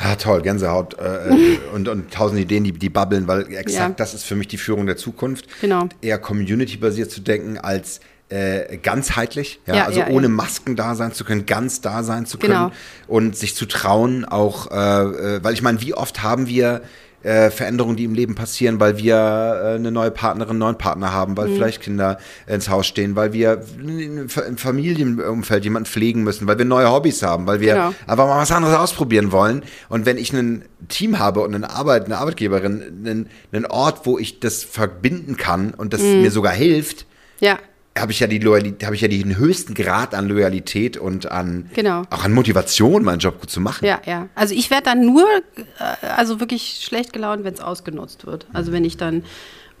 Ja, 0.00 0.16
toll, 0.16 0.42
Gänsehaut 0.42 0.98
äh, 0.98 1.28
äh, 1.28 1.58
und, 1.72 1.88
und 1.88 2.12
tausend 2.12 2.40
Ideen, 2.40 2.64
die, 2.64 2.72
die 2.72 2.88
babbeln, 2.88 3.28
weil 3.28 3.42
exakt 3.54 3.74
ja. 3.74 3.88
das 3.90 4.14
ist 4.14 4.24
für 4.24 4.34
mich 4.36 4.48
die 4.48 4.58
Führung 4.58 4.86
der 4.86 4.96
Zukunft. 4.96 5.46
Genau. 5.60 5.88
Eher 6.00 6.18
community-basiert 6.18 7.10
zu 7.10 7.20
denken 7.20 7.58
als 7.58 8.00
äh, 8.28 8.78
ganzheitlich, 8.78 9.60
ja, 9.66 9.76
ja 9.76 9.84
also 9.86 10.00
ja, 10.00 10.08
ohne 10.08 10.28
Masken 10.28 10.74
da 10.74 10.94
sein 10.94 11.12
zu 11.12 11.24
können, 11.24 11.44
ganz 11.44 11.82
da 11.82 12.02
sein 12.02 12.24
zu 12.26 12.38
können 12.38 12.54
genau. 12.54 12.72
und 13.06 13.36
sich 13.36 13.54
zu 13.54 13.66
trauen, 13.66 14.24
auch, 14.24 14.70
äh, 14.70 14.74
äh 14.74 15.44
weil 15.44 15.52
ich 15.54 15.62
meine, 15.62 15.80
wie 15.82 15.94
oft 15.94 16.22
haben 16.22 16.46
wir 16.46 16.82
äh, 17.22 17.50
Veränderungen, 17.50 17.96
die 17.96 18.04
im 18.04 18.14
Leben 18.14 18.34
passieren, 18.34 18.80
weil 18.80 18.98
wir 18.98 19.14
äh, 19.14 19.74
eine 19.74 19.90
neue 19.90 20.10
Partnerin, 20.10 20.50
einen 20.50 20.58
neuen 20.58 20.78
Partner 20.78 21.12
haben, 21.12 21.36
weil 21.36 21.48
mhm. 21.48 21.54
vielleicht 21.54 21.82
Kinder 21.82 22.18
ins 22.46 22.68
Haus 22.68 22.86
stehen, 22.86 23.16
weil 23.16 23.32
wir 23.32 23.62
im 23.78 24.28
Familienumfeld 24.28 25.64
jemanden 25.64 25.86
pflegen 25.86 26.22
müssen, 26.22 26.46
weil 26.46 26.58
wir 26.58 26.64
neue 26.64 26.90
Hobbys 26.90 27.22
haben, 27.22 27.46
weil 27.46 27.60
wir 27.60 27.74
genau. 27.74 27.94
einfach 28.06 28.26
mal 28.26 28.38
was 28.38 28.52
anderes 28.52 28.76
ausprobieren 28.76 29.32
wollen. 29.32 29.62
Und 29.88 30.06
wenn 30.06 30.18
ich 30.18 30.32
ein 30.32 30.64
Team 30.88 31.18
habe 31.18 31.40
und 31.40 31.54
eine 31.54 31.70
Arbeit, 31.70 32.06
eine 32.06 32.18
Arbeitgeberin, 32.18 32.82
einen, 33.04 33.28
einen 33.52 33.66
Ort, 33.66 34.06
wo 34.06 34.18
ich 34.18 34.40
das 34.40 34.64
verbinden 34.64 35.36
kann 35.36 35.74
und 35.74 35.92
das 35.92 36.02
mhm. 36.02 36.22
mir 36.22 36.30
sogar 36.30 36.52
hilft, 36.52 37.06
ja 37.40 37.58
habe 37.98 38.12
ich 38.12 38.20
ja 38.20 38.26
die 38.26 38.38
Loyalität, 38.38 38.84
habe 38.84 38.94
ich 38.94 39.02
ja 39.02 39.08
den 39.08 39.36
höchsten 39.36 39.74
Grad 39.74 40.14
an 40.14 40.26
Loyalität 40.26 40.96
und 40.96 41.30
an 41.30 41.70
genau. 41.74 42.02
auch 42.10 42.24
an 42.24 42.32
Motivation, 42.32 43.04
meinen 43.04 43.18
Job 43.18 43.40
gut 43.40 43.50
zu 43.50 43.60
machen. 43.60 43.84
Ja, 43.84 44.00
ja. 44.06 44.28
Also 44.34 44.54
ich 44.54 44.70
werde 44.70 44.84
dann 44.84 45.04
nur, 45.04 45.26
äh, 45.56 46.06
also 46.06 46.40
wirklich 46.40 46.80
schlecht 46.82 47.12
gelaunt, 47.12 47.44
wenn 47.44 47.54
es 47.54 47.60
ausgenutzt 47.60 48.26
wird. 48.26 48.46
Also 48.52 48.72
wenn 48.72 48.84
ich 48.84 48.96
dann 48.96 49.24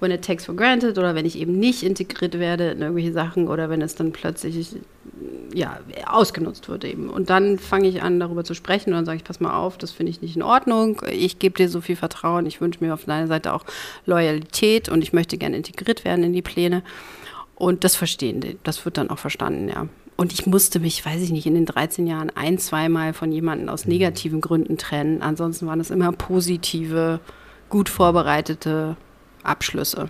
when 0.02 0.10
it 0.10 0.22
takes 0.22 0.44
for 0.44 0.56
granted 0.56 0.98
oder 0.98 1.14
wenn 1.14 1.24
ich 1.24 1.38
eben 1.38 1.58
nicht 1.58 1.84
integriert 1.84 2.38
werde 2.38 2.72
in 2.72 2.82
irgendwelche 2.82 3.12
Sachen 3.12 3.46
oder 3.46 3.70
wenn 3.70 3.80
es 3.80 3.94
dann 3.94 4.10
plötzlich 4.10 4.74
ja, 5.54 5.78
ausgenutzt 6.06 6.68
wird 6.68 6.84
eben. 6.84 7.08
Und 7.08 7.30
dann 7.30 7.58
fange 7.58 7.88
ich 7.88 8.02
an, 8.02 8.18
darüber 8.18 8.42
zu 8.42 8.54
sprechen 8.54 8.90
und 8.90 8.96
dann 8.96 9.04
sage 9.04 9.18
ich, 9.18 9.24
pass 9.24 9.38
mal 9.38 9.56
auf, 9.56 9.78
das 9.78 9.92
finde 9.92 10.10
ich 10.10 10.20
nicht 10.20 10.34
in 10.34 10.42
Ordnung. 10.42 11.00
Ich 11.10 11.38
gebe 11.38 11.56
dir 11.56 11.68
so 11.68 11.80
viel 11.80 11.96
Vertrauen. 11.96 12.46
Ich 12.46 12.60
wünsche 12.60 12.84
mir 12.84 12.92
auf 12.92 13.04
deiner 13.04 13.28
Seite 13.28 13.52
auch 13.52 13.64
Loyalität 14.04 14.88
und 14.88 15.02
ich 15.02 15.12
möchte 15.12 15.38
gerne 15.38 15.56
integriert 15.56 16.04
werden 16.04 16.24
in 16.24 16.32
die 16.32 16.42
Pläne. 16.42 16.82
Und 17.56 17.84
das 17.84 17.96
verstehen 17.96 18.40
die. 18.40 18.58
Das 18.62 18.84
wird 18.84 18.98
dann 18.98 19.10
auch 19.10 19.18
verstanden, 19.18 19.68
ja. 19.68 19.86
Und 20.16 20.32
ich 20.32 20.46
musste 20.46 20.78
mich, 20.78 21.04
weiß 21.04 21.20
ich 21.22 21.30
nicht, 21.30 21.46
in 21.46 21.54
den 21.54 21.66
13 21.66 22.06
Jahren 22.06 22.30
ein, 22.34 22.58
zweimal 22.58 23.12
von 23.12 23.32
jemandem 23.32 23.68
aus 23.68 23.86
negativen 23.86 24.40
Gründen 24.40 24.78
trennen. 24.78 25.22
Ansonsten 25.22 25.66
waren 25.66 25.80
es 25.80 25.90
immer 25.90 26.12
positive, 26.12 27.18
gut 27.68 27.88
vorbereitete 27.88 28.96
Abschlüsse. 29.42 30.08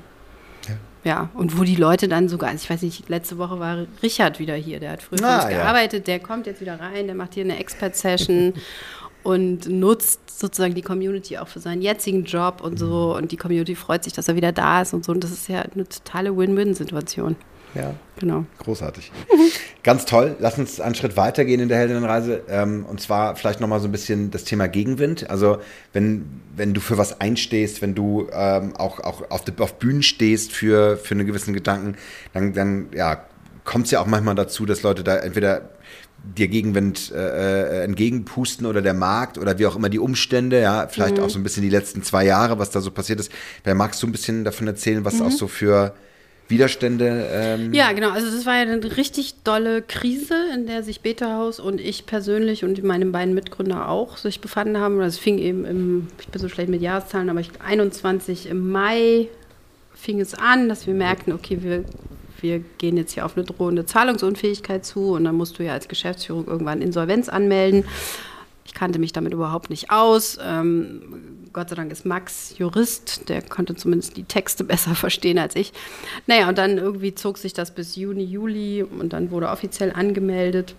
Ja. 0.68 0.74
ja. 1.04 1.30
und 1.34 1.58
wo 1.58 1.64
die 1.64 1.76
Leute 1.76 2.08
dann 2.08 2.28
sogar, 2.28 2.50
also 2.50 2.64
ich 2.64 2.70
weiß 2.70 2.82
nicht, 2.82 3.08
letzte 3.08 3.38
Woche 3.38 3.58
war 3.58 3.86
Richard 4.02 4.38
wieder 4.38 4.54
hier, 4.54 4.80
der 4.80 4.92
hat 4.92 5.02
früher 5.02 5.24
ah, 5.24 5.48
ja. 5.50 5.58
gearbeitet, 5.58 6.06
der 6.06 6.20
kommt 6.20 6.46
jetzt 6.46 6.60
wieder 6.60 6.78
rein, 6.78 7.06
der 7.06 7.14
macht 7.14 7.34
hier 7.34 7.44
eine 7.44 7.58
Expert-Session 7.58 8.54
und 9.22 9.68
nutzt 9.68 10.38
sozusagen 10.38 10.74
die 10.74 10.82
Community 10.82 11.38
auch 11.38 11.48
für 11.48 11.60
seinen 11.60 11.82
jetzigen 11.82 12.24
Job 12.24 12.60
und 12.62 12.78
so. 12.78 13.16
Und 13.16 13.32
die 13.32 13.36
Community 13.36 13.74
freut 13.74 14.04
sich, 14.04 14.12
dass 14.12 14.28
er 14.28 14.36
wieder 14.36 14.52
da 14.52 14.82
ist 14.82 14.92
und 14.92 15.04
so. 15.04 15.12
Und 15.12 15.22
das 15.22 15.30
ist 15.30 15.48
ja 15.48 15.60
eine 15.60 15.88
totale 15.88 16.36
Win-Win-Situation. 16.36 17.36
Ja. 17.74 17.94
Genau. 18.18 18.44
Großartig. 18.58 19.10
Ganz 19.82 20.04
toll. 20.04 20.36
Lass 20.38 20.58
uns 20.58 20.80
einen 20.80 20.94
Schritt 20.94 21.16
weitergehen 21.16 21.60
in 21.60 21.68
der 21.68 21.78
Heldinnenreise. 21.78 22.42
Ähm, 22.48 22.84
und 22.86 23.00
zwar 23.00 23.34
vielleicht 23.36 23.60
nochmal 23.60 23.80
so 23.80 23.88
ein 23.88 23.92
bisschen 23.92 24.30
das 24.30 24.44
Thema 24.44 24.68
Gegenwind. 24.68 25.28
Also, 25.30 25.58
wenn, 25.92 26.40
wenn 26.54 26.74
du 26.74 26.80
für 26.80 26.98
was 26.98 27.20
einstehst, 27.20 27.82
wenn 27.82 27.94
du 27.94 28.28
ähm, 28.32 28.76
auch, 28.76 29.00
auch 29.00 29.30
auf, 29.30 29.44
die, 29.44 29.52
auf 29.58 29.78
Bühnen 29.78 30.02
stehst 30.02 30.52
für, 30.52 30.96
für 30.98 31.14
einen 31.14 31.26
gewissen 31.26 31.54
Gedanken, 31.54 31.96
dann, 32.32 32.52
dann 32.52 32.88
ja, 32.94 33.24
kommt 33.64 33.86
es 33.86 33.90
ja 33.90 34.00
auch 34.00 34.06
manchmal 34.06 34.34
dazu, 34.34 34.66
dass 34.66 34.82
Leute 34.82 35.02
da 35.02 35.16
entweder 35.16 35.70
dir 36.24 36.48
Gegenwind 36.48 37.12
äh, 37.14 37.80
äh, 37.80 37.84
entgegenpusten 37.84 38.66
oder 38.66 38.80
der 38.80 38.94
Markt 38.94 39.38
oder 39.38 39.58
wie 39.58 39.66
auch 39.66 39.76
immer 39.76 39.88
die 39.88 39.98
Umstände, 39.98 40.60
ja, 40.60 40.86
vielleicht 40.88 41.18
mhm. 41.18 41.24
auch 41.24 41.30
so 41.30 41.38
ein 41.38 41.42
bisschen 41.42 41.62
die 41.62 41.70
letzten 41.70 42.02
zwei 42.02 42.24
Jahre, 42.24 42.58
was 42.58 42.70
da 42.70 42.80
so 42.80 42.90
passiert 42.90 43.20
ist. 43.20 43.32
Wer 43.64 43.74
magst 43.74 44.02
du 44.02 44.06
ein 44.06 44.12
bisschen 44.12 44.44
davon 44.44 44.66
erzählen, 44.66 45.04
was 45.04 45.14
mhm. 45.14 45.22
auch 45.22 45.30
so 45.30 45.48
für 45.48 45.94
Widerstände. 46.48 47.28
Ähm 47.32 47.72
ja, 47.72 47.92
genau. 47.92 48.10
Also 48.10 48.30
das 48.30 48.46
war 48.46 48.54
ja 48.56 48.62
eine 48.62 48.96
richtig 48.96 49.42
dolle 49.42 49.82
Krise, 49.82 50.34
in 50.54 50.66
der 50.66 50.82
sich 50.82 51.00
Beta 51.00 51.36
Haus 51.38 51.58
und 51.58 51.80
ich 51.80 52.06
persönlich 52.06 52.64
und 52.64 52.82
meine 52.84 53.06
beiden 53.06 53.34
Mitgründer 53.34 53.88
auch 53.88 54.16
sich 54.16 54.40
befanden 54.40 54.78
haben. 54.78 54.98
Das 54.98 55.18
fing 55.18 55.38
eben 55.38 55.64
im, 55.64 56.08
ich 56.20 56.28
bin 56.28 56.40
so 56.40 56.48
schlecht 56.48 56.68
mit 56.68 56.82
Jahreszahlen, 56.82 57.30
aber 57.30 57.40
ich 57.40 57.50
21 57.60 58.46
im 58.46 58.70
Mai 58.70 59.28
fing 59.94 60.20
es 60.20 60.34
an, 60.34 60.68
dass 60.68 60.86
wir 60.86 60.94
merkten, 60.94 61.32
okay, 61.32 61.58
wir, 61.62 61.84
wir 62.42 62.60
gehen 62.78 62.96
jetzt 62.96 63.12
hier 63.12 63.24
auf 63.24 63.36
eine 63.36 63.44
drohende 63.44 63.86
Zahlungsunfähigkeit 63.86 64.84
zu 64.84 65.12
und 65.12 65.24
dann 65.24 65.36
musst 65.36 65.58
du 65.58 65.64
ja 65.64 65.72
als 65.72 65.88
Geschäftsführung 65.88 66.46
irgendwann 66.46 66.82
Insolvenz 66.82 67.28
anmelden. 67.28 67.84
Ich 68.64 68.74
kannte 68.74 68.98
mich 68.98 69.12
damit 69.12 69.32
überhaupt 69.32 69.70
nicht 69.70 69.90
aus. 69.90 70.38
Ähm, 70.42 71.02
Gott 71.52 71.68
sei 71.68 71.76
Dank 71.76 71.92
ist 71.92 72.06
Max 72.06 72.54
Jurist, 72.58 73.28
der 73.28 73.42
konnte 73.42 73.74
zumindest 73.74 74.16
die 74.16 74.24
Texte 74.24 74.64
besser 74.72 74.94
verstehen 74.94 75.38
als 75.38 75.56
ich. 75.56 75.72
Naja, 76.26 76.48
und 76.48 76.58
dann 76.58 76.78
irgendwie 76.78 77.14
zog 77.14 77.38
sich 77.38 77.52
das 77.52 77.74
bis 77.74 77.96
Juni, 77.96 78.24
Juli 78.24 78.82
und 78.82 79.12
dann 79.12 79.30
wurde 79.30 79.48
offiziell 79.48 79.92
angemeldet. 79.92 80.74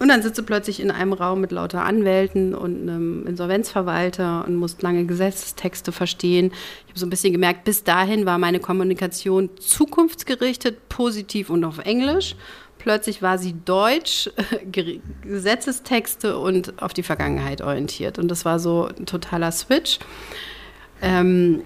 Und 0.00 0.08
dann 0.08 0.22
sitze 0.22 0.42
plötzlich 0.42 0.80
in 0.80 0.90
einem 0.90 1.12
Raum 1.12 1.42
mit 1.42 1.52
lauter 1.52 1.84
Anwälten 1.84 2.54
und 2.54 2.88
einem 2.88 3.26
Insolvenzverwalter 3.26 4.46
und 4.46 4.56
musste 4.56 4.82
lange 4.82 5.04
Gesetzestexte 5.04 5.92
verstehen. 5.92 6.52
Ich 6.86 6.88
habe 6.92 6.98
so 6.98 7.04
ein 7.04 7.10
bisschen 7.10 7.34
gemerkt, 7.34 7.64
bis 7.64 7.84
dahin 7.84 8.24
war 8.24 8.38
meine 8.38 8.60
Kommunikation 8.60 9.50
zukunftsgerichtet, 9.58 10.88
positiv 10.88 11.50
und 11.50 11.64
auf 11.64 11.80
Englisch. 11.80 12.34
Plötzlich 12.78 13.20
war 13.20 13.36
sie 13.36 13.54
deutsch, 13.66 14.30
Gesetzestexte 15.22 16.38
und 16.38 16.82
auf 16.82 16.94
die 16.94 17.02
Vergangenheit 17.02 17.60
orientiert. 17.60 18.18
Und 18.18 18.28
das 18.28 18.46
war 18.46 18.58
so 18.58 18.88
ein 18.98 19.04
totaler 19.04 19.52
Switch. 19.52 19.98
Ähm, 21.02 21.62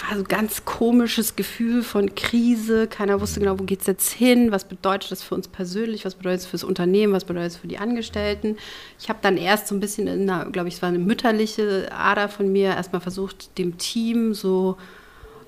war 0.00 0.16
so 0.16 0.22
ein 0.22 0.28
ganz 0.28 0.64
komisches 0.64 1.36
Gefühl 1.36 1.82
von 1.82 2.14
Krise. 2.14 2.86
Keiner 2.86 3.20
wusste 3.20 3.40
genau, 3.40 3.58
wo 3.58 3.64
geht 3.64 3.80
es 3.80 3.86
jetzt 3.86 4.10
hin, 4.12 4.50
was 4.50 4.64
bedeutet 4.64 5.10
das 5.10 5.22
für 5.22 5.34
uns 5.34 5.48
persönlich, 5.48 6.04
was 6.04 6.14
bedeutet 6.14 6.40
es 6.40 6.46
für 6.46 6.52
das 6.52 6.64
Unternehmen, 6.64 7.12
was 7.12 7.24
bedeutet 7.24 7.52
es 7.52 7.56
für 7.58 7.68
die 7.68 7.78
Angestellten. 7.78 8.56
Ich 8.98 9.08
habe 9.08 9.18
dann 9.20 9.36
erst 9.36 9.68
so 9.68 9.74
ein 9.74 9.80
bisschen 9.80 10.26
glaube 10.52 10.68
ich, 10.68 10.76
es 10.76 10.82
war 10.82 10.88
eine 10.88 10.98
mütterliche 10.98 11.90
Ader 11.92 12.28
von 12.28 12.50
mir, 12.50 12.70
erstmal 12.70 13.02
versucht, 13.02 13.58
dem 13.58 13.76
Team 13.76 14.32
so 14.32 14.76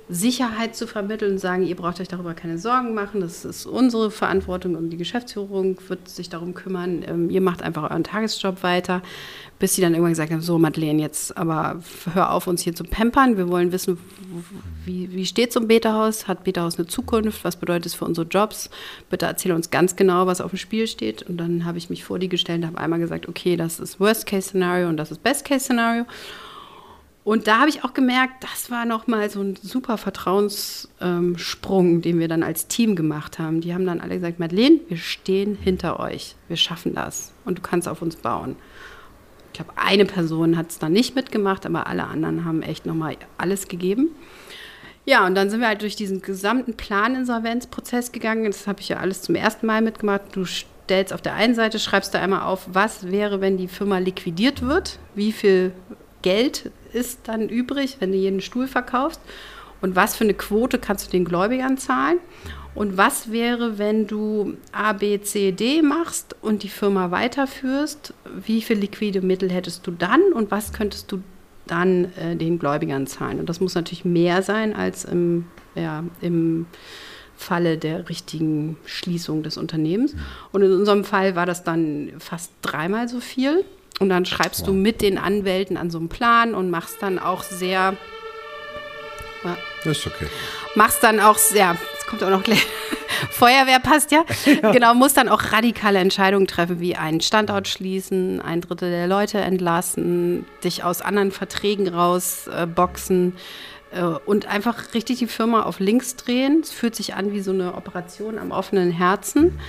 Sicherheit 0.09 0.77
zu 0.77 0.87
vermitteln 0.87 1.33
und 1.33 1.39
sagen, 1.39 1.65
ihr 1.65 1.77
braucht 1.77 2.01
euch 2.01 2.09
darüber 2.09 2.35
keine 2.35 2.59
Sorgen 2.59 2.95
machen, 2.95 3.21
das 3.21 3.45
ist 3.45 3.65
unsere 3.65 4.11
Verantwortung 4.11 4.75
und 4.75 4.91
die 4.91 4.99
Geschäftsführung 4.99 5.79
wird 5.89 6.09
sich 6.09 6.29
darum 6.29 6.53
kümmern, 6.53 7.03
ähm, 7.07 7.31
ihr 7.31 7.41
macht 7.41 7.63
einfach 7.63 7.85
euren 7.85 8.05
Tagesjob 8.05 8.63
weiter, 8.63 9.03
bis 9.59 9.75
sie 9.75 9.81
dann 9.81 9.93
irgendwann 9.95 10.13
gesagt 10.13 10.31
haben, 10.31 10.43
so 10.43 10.59
Madeleine, 10.59 11.01
jetzt 11.01 11.37
aber 11.39 11.81
hör 12.13 12.33
auf, 12.33 12.47
uns 12.47 12.61
hier 12.61 12.75
zu 12.75 12.85
pampern, 12.85 13.39
wir 13.39 13.49
wollen 13.49 13.73
wissen, 13.73 13.99
wie, 14.85 15.11
wie 15.11 15.25
steht 15.25 15.51
es 15.51 15.57
um 15.57 15.69
Beta-Haus, 15.69 16.29
hat 16.29 16.45
Beta-Haus 16.45 16.77
eine 16.77 16.87
Zukunft, 16.87 17.43
was 17.43 17.57
bedeutet 17.57 17.87
es 17.87 17.95
für 17.95 18.05
unsere 18.05 18.27
Jobs, 18.27 18.69
bitte 19.09 19.25
erzähl 19.25 19.53
uns 19.53 19.71
ganz 19.71 19.97
genau, 19.97 20.27
was 20.27 20.43
auf 20.43 20.51
dem 20.51 20.59
Spiel 20.59 20.87
steht. 20.87 21.23
Und 21.23 21.39
dann 21.39 21.65
habe 21.65 21.79
ich 21.79 21.89
mich 21.89 22.05
vor 22.05 22.19
die 22.19 22.29
gestellt 22.29 22.63
und 22.63 22.67
habe 22.67 22.79
einmal 22.79 22.99
gesagt, 22.99 23.29
okay, 23.29 23.57
das 23.57 23.81
ist 23.81 24.01
Worst-Case-Szenario 24.01 24.89
und 24.89 24.99
das 24.99 25.11
ist 25.11 25.23
Best-Case-Szenario 25.23 26.05
und 27.25 27.47
da 27.47 27.61
habe 27.61 27.71
ich 27.71 27.85
auch 27.85 27.95
gemerkt, 27.95 28.45
das 28.45 28.71
war 28.71 28.85
nochmal 28.85 29.31
so 29.31 29.41
ein 29.41 29.57
super 29.57 29.97
Vertrauenssprung, 29.97 31.87
ähm, 31.87 32.03
den 32.03 32.19
wir 32.19 32.29
dann 32.29 32.43
als 32.43 32.69
Team 32.69 32.97
gemacht 32.97 33.39
haben. 33.39 33.63
Die 33.63 33.73
haben 33.73 33.87
dann 33.87 34.01
alle 34.03 34.17
gesagt, 34.17 34.39
Madeleine, 34.39 34.81
wir 34.89 34.99
stehen 34.99 35.57
hinter 35.57 35.99
euch, 36.01 36.37
wir 36.49 36.57
schaffen 36.57 36.95
das 36.95 37.33
und 37.47 37.59
du 37.59 37.63
kannst 37.63 37.89
auf 37.89 38.03
uns 38.03 38.17
bauen. 38.17 38.57
Ich 39.53 39.59
glaube, 39.59 39.73
eine 39.77 40.05
Person 40.05 40.59
hat 40.59 40.71
es 40.71 40.79
dann 40.79 40.93
nicht 40.93 41.15
mitgemacht, 41.15 41.65
aber 41.65 41.87
alle 41.87 42.05
anderen 42.05 42.45
haben 42.45 42.61
echt 42.61 42.85
nochmal 42.85 43.17
alles 43.39 43.69
gegeben. 43.69 44.11
Ja, 45.07 45.27
und 45.27 45.35
dann 45.35 45.49
sind 45.49 45.61
wir 45.61 45.69
halt 45.69 45.83
durch 45.83 45.97
diesen 45.97 46.21
gesamten 46.21 46.75
Planinsolvenzprozess 46.75 48.13
gegangen. 48.13 48.47
Das 48.47 48.67
habe 48.67 48.81
ich 48.81 48.89
ja 48.89 48.99
alles 48.99 49.23
zum 49.23 49.35
ersten 49.35 49.67
Mal 49.67 49.81
mitgemacht. 49.81 50.23
Du 50.33 50.45
stellst 50.45 51.13
auf 51.13 51.23
der 51.23 51.35
einen 51.35 51.55
Seite, 51.55 51.79
schreibst 51.79 52.15
da 52.15 52.21
einmal 52.21 52.43
auf, 52.43 52.67
was 52.73 53.11
wäre, 53.11 53.41
wenn 53.41 53.57
die 53.57 53.69
Firma 53.69 53.99
liquidiert 53.99 54.63
wird, 54.63 54.99
wie 55.15 55.33
viel 55.33 55.73
Geld 56.23 56.71
ist 56.95 57.21
dann 57.25 57.49
übrig, 57.49 57.97
wenn 58.01 58.13
du 58.13 58.19
jeden 58.19 58.41
Stuhl 58.41 58.67
verkaufst? 58.67 59.21
Und 59.81 59.97
was 59.97 60.17
für 60.17 60.25
eine 60.25 60.35
Quote 60.35 60.79
kannst 60.79 61.07
du 61.07 61.11
den 61.11 61.25
Gläubigern 61.25 61.77
zahlen? 61.77 62.19
Und 62.75 62.97
was 62.97 63.31
wäre, 63.31 63.79
wenn 63.79 64.07
du 64.07 64.57
A, 64.73 64.95
B, 64.95 65.21
C, 65.21 65.53
D 65.53 65.83
machst 65.83 66.35
und 66.41 66.63
die 66.63 66.69
Firma 66.69 67.11
weiterführst? 67.11 68.15
Wie 68.45 68.63
viel 68.63 68.79
liquide 68.79 69.21
Mittel 69.21 69.51
hättest 69.51 69.87
du 69.87 69.91
dann 69.93 70.33
und 70.33 70.51
was 70.51 70.73
könntest 70.73 71.13
du 71.13 71.23
dann 71.67 72.07
äh, 72.17 72.35
den 72.35 72.59
Gläubigern 72.59 73.07
zahlen? 73.07 73.39
Und 73.39 73.49
das 73.49 73.61
muss 73.61 73.75
natürlich 73.75 74.05
mehr 74.05 74.43
sein 74.43 74.75
als 74.75 75.05
im, 75.05 75.47
ja, 75.75 76.03
im 76.21 76.67
Falle 77.37 77.79
der 77.79 78.09
richtigen 78.09 78.77
Schließung 78.87 79.43
des 79.43 79.57
Unternehmens. 79.57 80.15
Und 80.51 80.63
in 80.63 80.73
unserem 80.73 81.05
Fall 81.05 81.37
war 81.37 81.47
das 81.47 81.63
dann 81.63 82.13
fast 82.19 82.53
dreimal 82.63 83.09
so 83.09 83.21
viel. 83.21 83.65
Und 84.01 84.09
dann 84.09 84.25
schreibst 84.25 84.61
ja. 84.61 84.67
du 84.67 84.73
mit 84.73 85.03
den 85.03 85.19
Anwälten 85.19 85.77
an 85.77 85.91
so 85.91 85.99
einem 85.99 86.09
Plan 86.09 86.55
und 86.55 86.71
machst 86.71 86.97
dann 87.01 87.19
auch 87.19 87.43
sehr. 87.43 87.97
Ja, 89.45 89.57
ist 89.91 90.07
okay. 90.07 90.27
Machst 90.75 91.03
dann 91.03 91.21
auch 91.21 91.39
sehr. 91.39 91.77
Jetzt 91.93 92.07
kommt 92.07 92.23
auch 92.25 92.31
noch 92.31 92.43
gleich. 92.43 92.67
Feuerwehr 93.31 93.79
passt 93.79 94.11
ja. 94.13 94.25
Genau, 94.73 94.95
musst 94.95 95.17
dann 95.17 95.29
auch 95.29 95.53
radikale 95.53 95.99
Entscheidungen 95.99 96.47
treffen, 96.47 96.81
wie 96.81 96.97
einen 96.97 97.21
Standort 97.21 97.69
schließen, 97.69 98.41
ein 98.41 98.61
Drittel 98.61 98.91
der 98.91 99.07
Leute 99.07 99.39
entlassen, 99.39 100.45
dich 100.65 100.83
aus 100.83 101.01
anderen 101.01 101.31
Verträgen 101.31 101.89
rausboxen 101.89 103.37
äh, 103.93 104.01
äh, 104.01 104.03
und 104.27 104.47
einfach 104.47 104.95
richtig 104.95 105.19
die 105.19 105.27
Firma 105.27 105.63
auf 105.63 105.79
links 105.79 106.17
drehen. 106.17 106.61
Es 106.63 106.73
fühlt 106.73 106.97
sich 106.97 107.15
an 107.15 107.33
wie 107.33 107.41
so 107.41 107.53
eine 107.53 107.75
Operation 107.75 108.39
am 108.39 108.51
offenen 108.51 108.91
Herzen. 108.91 109.45
Mhm. 109.45 109.61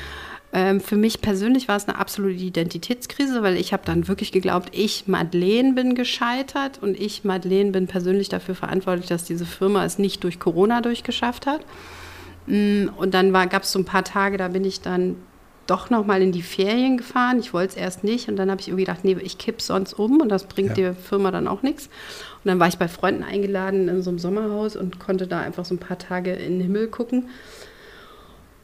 Ähm, 0.56 0.80
für 0.80 0.96
mich 0.96 1.20
persönlich 1.20 1.68
war 1.68 1.76
es 1.76 1.86
eine 1.86 2.00
absolute 2.00 2.42
Identitätskrise, 2.42 3.44
weil 3.44 3.58
ich 3.58 3.74
habe 3.74 3.84
dann 3.86 4.08
wirklich 4.08 4.32
geglaubt, 4.32 4.70
ich, 4.72 5.06
Madeleine, 5.06 5.74
bin 5.74 5.96
gescheitert 5.96 6.80
und 6.82 6.98
ich, 6.98 7.26
Madeleine, 7.26 7.72
bin 7.72 7.88
persönlich 7.88 8.30
dafür 8.30 8.56
verantwortlich, 8.56 9.08
dass 9.08 9.26
diese 9.26 9.46
Firma 9.46 9.84
es 9.84 10.00
nicht 10.00 10.24
durch 10.24 10.40
Corona 10.40 10.80
durchgeschafft 10.80 11.46
hat. 11.46 11.60
Mm, 12.48 12.88
und 12.96 13.14
dann 13.14 13.34
gab 13.34 13.64
es 13.64 13.74
so 13.74 13.80
ein 13.80 13.86
paar 13.86 14.06
Tage, 14.06 14.38
da 14.38 14.48
bin 14.48 14.64
ich 14.64 14.80
dann 14.80 15.18
doch 15.68 15.90
noch 15.90 16.06
mal 16.06 16.22
in 16.22 16.32
die 16.32 16.42
Ferien 16.42 16.96
gefahren. 16.96 17.38
Ich 17.40 17.54
wollte 17.54 17.74
es 17.74 17.76
erst 17.76 18.06
nicht 18.06 18.30
und 18.30 18.38
dann 18.38 18.50
habe 18.50 18.62
ich 18.62 18.70
irgendwie 18.70 18.86
gedacht, 18.86 19.04
nee, 19.04 19.18
ich 19.22 19.38
kipp 19.38 19.62
sonst 19.62 19.92
um 19.92 20.22
und 20.22 20.30
das 20.30 20.46
bringt 20.46 20.70
ja. 20.70 20.76
der 20.76 20.96
Firma 20.96 21.32
dann 21.32 21.50
auch 21.50 21.64
nichts. 21.64 21.88
Und 21.88 22.46
dann 22.46 22.62
war 22.62 22.70
ich 22.70 22.78
bei 22.78 22.88
Freunden 22.88 23.24
eingeladen 23.24 23.90
in 23.90 24.02
so 24.02 24.10
einem 24.10 24.20
Sommerhaus 24.20 24.78
und 24.78 25.00
konnte 25.00 25.28
da 25.28 25.42
einfach 25.42 25.66
so 25.66 25.76
ein 25.76 25.80
paar 25.80 25.98
Tage 25.98 26.32
in 26.32 26.60
den 26.60 26.62
Himmel 26.62 26.88
gucken. 26.88 27.28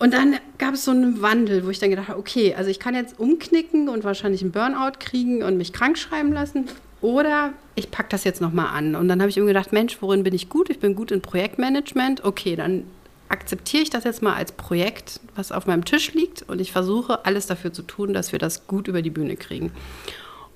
Und 0.01 0.15
dann 0.15 0.37
gab 0.57 0.73
es 0.73 0.83
so 0.83 0.89
einen 0.89 1.21
Wandel, 1.21 1.63
wo 1.63 1.69
ich 1.69 1.77
dann 1.77 1.91
gedacht 1.91 2.07
habe, 2.07 2.17
okay, 2.17 2.55
also 2.55 2.71
ich 2.71 2.79
kann 2.79 2.95
jetzt 2.95 3.19
umknicken 3.19 3.87
und 3.87 4.03
wahrscheinlich 4.03 4.41
einen 4.41 4.51
Burnout 4.51 4.97
kriegen 4.99 5.43
und 5.43 5.57
mich 5.57 5.73
krank 5.73 5.95
schreiben 5.95 6.33
lassen. 6.33 6.67
Oder 7.01 7.53
ich 7.75 7.91
packe 7.91 8.09
das 8.09 8.23
jetzt 8.23 8.41
nochmal 8.41 8.75
an. 8.75 8.95
Und 8.95 9.07
dann 9.09 9.21
habe 9.21 9.29
ich 9.29 9.37
mir 9.37 9.45
gedacht, 9.45 9.71
Mensch, 9.73 10.01
worin 10.01 10.23
bin 10.23 10.33
ich 10.33 10.49
gut? 10.49 10.71
Ich 10.71 10.79
bin 10.79 10.95
gut 10.95 11.11
in 11.11 11.21
Projektmanagement. 11.21 12.23
Okay, 12.23 12.55
dann 12.55 12.85
akzeptiere 13.29 13.83
ich 13.83 13.91
das 13.91 14.03
jetzt 14.03 14.23
mal 14.23 14.33
als 14.33 14.53
Projekt, 14.53 15.19
was 15.35 15.51
auf 15.51 15.67
meinem 15.67 15.85
Tisch 15.85 16.15
liegt. 16.15 16.49
Und 16.49 16.59
ich 16.59 16.71
versuche 16.71 17.23
alles 17.27 17.45
dafür 17.45 17.71
zu 17.71 17.83
tun, 17.83 18.11
dass 18.11 18.31
wir 18.31 18.39
das 18.39 18.65
gut 18.65 18.87
über 18.87 19.03
die 19.03 19.11
Bühne 19.11 19.35
kriegen. 19.35 19.71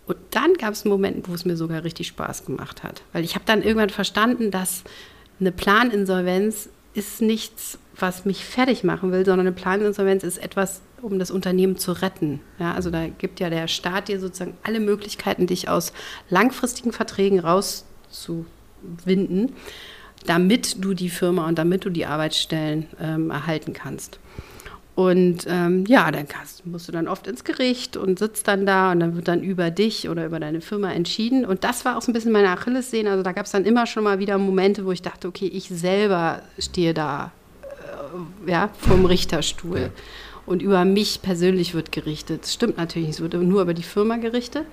Und 0.08 0.18
dann 0.32 0.56
gab 0.56 0.74
es 0.74 0.86
einen 0.86 0.92
Moment, 0.92 1.30
wo 1.30 1.36
es 1.36 1.46
mir 1.46 1.56
sogar 1.56 1.84
richtig 1.84 2.08
Spaß 2.08 2.46
gemacht 2.46 2.82
hat. 2.82 3.04
Weil 3.14 3.24
ich 3.24 3.36
habe 3.36 3.46
dann 3.46 3.62
irgendwann 3.62 3.92
verstanden, 3.92 4.50
dass 4.50 4.84
eine 5.40 5.52
Planinsolvenz 5.52 6.70
ist 6.96 7.22
nichts, 7.22 7.78
was 7.98 8.26
mich 8.26 8.46
fertig 8.46 8.84
machen 8.84 9.12
will, 9.12 9.26
sondern 9.26 9.48
eine 9.48 9.56
Planinsolvenz 9.56 10.24
ist 10.24 10.38
etwas, 10.38 10.82
um 11.02 11.20
das 11.20 11.32
Unternehmen 11.32 11.78
zu 11.78 11.92
retten. 11.92 12.42
Ja, 12.60 12.74
also 12.74 12.90
da 12.90 13.08
gibt 13.08 13.40
ja 13.40 13.50
der 13.50 13.68
Staat 13.68 14.08
dir 14.08 14.20
sozusagen 14.20 14.58
alle 14.64 14.80
Möglichkeiten, 14.80 15.48
dich 15.48 15.70
aus 15.70 15.94
langfristigen 16.30 16.92
Verträgen 16.92 17.40
rauszuwinden, 17.40 19.54
damit 20.26 20.84
du 20.84 20.94
die 20.94 21.10
Firma 21.10 21.48
und 21.48 21.58
damit 21.58 21.86
du 21.86 21.90
die 21.90 22.06
Arbeitsstellen 22.06 22.88
ähm, 23.00 23.30
erhalten 23.30 23.74
kannst. 23.74 24.20
Und 24.96 25.46
ähm, 25.50 25.84
ja, 25.88 26.10
dann 26.10 26.26
kannst, 26.26 26.66
musst 26.66 26.88
du 26.88 26.94
dann 26.94 27.10
oft 27.10 27.28
ins 27.28 27.44
Gericht 27.44 27.98
und 27.98 28.18
sitzt 28.18 28.48
dann 28.48 28.66
da 28.66 28.94
und 28.94 29.02
dann 29.02 29.18
wird 29.18 29.28
dann 29.28 29.44
über 29.44 29.70
dich 29.70 30.08
oder 30.08 30.26
über 30.26 30.40
deine 30.40 30.62
Firma 30.62 30.94
entschieden. 30.94 31.46
Und 31.46 31.66
das 31.66 31.84
war 31.84 31.98
auch 31.98 32.02
so 32.02 32.12
ein 32.12 32.14
bisschen 32.14 32.32
meine 32.32 32.50
Achillessehne. 32.50 33.12
Also 33.12 33.22
da 33.22 33.34
gab 33.34 33.46
es 33.46 33.52
dann 33.52 33.66
immer 33.66 33.88
schon 33.88 34.06
mal 34.06 34.20
wieder 34.20 34.38
Momente, 34.38 34.86
wo 34.86 34.94
ich 34.94 35.02
dachte, 35.02 35.28
okay, 35.28 35.48
ich 35.48 35.68
selber 35.68 36.42
stehe 36.58 36.94
da 36.94 37.34
ja, 38.46 38.70
vom 38.78 39.06
Richterstuhl. 39.06 39.80
Ja. 39.80 39.90
Und 40.46 40.62
über 40.62 40.86
mich 40.86 41.22
persönlich 41.22 41.74
wird 41.74 41.92
gerichtet. 41.92 42.44
Das 42.44 42.54
stimmt 42.54 42.78
natürlich 42.78 43.08
nicht, 43.08 43.20
es 43.20 43.22
wird 43.22 43.34
nur 43.34 43.62
über 43.62 43.74
die 43.74 43.84
Firma 43.84 44.18
gerichtet. 44.18 44.66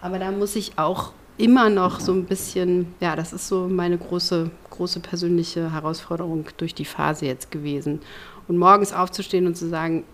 Aber 0.00 0.18
da 0.18 0.32
muss 0.32 0.56
ich 0.56 0.78
auch 0.78 1.12
immer 1.38 1.70
noch 1.70 2.00
so 2.00 2.12
ein 2.12 2.24
bisschen, 2.24 2.94
ja, 3.00 3.16
das 3.16 3.32
ist 3.32 3.48
so 3.48 3.68
meine 3.68 3.98
große, 3.98 4.50
große 4.70 5.00
persönliche 5.00 5.72
Herausforderung 5.72 6.46
durch 6.56 6.74
die 6.74 6.84
Phase 6.84 7.26
jetzt 7.26 7.50
gewesen. 7.50 8.00
Und 8.48 8.58
morgens 8.58 8.92
aufzustehen 8.92 9.46
und 9.46 9.56
zu 9.56 9.68
sagen, 9.68 10.04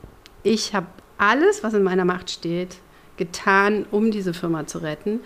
ich 0.42 0.74
habe 0.74 0.86
alles, 1.16 1.64
was 1.64 1.74
in 1.74 1.82
meiner 1.82 2.04
Macht 2.04 2.30
steht, 2.30 2.78
getan, 3.16 3.86
um 3.90 4.10
diese 4.10 4.32
Firma 4.34 4.66
zu 4.66 4.78
retten. 4.78 5.20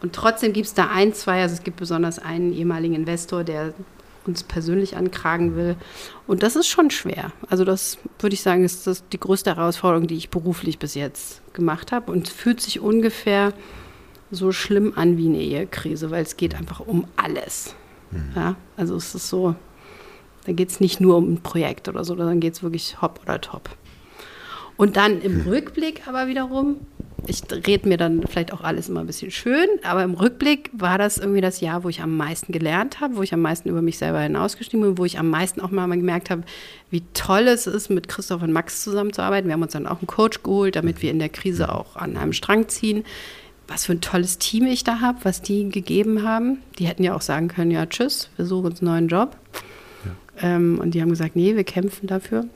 Und 0.00 0.14
trotzdem 0.14 0.52
gibt 0.52 0.66
es 0.66 0.74
da 0.74 0.88
ein, 0.92 1.12
zwei, 1.12 1.42
also 1.42 1.54
es 1.54 1.62
gibt 1.62 1.76
besonders 1.76 2.18
einen 2.18 2.52
ehemaligen 2.52 2.94
Investor, 2.94 3.44
der 3.44 3.74
uns 4.26 4.42
persönlich 4.42 4.96
ankragen 4.96 5.56
will. 5.56 5.76
Und 6.26 6.42
das 6.42 6.56
ist 6.56 6.66
schon 6.66 6.90
schwer. 6.90 7.32
Also 7.48 7.64
das 7.64 7.98
würde 8.18 8.34
ich 8.34 8.42
sagen, 8.42 8.64
ist 8.64 8.86
das 8.86 9.06
die 9.08 9.20
größte 9.20 9.56
Herausforderung, 9.56 10.06
die 10.06 10.16
ich 10.16 10.30
beruflich 10.30 10.78
bis 10.78 10.94
jetzt 10.94 11.42
gemacht 11.54 11.92
habe. 11.92 12.12
Und 12.12 12.28
fühlt 12.28 12.60
sich 12.60 12.80
ungefähr 12.80 13.52
so 14.30 14.52
schlimm 14.52 14.92
an 14.96 15.16
wie 15.16 15.28
eine 15.28 15.40
Ehekrise, 15.40 16.10
weil 16.10 16.22
es 16.22 16.36
geht 16.36 16.54
einfach 16.54 16.80
um 16.80 17.06
alles. 17.16 17.74
Mhm. 18.10 18.32
Ja, 18.34 18.56
also 18.76 18.96
es 18.96 19.14
ist 19.14 19.28
so, 19.28 19.54
da 20.44 20.52
geht 20.52 20.70
es 20.70 20.80
nicht 20.80 21.00
nur 21.00 21.16
um 21.16 21.32
ein 21.32 21.42
Projekt 21.42 21.88
oder 21.88 22.04
so, 22.04 22.14
dann 22.14 22.40
geht 22.40 22.54
es 22.54 22.62
wirklich 22.62 23.00
hopp 23.00 23.20
oder 23.22 23.40
top. 23.40 23.70
Und 24.78 24.96
dann 24.96 25.20
im. 25.20 25.42
Rückblick 25.42 26.08
aber 26.08 26.26
wiederum 26.26 26.76
ich 27.28 27.42
rede 27.66 27.88
mir 27.88 27.96
dann 27.96 28.26
vielleicht 28.26 28.52
auch 28.52 28.62
alles 28.62 28.88
immer 28.88 29.00
ein 29.00 29.06
bisschen 29.06 29.30
schön, 29.30 29.68
aber 29.82 30.02
im 30.02 30.14
Rückblick 30.14 30.70
war 30.72 30.98
das 30.98 31.18
irgendwie 31.18 31.40
das 31.40 31.60
Jahr, 31.60 31.84
wo 31.84 31.88
ich 31.88 32.00
am 32.00 32.16
meisten 32.16 32.52
gelernt 32.52 33.00
habe, 33.00 33.16
wo 33.16 33.22
ich 33.22 33.34
am 33.34 33.40
meisten 33.42 33.68
über 33.68 33.82
mich 33.82 33.98
selber 33.98 34.20
hinausgestiegen 34.20 34.80
bin, 34.80 34.98
wo 34.98 35.04
ich 35.04 35.18
am 35.18 35.28
meisten 35.28 35.60
auch 35.60 35.70
mal 35.70 35.86
gemerkt 35.88 36.30
habe, 36.30 36.42
wie 36.90 37.02
toll 37.14 37.48
es 37.48 37.66
ist, 37.66 37.90
mit 37.90 38.08
Christoph 38.08 38.42
und 38.42 38.52
Max 38.52 38.82
zusammenzuarbeiten. 38.82 39.48
Wir 39.48 39.54
haben 39.54 39.62
uns 39.62 39.72
dann 39.72 39.86
auch 39.86 39.98
einen 39.98 40.06
Coach 40.06 40.42
geholt, 40.42 40.76
damit 40.76 41.02
wir 41.02 41.10
in 41.10 41.18
der 41.18 41.28
Krise 41.28 41.72
auch 41.72 41.96
an 41.96 42.16
einem 42.16 42.32
Strang 42.32 42.68
ziehen. 42.68 43.04
Was 43.66 43.84
für 43.84 43.92
ein 43.92 44.00
tolles 44.00 44.38
Team 44.38 44.66
ich 44.66 44.82
da 44.82 45.00
habe, 45.00 45.18
was 45.24 45.42
die 45.42 45.68
gegeben 45.68 46.22
haben. 46.22 46.62
Die 46.78 46.86
hätten 46.86 47.04
ja 47.04 47.14
auch 47.14 47.20
sagen 47.20 47.48
können, 47.48 47.70
ja, 47.70 47.84
tschüss, 47.84 48.30
wir 48.36 48.46
suchen 48.46 48.66
uns 48.66 48.80
einen 48.80 48.90
neuen 48.90 49.08
Job. 49.08 49.36
Ja. 50.06 50.56
Ähm, 50.56 50.78
und 50.80 50.92
die 50.92 51.02
haben 51.02 51.10
gesagt, 51.10 51.36
nee, 51.36 51.54
wir 51.54 51.64
kämpfen 51.64 52.06
dafür. 52.06 52.46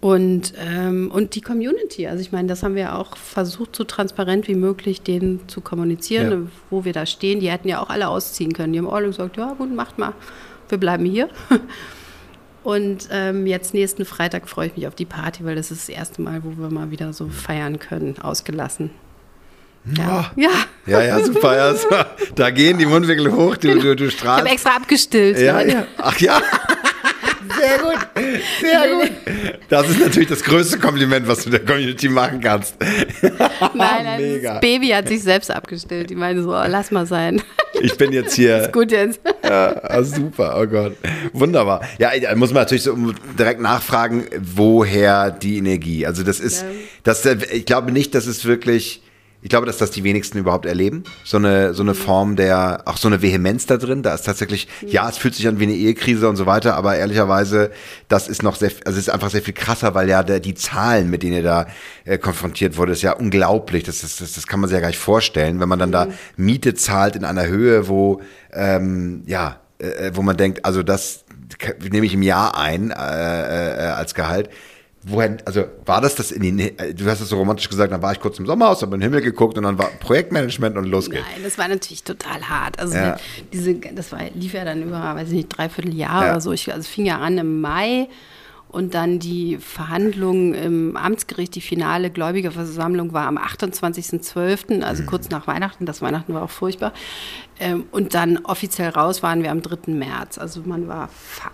Und, 0.00 0.54
ähm, 0.58 1.10
und 1.12 1.34
die 1.34 1.42
Community, 1.42 2.06
also 2.06 2.22
ich 2.22 2.32
meine, 2.32 2.48
das 2.48 2.62
haben 2.62 2.74
wir 2.74 2.96
auch 2.96 3.18
versucht, 3.18 3.76
so 3.76 3.84
transparent 3.84 4.48
wie 4.48 4.54
möglich 4.54 5.02
denen 5.02 5.46
zu 5.46 5.60
kommunizieren, 5.60 6.30
ja. 6.30 6.50
wo 6.70 6.84
wir 6.86 6.94
da 6.94 7.04
stehen. 7.04 7.40
Die 7.40 7.50
hätten 7.50 7.68
ja 7.68 7.82
auch 7.82 7.90
alle 7.90 8.08
ausziehen 8.08 8.54
können. 8.54 8.72
Die 8.72 8.78
haben 8.78 8.88
alle 8.88 9.08
gesagt, 9.08 9.36
ja 9.36 9.52
gut, 9.52 9.74
macht 9.74 9.98
mal, 9.98 10.14
wir 10.70 10.78
bleiben 10.78 11.04
hier. 11.04 11.28
Und 12.62 13.08
ähm, 13.10 13.46
jetzt 13.46 13.74
nächsten 13.74 14.04
Freitag 14.04 14.48
freue 14.48 14.68
ich 14.68 14.76
mich 14.76 14.86
auf 14.86 14.94
die 14.94 15.06
Party, 15.06 15.44
weil 15.44 15.56
das 15.56 15.70
ist 15.70 15.88
das 15.88 15.94
erste 15.94 16.22
Mal, 16.22 16.42
wo 16.44 16.60
wir 16.60 16.70
mal 16.70 16.90
wieder 16.90 17.12
so 17.12 17.28
feiern 17.28 17.78
können, 17.78 18.16
ausgelassen. 18.20 18.90
Ja. 19.96 20.30
ja. 20.36 20.50
Ja, 20.86 21.02
ja, 21.02 21.24
super. 21.24 21.56
Ja, 21.56 22.06
Da 22.34 22.50
gehen 22.50 22.78
die 22.78 22.86
Mundwinkel 22.86 23.32
hoch, 23.32 23.56
du, 23.56 23.78
du, 23.78 23.96
du 23.96 24.10
strahlst. 24.10 24.40
Ich 24.40 24.44
habe 24.44 24.48
extra 24.50 24.76
abgestillt. 24.76 25.38
Ja, 25.38 25.60
ja. 25.60 25.86
Ach 25.98 26.18
ja. 26.18 26.40
Sehr 27.58 27.78
gut, 27.78 27.98
sehr 28.60 28.88
gut. 28.88 29.10
Das 29.68 29.88
ist 29.88 30.00
natürlich 30.00 30.28
das 30.28 30.42
größte 30.42 30.78
Kompliment, 30.78 31.26
was 31.26 31.44
du 31.44 31.50
der 31.50 31.64
Community 31.64 32.08
machen 32.08 32.40
kannst. 32.40 32.76
Nein, 32.82 34.04
nein 34.04 34.20
Mega. 34.20 34.52
das 34.52 34.60
Baby 34.60 34.88
hat 34.88 35.08
sich 35.08 35.22
selbst 35.22 35.50
abgestellt. 35.50 36.10
Die 36.10 36.14
meine 36.14 36.42
so, 36.42 36.50
oh, 36.50 36.64
lass 36.66 36.90
mal 36.90 37.06
sein. 37.06 37.42
Ich 37.80 37.96
bin 37.96 38.12
jetzt 38.12 38.34
hier. 38.34 38.58
Ist 38.62 38.72
gut 38.72 38.90
jetzt. 38.92 39.20
Ja, 39.44 39.80
ah, 39.82 40.02
super, 40.02 40.56
oh 40.60 40.66
Gott. 40.66 40.96
Wunderbar. 41.32 41.82
Ja, 41.98 42.10
da 42.18 42.34
muss 42.34 42.52
man 42.52 42.62
natürlich 42.62 42.82
so 42.82 42.96
direkt 43.38 43.60
nachfragen, 43.60 44.26
woher 44.38 45.30
die 45.30 45.58
Energie. 45.58 46.06
Also 46.06 46.22
das 46.22 46.40
ist, 46.40 46.62
ja. 46.62 46.68
das, 47.04 47.24
ich 47.24 47.64
glaube 47.64 47.92
nicht, 47.92 48.14
dass 48.14 48.26
es 48.26 48.44
wirklich 48.44 49.02
ich 49.42 49.48
glaube, 49.48 49.66
dass 49.66 49.78
das 49.78 49.90
die 49.90 50.04
wenigsten 50.04 50.38
überhaupt 50.38 50.66
erleben. 50.66 51.04
So 51.24 51.38
eine, 51.38 51.72
so 51.72 51.82
eine 51.82 51.94
Form 51.94 52.36
der, 52.36 52.82
auch 52.84 52.98
so 52.98 53.08
eine 53.08 53.22
Vehemenz 53.22 53.66
da 53.66 53.78
drin. 53.78 54.02
Da 54.02 54.14
ist 54.14 54.22
tatsächlich, 54.22 54.68
ja, 54.86 55.08
es 55.08 55.16
fühlt 55.16 55.34
sich 55.34 55.48
an 55.48 55.58
wie 55.58 55.64
eine 55.64 55.72
Ehekrise 55.72 56.28
und 56.28 56.36
so 56.36 56.44
weiter, 56.44 56.76
aber 56.76 56.96
ehrlicherweise, 56.96 57.70
das 58.08 58.28
ist 58.28 58.42
noch 58.42 58.56
sehr, 58.56 58.70
also 58.84 58.98
es 58.98 59.06
ist 59.06 59.10
einfach 59.10 59.30
sehr 59.30 59.40
viel 59.40 59.54
krasser, 59.54 59.94
weil 59.94 60.08
ja 60.08 60.22
der, 60.22 60.40
die 60.40 60.54
Zahlen, 60.54 61.08
mit 61.08 61.22
denen 61.22 61.36
ihr 61.36 61.42
da 61.42 61.66
äh, 62.04 62.18
konfrontiert 62.18 62.76
wurde, 62.76 62.92
ist 62.92 63.02
ja 63.02 63.12
unglaublich. 63.12 63.84
Das, 63.84 64.02
ist, 64.02 64.20
das, 64.20 64.32
das 64.34 64.46
kann 64.46 64.60
man 64.60 64.68
sich 64.68 64.74
ja 64.74 64.80
gar 64.80 64.88
nicht 64.88 64.98
vorstellen, 64.98 65.58
wenn 65.58 65.68
man 65.68 65.78
dann 65.78 65.92
da 65.92 66.06
mhm. 66.06 66.12
Miete 66.36 66.74
zahlt 66.74 67.16
in 67.16 67.24
einer 67.24 67.46
Höhe, 67.46 67.88
wo, 67.88 68.20
ähm, 68.52 69.22
ja, 69.26 69.60
äh, 69.78 70.08
äh 70.08 70.10
wo 70.14 70.22
man 70.22 70.36
denkt, 70.36 70.66
also 70.66 70.82
das 70.82 71.24
nehme 71.90 72.04
ich 72.04 72.14
im 72.14 72.22
Jahr 72.22 72.58
ein 72.58 72.90
äh, 72.90 72.94
äh, 72.94 73.88
als 73.88 74.14
Gehalt 74.14 74.50
woher, 75.02 75.38
also 75.44 75.64
war 75.86 76.00
das 76.00 76.14
das 76.14 76.30
in 76.30 76.42
den, 76.42 76.76
du 76.94 77.06
hast 77.06 77.20
es 77.20 77.28
so 77.28 77.36
romantisch 77.36 77.68
gesagt, 77.68 77.92
dann 77.92 78.02
war 78.02 78.12
ich 78.12 78.20
kurz 78.20 78.38
im 78.38 78.46
Sommerhaus, 78.46 78.82
habe 78.82 78.94
in 78.94 79.00
den 79.00 79.10
Himmel 79.10 79.22
geguckt 79.22 79.56
und 79.56 79.64
dann 79.64 79.78
war 79.78 79.86
Projektmanagement 80.00 80.76
und 80.76 80.84
los 80.84 81.08
geht's. 81.08 81.24
Nein, 81.32 81.42
das 81.42 81.56
war 81.58 81.68
natürlich 81.68 82.04
total 82.04 82.48
hart. 82.48 82.78
Also 82.78 82.96
ja. 82.96 83.16
diese, 83.52 83.74
das 83.74 84.12
war, 84.12 84.20
lief 84.34 84.52
ja 84.52 84.64
dann 84.64 84.82
über, 84.82 85.00
weiß 85.14 85.28
ich 85.28 85.34
nicht, 85.34 85.48
dreiviertel 85.48 85.94
Jahr 85.94 86.24
ja. 86.24 86.30
oder 86.32 86.40
so. 86.40 86.52
Ich, 86.52 86.68
also 86.70 86.80
es 86.80 86.88
fing 86.88 87.06
ja 87.06 87.18
an 87.18 87.38
im 87.38 87.60
Mai 87.60 88.08
und 88.68 88.94
dann 88.94 89.18
die 89.18 89.56
Verhandlungen 89.56 90.54
im 90.54 90.96
Amtsgericht, 90.96 91.54
die 91.54 91.60
finale 91.60 92.10
Gläubigerversammlung 92.10 93.12
war 93.12 93.26
am 93.26 93.36
28.12., 93.36 94.82
also 94.82 95.02
mhm. 95.02 95.06
kurz 95.06 95.30
nach 95.30 95.46
Weihnachten. 95.46 95.86
Das 95.86 96.02
Weihnachten 96.02 96.34
war 96.34 96.42
auch 96.42 96.50
furchtbar. 96.50 96.92
Ähm, 97.58 97.84
und 97.90 98.14
dann 98.14 98.38
offiziell 98.44 98.90
raus 98.90 99.22
waren 99.22 99.42
wir 99.42 99.50
am 99.50 99.62
3. 99.62 99.92
März. 99.92 100.38
Also 100.38 100.62
man 100.64 100.86
war, 100.88 101.08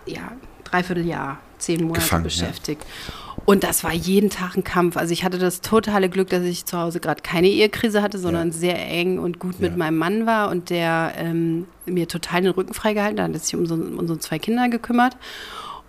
ja, 0.05 0.33
dreiviertel 0.65 1.07
Jahr, 1.07 1.39
zehn 1.59 1.83
Monate 1.85 2.01
Gefangen, 2.01 2.25
beschäftigt. 2.25 2.83
Ja. 2.85 3.26
Und 3.47 3.63
das 3.63 3.85
war 3.85 3.93
jeden 3.93 4.29
Tag 4.29 4.57
ein 4.57 4.65
Kampf. 4.65 4.97
Also 4.97 5.13
ich 5.13 5.25
hatte 5.25 5.39
das 5.39 5.61
totale 5.61 6.09
Glück, 6.09 6.29
dass 6.31 6.43
ich 6.43 6.65
zu 6.65 6.79
Hause 6.79 6.99
gerade 6.99 7.23
keine 7.23 7.47
Ehekrise 7.47 8.03
hatte, 8.03 8.19
sondern 8.19 8.49
ja. 8.49 8.55
sehr 8.55 8.89
eng 8.89 9.21
und 9.21 9.39
gut 9.39 9.55
ja. 9.55 9.69
mit 9.69 9.77
meinem 9.77 9.97
Mann 9.97 10.27
war 10.27 10.51
und 10.51 10.69
der 10.69 11.13
ähm, 11.17 11.67
mir 11.87 12.09
total 12.09 12.43
den 12.43 12.51
Rücken 12.51 12.75
freigehalten 12.75 13.23
hat, 13.23 13.33
hat 13.33 13.45
sich 13.45 13.55
um, 13.55 13.65
so, 13.65 13.75
um 13.75 13.99
unsere 13.99 14.19
zwei 14.19 14.41
Kinder 14.41 14.69
gekümmert 14.69 15.17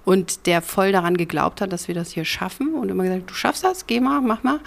und 0.06 0.46
der 0.46 0.62
voll 0.62 0.92
daran 0.92 1.18
geglaubt 1.18 1.60
hat, 1.60 1.74
dass 1.74 1.88
wir 1.88 1.96
das 1.96 2.12
hier 2.12 2.26
schaffen 2.26 2.76
und 2.76 2.90
immer 2.90 3.04
gesagt, 3.04 3.30
du 3.30 3.34
schaffst 3.34 3.64
das, 3.64 3.88
geh 3.88 4.00
mal, 4.00 4.22
mach 4.22 4.44
mal. 4.44 4.60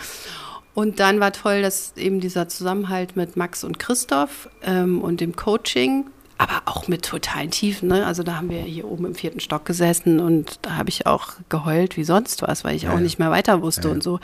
Und 0.74 0.98
dann 0.98 1.20
war 1.20 1.32
toll, 1.32 1.62
dass 1.62 1.96
eben 1.96 2.20
dieser 2.20 2.48
Zusammenhalt 2.48 3.14
mit 3.14 3.36
Max 3.36 3.62
und 3.62 3.78
Christoph 3.78 4.48
ähm, 4.62 5.00
und 5.00 5.20
dem 5.20 5.36
Coaching 5.36 6.06
aber 6.40 6.62
auch 6.64 6.88
mit 6.88 7.04
totalen 7.04 7.50
Tiefen. 7.50 7.88
Ne? 7.88 8.06
Also 8.06 8.22
da 8.22 8.36
haben 8.36 8.48
wir 8.48 8.62
hier 8.62 8.86
oben 8.86 9.04
im 9.04 9.14
vierten 9.14 9.40
Stock 9.40 9.66
gesessen 9.66 10.20
und 10.20 10.58
da 10.62 10.76
habe 10.76 10.88
ich 10.88 11.06
auch 11.06 11.34
geheult 11.50 11.98
wie 11.98 12.04
sonst 12.04 12.40
was, 12.40 12.64
weil 12.64 12.74
ich 12.74 12.84
ja, 12.84 12.94
auch 12.94 12.98
nicht 12.98 13.18
mehr 13.18 13.30
weiter 13.30 13.60
wusste 13.60 13.88
ja. 13.88 13.94
und 13.94 14.02
so. 14.02 14.20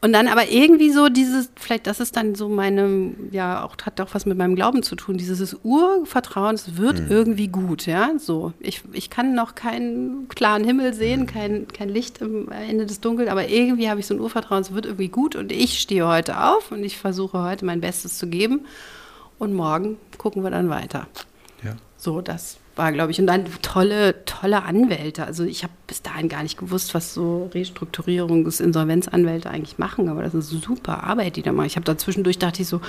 Und 0.00 0.14
dann 0.14 0.26
aber 0.26 0.50
irgendwie 0.50 0.90
so 0.90 1.10
dieses, 1.10 1.50
vielleicht 1.54 1.86
das 1.86 2.00
ist 2.00 2.16
dann 2.16 2.34
so 2.34 2.48
meine, 2.48 3.12
ja, 3.30 3.62
auch 3.62 3.76
hat 3.82 4.00
auch 4.00 4.14
was 4.14 4.24
mit 4.24 4.38
meinem 4.38 4.56
Glauben 4.56 4.82
zu 4.82 4.96
tun, 4.96 5.18
dieses 5.18 5.54
Urvertrauen, 5.62 6.54
es 6.54 6.76
wird 6.76 6.98
mhm. 6.98 7.10
irgendwie 7.10 7.48
gut, 7.48 7.84
ja, 7.86 8.12
so. 8.18 8.54
Ich, 8.58 8.82
ich 8.92 9.10
kann 9.10 9.34
noch 9.34 9.54
keinen 9.54 10.28
klaren 10.28 10.64
Himmel 10.64 10.94
sehen, 10.94 11.20
mhm. 11.20 11.26
kein, 11.26 11.68
kein 11.68 11.90
Licht 11.90 12.22
am 12.22 12.48
Ende 12.48 12.86
des 12.86 13.00
Dunkels, 13.00 13.28
aber 13.28 13.48
irgendwie 13.48 13.90
habe 13.90 14.00
ich 14.00 14.06
so 14.06 14.14
ein 14.14 14.20
Urvertrauen, 14.20 14.62
es 14.62 14.72
wird 14.72 14.86
irgendwie 14.86 15.08
gut 15.08 15.36
und 15.36 15.52
ich 15.52 15.78
stehe 15.78 16.08
heute 16.08 16.42
auf 16.42 16.72
und 16.72 16.82
ich 16.82 16.96
versuche 16.96 17.42
heute 17.42 17.66
mein 17.66 17.82
Bestes 17.82 18.16
zu 18.16 18.26
geben 18.26 18.64
und 19.42 19.54
morgen 19.54 19.96
gucken 20.18 20.44
wir 20.44 20.52
dann 20.52 20.70
weiter. 20.70 21.08
Ja. 21.64 21.74
So, 21.96 22.20
das 22.20 22.58
war, 22.76 22.92
glaube 22.92 23.10
ich. 23.10 23.18
Und 23.20 23.26
dann 23.26 23.44
tolle, 23.60 24.24
tolle 24.24 24.62
Anwälte. 24.62 25.26
Also 25.26 25.42
ich 25.42 25.64
habe 25.64 25.72
bis 25.88 26.00
dahin 26.00 26.28
gar 26.28 26.44
nicht 26.44 26.56
gewusst, 26.56 26.94
was 26.94 27.12
so 27.12 27.50
Restrukturierungs-, 27.52 28.62
Insolvenzanwälte 28.62 29.50
eigentlich 29.50 29.78
machen. 29.78 30.08
Aber 30.08 30.22
das 30.22 30.32
ist 30.32 30.50
super 30.50 31.02
Arbeit, 31.02 31.34
die 31.34 31.42
da 31.42 31.50
machen. 31.50 31.66
Ich 31.66 31.74
habe 31.74 31.84
da 31.84 31.98
zwischendurch 31.98 32.38
dachte 32.38 32.62
ich 32.62 32.68
so, 32.68 32.80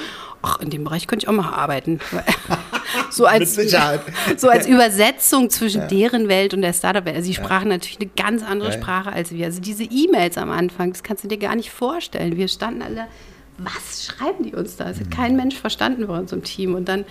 ach, 0.43 0.59
in 0.59 0.69
dem 0.69 0.83
Bereich 0.83 1.07
könnte 1.07 1.25
ich 1.25 1.27
auch 1.27 1.33
mal 1.33 1.51
arbeiten. 1.51 1.99
so 3.09 3.25
als, 3.25 3.55
so 4.37 4.47
als 4.47 4.67
Übersetzung 4.67 5.49
zwischen 5.49 5.81
ja. 5.81 5.87
deren 5.87 6.27
Welt 6.27 6.53
und 6.53 6.61
der 6.61 6.73
Startup-Welt. 6.73 7.15
Also 7.15 7.25
sie 7.25 7.33
sprachen 7.33 7.69
ja. 7.69 7.77
natürlich 7.77 7.99
eine 7.99 8.11
ganz 8.15 8.43
andere 8.43 8.69
ja. 8.69 8.77
Sprache 8.77 9.11
als 9.11 9.31
wir. 9.31 9.47
Also 9.47 9.59
diese 9.59 9.85
E-Mails 9.85 10.37
am 10.37 10.51
Anfang, 10.51 10.91
das 10.91 11.01
kannst 11.01 11.23
du 11.23 11.27
dir 11.27 11.39
gar 11.39 11.55
nicht 11.55 11.71
vorstellen. 11.71 12.37
Wir 12.37 12.47
standen 12.47 12.83
alle, 12.83 13.07
was 13.57 14.05
schreiben 14.05 14.43
die 14.43 14.53
uns 14.53 14.75
da? 14.75 14.85
Das 14.85 14.99
hat 14.99 15.11
kein 15.11 15.35
Mensch 15.35 15.55
verstanden 15.55 16.07
bei 16.07 16.17
uns 16.17 16.31
im 16.31 16.43
Team. 16.43 16.75
Und 16.75 16.87
dann 16.87 17.05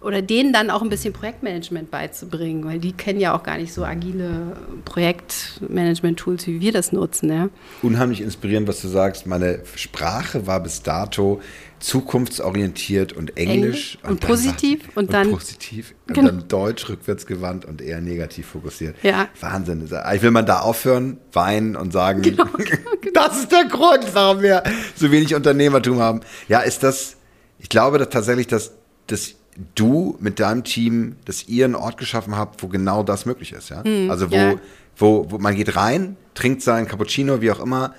oder 0.00 0.22
denen 0.22 0.52
dann 0.52 0.70
auch 0.70 0.82
ein 0.82 0.88
bisschen 0.88 1.12
Projektmanagement 1.12 1.90
beizubringen, 1.90 2.64
weil 2.64 2.78
die 2.78 2.92
kennen 2.92 3.20
ja 3.20 3.36
auch 3.36 3.42
gar 3.42 3.58
nicht 3.58 3.72
so 3.72 3.84
agile 3.84 4.56
Projektmanagement-Tools, 4.84 6.46
wie 6.46 6.60
wir 6.60 6.72
das 6.72 6.92
nutzen. 6.92 7.30
Ja. 7.30 7.48
Unheimlich 7.82 8.20
inspirierend, 8.20 8.66
was 8.66 8.80
du 8.80 8.88
sagst. 8.88 9.26
Meine 9.26 9.60
Sprache 9.74 10.46
war 10.46 10.60
bis 10.60 10.82
dato 10.82 11.40
zukunftsorientiert 11.80 13.12
und 13.12 13.36
Englisch. 13.36 13.98
Und, 14.02 14.10
und 14.10 14.20
positiv 14.20 14.88
und, 14.88 14.96
und 14.96 15.12
dann 15.12 15.30
positiv 15.30 15.94
und 16.06 16.14
genau. 16.14 16.28
dann 16.28 16.48
Deutsch 16.48 16.88
rückwärtsgewandt 16.88 17.64
und 17.64 17.80
eher 17.80 18.00
negativ 18.00 18.46
fokussiert. 18.46 18.96
Ja. 19.02 19.28
Wahnsinn. 19.40 19.88
Ich 20.14 20.22
will 20.22 20.30
man 20.30 20.46
da 20.46 20.60
aufhören, 20.60 21.18
weinen 21.32 21.76
und 21.76 21.92
sagen, 21.92 22.22
genau, 22.22 22.44
genau. 22.44 22.90
das 23.14 23.40
ist 23.40 23.52
der 23.52 23.64
Grund, 23.64 24.06
warum 24.12 24.42
wir 24.42 24.62
so 24.94 25.10
wenig 25.10 25.34
Unternehmertum 25.34 25.98
haben. 25.98 26.20
Ja, 26.48 26.60
ist 26.60 26.82
das, 26.82 27.16
ich 27.58 27.68
glaube 27.68 27.98
dass 27.98 28.10
tatsächlich, 28.10 28.46
dass 28.46 28.72
das 29.06 29.34
du 29.74 30.16
mit 30.20 30.38
deinem 30.38 30.64
Team, 30.64 31.16
dass 31.24 31.48
ihr 31.48 31.64
einen 31.64 31.74
Ort 31.74 31.96
geschaffen 31.96 32.36
habt, 32.36 32.62
wo 32.62 32.68
genau 32.68 33.02
das 33.02 33.26
möglich 33.26 33.52
ist, 33.52 33.70
ja? 33.70 33.82
Mhm, 33.84 34.10
also 34.10 34.30
wo, 34.30 34.36
ja. 34.36 34.54
wo, 34.96 35.30
wo 35.30 35.38
man 35.38 35.54
geht 35.56 35.76
rein, 35.76 36.16
trinkt 36.34 36.62
sein 36.62 36.86
Cappuccino, 36.86 37.40
wie 37.40 37.50
auch 37.50 37.60
immer, 37.60 37.94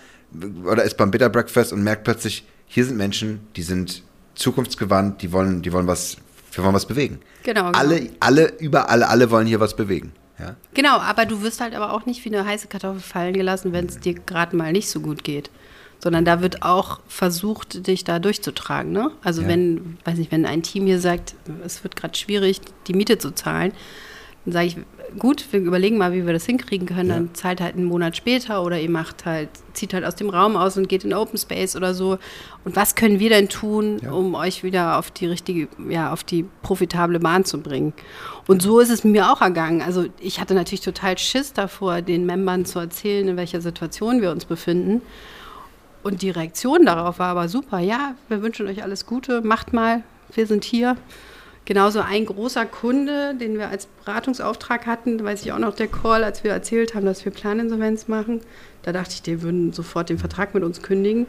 oder 0.66 0.84
ist 0.84 0.98
beim 0.98 1.12
Bitter 1.12 1.30
Breakfast 1.30 1.74
und 1.74 1.84
merkt 1.84 2.04
plötzlich, 2.04 2.46
hier 2.74 2.86
sind 2.86 2.96
Menschen, 2.96 3.42
die 3.58 3.64
sind 3.64 4.02
zukunftsgewandt, 4.36 5.22
die 5.22 5.34
wollen, 5.34 5.62
die 5.62 5.74
wollen 5.74 5.88
was, 5.88 6.16
wir 6.54 6.64
wollen 6.64 6.74
was 6.74 6.86
bewegen. 6.86 7.20
Genau. 7.44 7.66
genau. 7.66 7.78
Alle, 7.78 8.10
alle, 8.22 8.54
überall, 8.60 9.04
alle 9.04 9.30
wollen 9.30 9.46
hier 9.46 9.60
was 9.60 9.76
bewegen. 9.76 10.14
Ja? 10.40 10.56
Genau, 10.74 10.98
aber 10.98 11.26
du 11.26 11.42
wirst 11.42 11.60
halt 11.60 11.76
aber 11.76 11.92
auch 11.92 12.06
nicht 12.06 12.24
wie 12.24 12.34
eine 12.34 12.46
heiße 12.46 12.68
Kartoffel 12.68 13.02
fallen 13.02 13.34
gelassen, 13.34 13.74
wenn 13.74 13.88
es 13.88 14.00
dir 14.00 14.14
gerade 14.14 14.56
mal 14.56 14.72
nicht 14.72 14.90
so 14.90 15.02
gut 15.02 15.26
geht 15.26 15.52
sondern 16.04 16.26
da 16.26 16.42
wird 16.42 16.64
auch 16.64 17.00
versucht, 17.08 17.86
dich 17.86 18.04
da 18.04 18.18
durchzutragen. 18.18 18.92
Ne? 18.92 19.12
Also 19.24 19.44
ja. 19.44 19.50
wenn, 19.50 19.98
weiß 20.04 20.18
nicht, 20.18 20.32
wenn 20.32 20.48
ein 20.48 20.64
Team 20.64 20.88
hier 20.88 21.00
sagt, 21.00 21.36
es 21.64 21.84
wird 21.84 21.96
gerade 21.96 22.18
schwierig, 22.18 22.60
die 22.88 22.94
Miete 22.94 23.20
zu 23.20 23.32
zahlen, 23.36 23.72
dann 24.46 24.54
sage 24.54 24.66
ich, 24.66 24.78
gut, 25.18 25.46
wir 25.52 25.60
überlegen 25.60 25.98
mal, 25.98 26.14
wie 26.14 26.26
wir 26.26 26.34
das 26.34 26.46
hinkriegen 26.46 26.88
können. 26.88 27.10
Ja. 27.10 27.16
Dann 27.16 27.34
zahlt 27.34 27.62
halt 27.62 27.76
einen 27.76 27.86
Monat 27.86 28.16
später 28.18 28.64
oder 28.64 28.80
ihr 28.80 28.90
macht 28.90 29.26
halt, 29.26 29.50
zieht 29.74 29.94
halt 29.94 30.06
aus 30.06 30.16
dem 30.16 30.30
Raum 30.30 30.56
aus 30.56 30.78
und 30.78 30.90
geht 30.90 31.04
in 31.04 31.14
Open 31.14 31.38
Space 31.38 31.76
oder 31.76 31.94
so. 31.94 32.18
Und 32.64 32.76
was 32.76 32.96
können 32.96 33.20
wir 33.20 33.30
denn 33.30 33.50
tun, 33.50 34.00
ja. 34.02 34.12
um 34.12 34.36
euch 34.36 34.64
wieder 34.64 34.98
auf 34.98 35.12
die 35.12 35.26
richtige, 35.28 35.68
ja, 35.90 36.12
auf 36.12 36.24
die 36.24 36.46
profitable 36.62 37.20
Bahn 37.20 37.46
zu 37.46 37.62
bringen? 37.62 37.94
Und 38.48 38.62
so 38.62 38.80
ist 38.80 38.90
es 38.90 39.04
mir 39.04 39.32
auch 39.32 39.42
ergangen. 39.42 39.82
Also 39.82 40.06
ich 40.20 40.40
hatte 40.40 40.54
natürlich 40.54 40.82
total 40.82 41.18
Schiss 41.18 41.54
davor, 41.54 42.02
den 42.02 42.26
Membern 42.26 42.66
zu 42.66 42.80
erzählen, 42.80 43.28
in 43.28 43.38
welcher 43.38 43.62
Situation 43.62 44.22
wir 44.22 44.32
uns 44.32 44.46
befinden. 44.46 45.02
Und 46.04 46.22
die 46.22 46.32
Reaktion 46.32 46.86
darauf 46.86 47.20
war 47.20 47.30
aber 47.30 47.48
super. 47.48 47.80
Ja, 47.80 48.16
wir 48.28 48.42
wünschen 48.42 48.68
euch 48.68 48.84
alles 48.84 49.06
Gute, 49.06 49.42
macht 49.42 49.74
mal, 49.74 50.04
wir 50.34 50.48
sind 50.48 50.64
hier. 50.64 50.98
Genauso 51.66 52.02
ein 52.02 52.26
großer 52.26 52.66
Kunde, 52.66 53.36
den 53.36 53.58
wir 53.58 53.70
als 53.70 53.86
Beratungsauftrag 54.04 54.88
hatten, 54.88 55.24
weiß 55.24 55.44
ich 55.44 55.52
auch 55.52 55.60
noch, 55.60 55.76
der 55.76 55.88
Call, 55.88 56.24
als 56.24 56.44
wir 56.44 56.52
erzählt 56.52 56.96
haben, 56.96 57.06
dass 57.06 57.24
wir 57.24 57.32
Planinsolvenz 57.32 58.08
machen. 58.08 58.42
Da 58.82 58.92
dachte 58.92 59.12
ich, 59.14 59.22
die 59.22 59.42
würden 59.42 59.72
sofort 59.72 60.10
den 60.10 60.18
Vertrag 60.18 60.56
mit 60.56 60.64
uns 60.64 60.82
kündigen. 60.82 61.28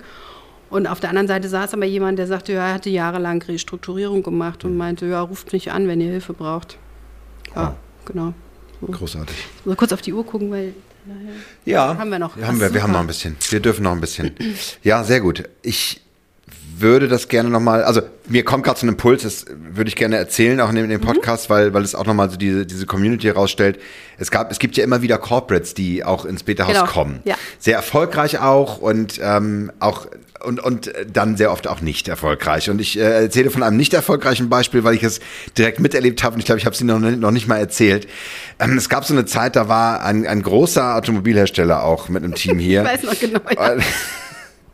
Und 0.71 0.87
auf 0.87 1.01
der 1.01 1.11
anderen 1.11 1.29
Seite 1.29 1.51
saß 1.51 1.75
aber 1.75 1.85
jemand, 1.85 2.19
der 2.19 2.27
sagte, 2.27 2.55
ja, 2.55 2.69
er 2.69 2.75
hatte 2.75 2.89
jahrelang 2.89 3.43
Restrukturierung 3.43 4.23
gemacht 4.23 4.65
und 4.65 4.75
meinte, 4.75 5.05
ja, 5.05 5.21
ruft 5.21 5.53
mich 5.53 5.71
an, 5.71 5.87
wenn 5.87 6.01
ihr 6.01 6.11
Hilfe 6.11 6.33
braucht. 6.33 6.79
Ja, 7.55 7.77
genau. 8.07 8.33
So. 8.81 8.87
Großartig. 8.87 9.37
Ich 9.61 9.67
muss 9.67 9.77
kurz 9.77 9.93
auf 9.93 10.01
die 10.01 10.15
Uhr 10.15 10.25
gucken, 10.25 10.51
weil 10.51 10.73
ja, 11.65 11.97
haben 11.99 12.11
wir 12.11 12.19
noch. 12.19 12.37
Haben 12.37 12.61
wir, 12.61 12.73
wir 12.73 12.83
haben 12.83 12.93
noch 12.93 13.01
ein 13.01 13.07
bisschen. 13.07 13.37
Wir 13.51 13.61
dürfen 13.61 13.83
noch 13.83 13.93
ein 13.93 14.01
bisschen. 14.01 14.35
Ja, 14.83 15.03
sehr 15.05 15.21
gut. 15.21 15.49
Ich 15.63 16.02
würde 16.83 17.09
das 17.09 17.29
gerne 17.29 17.49
nochmal, 17.49 17.85
also 17.85 18.03
mir 18.29 18.45
kommt 18.45 18.65
gerade 18.65 18.79
so 18.79 18.87
ein 18.87 18.91
Impuls, 18.91 19.23
das 19.23 19.47
würde 19.49 19.89
ich 19.89 19.97
gerne 19.97 20.17
erzählen, 20.17 20.61
auch 20.61 20.69
in 20.69 20.77
dem, 20.77 20.89
mhm. 20.89 21.01
Podcast, 21.01 21.49
mhm. 21.49 21.55
weil, 21.55 21.75
weil 21.75 21.83
es 21.83 21.95
auch 21.95 22.07
nochmal 22.07 22.31
so 22.31 22.37
diese, 22.37 22.67
diese 22.67 22.87
Community 22.87 23.27
herausstellt. 23.27 23.79
Es 24.19 24.31
gab, 24.31 24.51
es 24.51 24.59
gibt 24.59 24.77
ja 24.77 24.85
immer 24.85 25.03
wieder 25.03 25.19
Corporates, 25.19 25.75
die 25.75 26.05
auch 26.05 26.25
ins 26.25 26.43
Beta-Haus 26.43 26.75
genau. 26.75 26.87
kommen. 26.87 27.21
Ja. 27.25 27.37
Sehr 27.59 27.77
erfolgreich 27.77 28.41
auch 28.41 28.79
und 28.79 29.19
ähm, 29.23 29.73
auch 29.81 30.07
und, 30.45 30.61
und 30.61 30.93
dann 31.13 31.37
sehr 31.37 31.53
oft 31.53 31.69
auch 31.69 31.81
nicht 31.81 32.09
erfolgreich. 32.09 32.69
Und 32.69 32.81
ich 32.81 32.99
äh, 32.99 33.25
erzähle 33.25 33.51
von 33.51 33.63
einem 33.63 33.77
nicht 33.77 33.95
erfolgreichen 33.95 34.49
Beispiel, 34.49 34.83
weil 34.85 34.95
ich 34.95 35.03
es 35.03 35.21
direkt 35.57 35.81
miterlebt 35.81 36.23
habe 36.23 36.35
und 36.35 36.41
ich 36.41 36.47
glaube, 36.47 36.59
ich 36.59 36.67
habe 36.67 36.75
es 36.75 36.81
Ihnen 36.81 37.01
noch, 37.01 37.17
noch 37.17 37.31
nicht 37.31 37.47
mal 37.47 37.59
erzählt. 37.59 38.09
Ähm, 38.59 38.77
es 38.77 38.89
gab 38.89 39.05
so 39.05 39.15
eine 39.15 39.25
Zeit, 39.25 39.57
da 39.57 39.69
war 39.69 40.05
ein, 40.05 40.27
ein 40.27 40.43
großer 40.43 40.97
Automobilhersteller 40.97 41.85
auch 41.85 42.09
mit 42.09 42.25
einem 42.25 42.35
Team 42.35 42.59
hier. 42.59 42.83
ich 42.83 42.89
weiß 42.89 43.03
noch 43.05 43.21
genau. 43.21 43.41
Ja. 43.55 43.77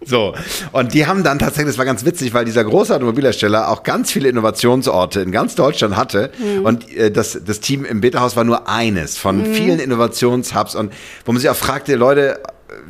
So, 0.04 0.34
und 0.72 0.94
die 0.94 1.06
haben 1.06 1.24
dann 1.24 1.38
tatsächlich, 1.38 1.72
das 1.72 1.78
war 1.78 1.84
ganz 1.84 2.04
witzig, 2.04 2.32
weil 2.32 2.44
dieser 2.44 2.64
große 2.64 2.94
Automobilhersteller 2.94 3.68
auch 3.68 3.82
ganz 3.82 4.12
viele 4.12 4.28
Innovationsorte 4.28 5.20
in 5.20 5.32
ganz 5.32 5.54
Deutschland 5.54 5.96
hatte. 5.96 6.30
Mhm. 6.38 6.64
Und 6.64 6.96
äh, 6.96 7.10
das, 7.10 7.38
das 7.44 7.60
Team 7.60 7.84
im 7.84 8.00
Beta-Haus 8.00 8.36
war 8.36 8.44
nur 8.44 8.68
eines 8.68 9.18
von 9.18 9.38
mhm. 9.38 9.54
vielen 9.54 9.80
Innovationshubs. 9.80 10.74
Und 10.74 10.92
wo 11.24 11.32
man 11.32 11.40
sich 11.40 11.50
auch 11.50 11.56
fragte, 11.56 11.96
Leute, 11.96 12.40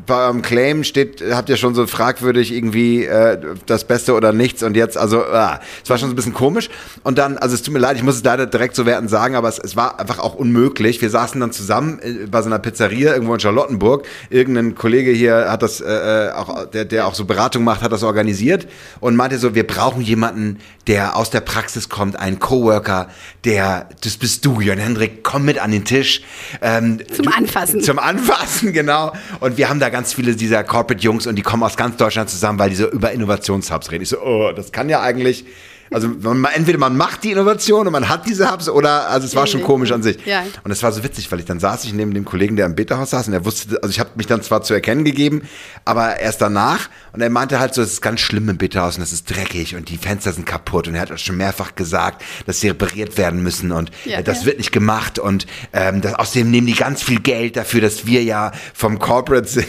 bei 0.08 0.24
eurem 0.24 0.42
Claim 0.42 0.82
steht, 0.82 1.22
habt 1.30 1.48
ihr 1.48 1.56
schon 1.56 1.74
so 1.74 1.86
fragwürdig 1.86 2.52
irgendwie 2.52 3.04
äh, 3.04 3.38
das 3.66 3.84
Beste 3.84 4.14
oder 4.14 4.32
nichts 4.32 4.64
und 4.64 4.76
jetzt, 4.76 4.98
also, 4.98 5.22
ah, 5.22 5.60
es 5.84 5.88
war 5.88 5.98
schon 5.98 6.08
so 6.08 6.14
ein 6.14 6.16
bisschen 6.16 6.34
komisch. 6.34 6.68
Und 7.04 7.18
dann, 7.18 7.38
also 7.38 7.54
es 7.54 7.62
tut 7.62 7.72
mir 7.72 7.78
leid, 7.78 7.96
ich 7.96 8.02
muss 8.02 8.16
es 8.16 8.24
leider 8.24 8.46
direkt 8.46 8.74
so 8.74 8.86
werten 8.86 9.06
sagen, 9.06 9.36
aber 9.36 9.48
es, 9.48 9.58
es 9.58 9.76
war 9.76 10.00
einfach 10.00 10.18
auch 10.18 10.34
unmöglich. 10.34 11.00
Wir 11.00 11.10
saßen 11.10 11.40
dann 11.40 11.52
zusammen 11.52 12.00
äh, 12.02 12.26
bei 12.26 12.42
so 12.42 12.48
einer 12.48 12.58
Pizzeria 12.58 13.12
irgendwo 13.12 13.34
in 13.34 13.40
Charlottenburg. 13.40 14.06
Irgendein 14.30 14.74
Kollege 14.74 15.12
hier 15.12 15.50
hat 15.50 15.62
das, 15.62 15.80
äh, 15.80 16.28
äh, 16.28 16.32
auch, 16.32 16.66
der, 16.66 16.84
der 16.84 17.06
auch 17.06 17.14
so 17.14 17.24
Beratung 17.24 17.62
macht, 17.62 17.82
hat 17.82 17.92
das 17.92 18.02
organisiert 18.02 18.66
und 19.00 19.14
meinte 19.14 19.38
so, 19.38 19.54
wir 19.54 19.66
brauchen 19.66 20.02
jemanden, 20.02 20.58
der 20.86 21.16
aus 21.16 21.28
der 21.30 21.40
Praxis 21.40 21.90
kommt, 21.90 22.18
einen 22.18 22.38
Coworker, 22.38 23.08
der, 23.44 23.88
das 24.02 24.16
bist 24.16 24.44
du, 24.46 24.60
Jörn 24.60 24.78
Hendrik, 24.78 25.22
komm 25.22 25.44
mit 25.44 25.58
an 25.58 25.70
den 25.70 25.84
Tisch. 25.84 26.22
Ähm, 26.62 26.98
zum 27.14 27.28
Anfassen. 27.28 27.82
Zum 27.82 27.98
Anfassen, 27.98 28.72
genau. 28.72 29.12
Und 29.40 29.58
wir 29.58 29.68
haben 29.68 29.80
da 29.80 29.90
ganz 29.98 30.14
viele 30.14 30.36
dieser 30.36 30.62
Corporate-Jungs 30.62 31.26
und 31.26 31.34
die 31.34 31.42
kommen 31.42 31.64
aus 31.64 31.76
ganz 31.76 31.96
Deutschland 31.96 32.30
zusammen, 32.30 32.60
weil 32.60 32.70
die 32.70 32.76
so 32.76 32.88
über 32.88 33.10
Innovationshubs 33.10 33.90
reden. 33.90 34.04
Ich 34.04 34.10
so, 34.10 34.20
oh, 34.20 34.52
das 34.54 34.70
kann 34.70 34.88
ja 34.88 35.00
eigentlich 35.00 35.44
also 35.90 36.08
man, 36.08 36.44
entweder 36.52 36.78
man 36.78 36.96
macht 36.96 37.24
die 37.24 37.32
Innovation 37.32 37.86
und 37.86 37.92
man 37.92 38.08
hat 38.08 38.26
diese 38.26 38.50
Hubs 38.50 38.68
oder 38.68 39.08
also 39.08 39.26
es 39.26 39.34
war 39.34 39.46
schon 39.46 39.62
komisch 39.62 39.90
an 39.92 40.02
sich. 40.02 40.18
Ja. 40.26 40.44
Und 40.64 40.70
es 40.70 40.82
war 40.82 40.92
so 40.92 41.02
witzig, 41.02 41.30
weil 41.32 41.40
ich 41.40 41.46
dann 41.46 41.60
saß 41.60 41.84
ich 41.84 41.94
neben 41.94 42.12
dem 42.12 42.24
Kollegen, 42.24 42.56
der 42.56 42.66
im 42.66 42.74
Beta-Haus 42.74 43.10
saß 43.10 43.28
und 43.28 43.34
er 43.34 43.44
wusste, 43.44 43.78
also 43.82 43.90
ich 43.90 44.00
habe 44.00 44.10
mich 44.16 44.26
dann 44.26 44.42
zwar 44.42 44.62
zu 44.62 44.74
erkennen 44.74 45.04
gegeben, 45.04 45.42
aber 45.84 46.18
erst 46.18 46.42
danach 46.42 46.88
und 47.12 47.20
er 47.20 47.30
meinte 47.30 47.58
halt 47.58 47.74
so, 47.74 47.82
es 47.82 47.92
ist 47.92 48.02
ganz 48.02 48.20
schlimm 48.20 48.48
im 48.48 48.58
Beta-Haus 48.58 48.96
und 48.96 49.02
es 49.02 49.12
ist 49.12 49.30
dreckig 49.30 49.76
und 49.76 49.88
die 49.88 49.96
Fenster 49.96 50.32
sind 50.32 50.46
kaputt 50.46 50.88
und 50.88 50.94
er 50.94 51.02
hat 51.02 51.20
schon 51.20 51.36
mehrfach 51.36 51.74
gesagt, 51.74 52.22
dass 52.46 52.60
sie 52.60 52.68
repariert 52.68 53.16
werden 53.16 53.42
müssen 53.42 53.72
und 53.72 53.90
ja, 54.04 54.22
das 54.22 54.40
ja. 54.40 54.46
wird 54.46 54.58
nicht 54.58 54.72
gemacht 54.72 55.18
und 55.18 55.46
ähm, 55.72 56.00
das, 56.00 56.14
außerdem 56.14 56.50
nehmen 56.50 56.66
die 56.66 56.74
ganz 56.74 57.02
viel 57.02 57.20
Geld 57.20 57.56
dafür, 57.56 57.80
dass 57.80 58.06
wir 58.06 58.22
ja 58.22 58.52
vom 58.74 58.98
Corporate 58.98 59.48
sind. 59.48 59.66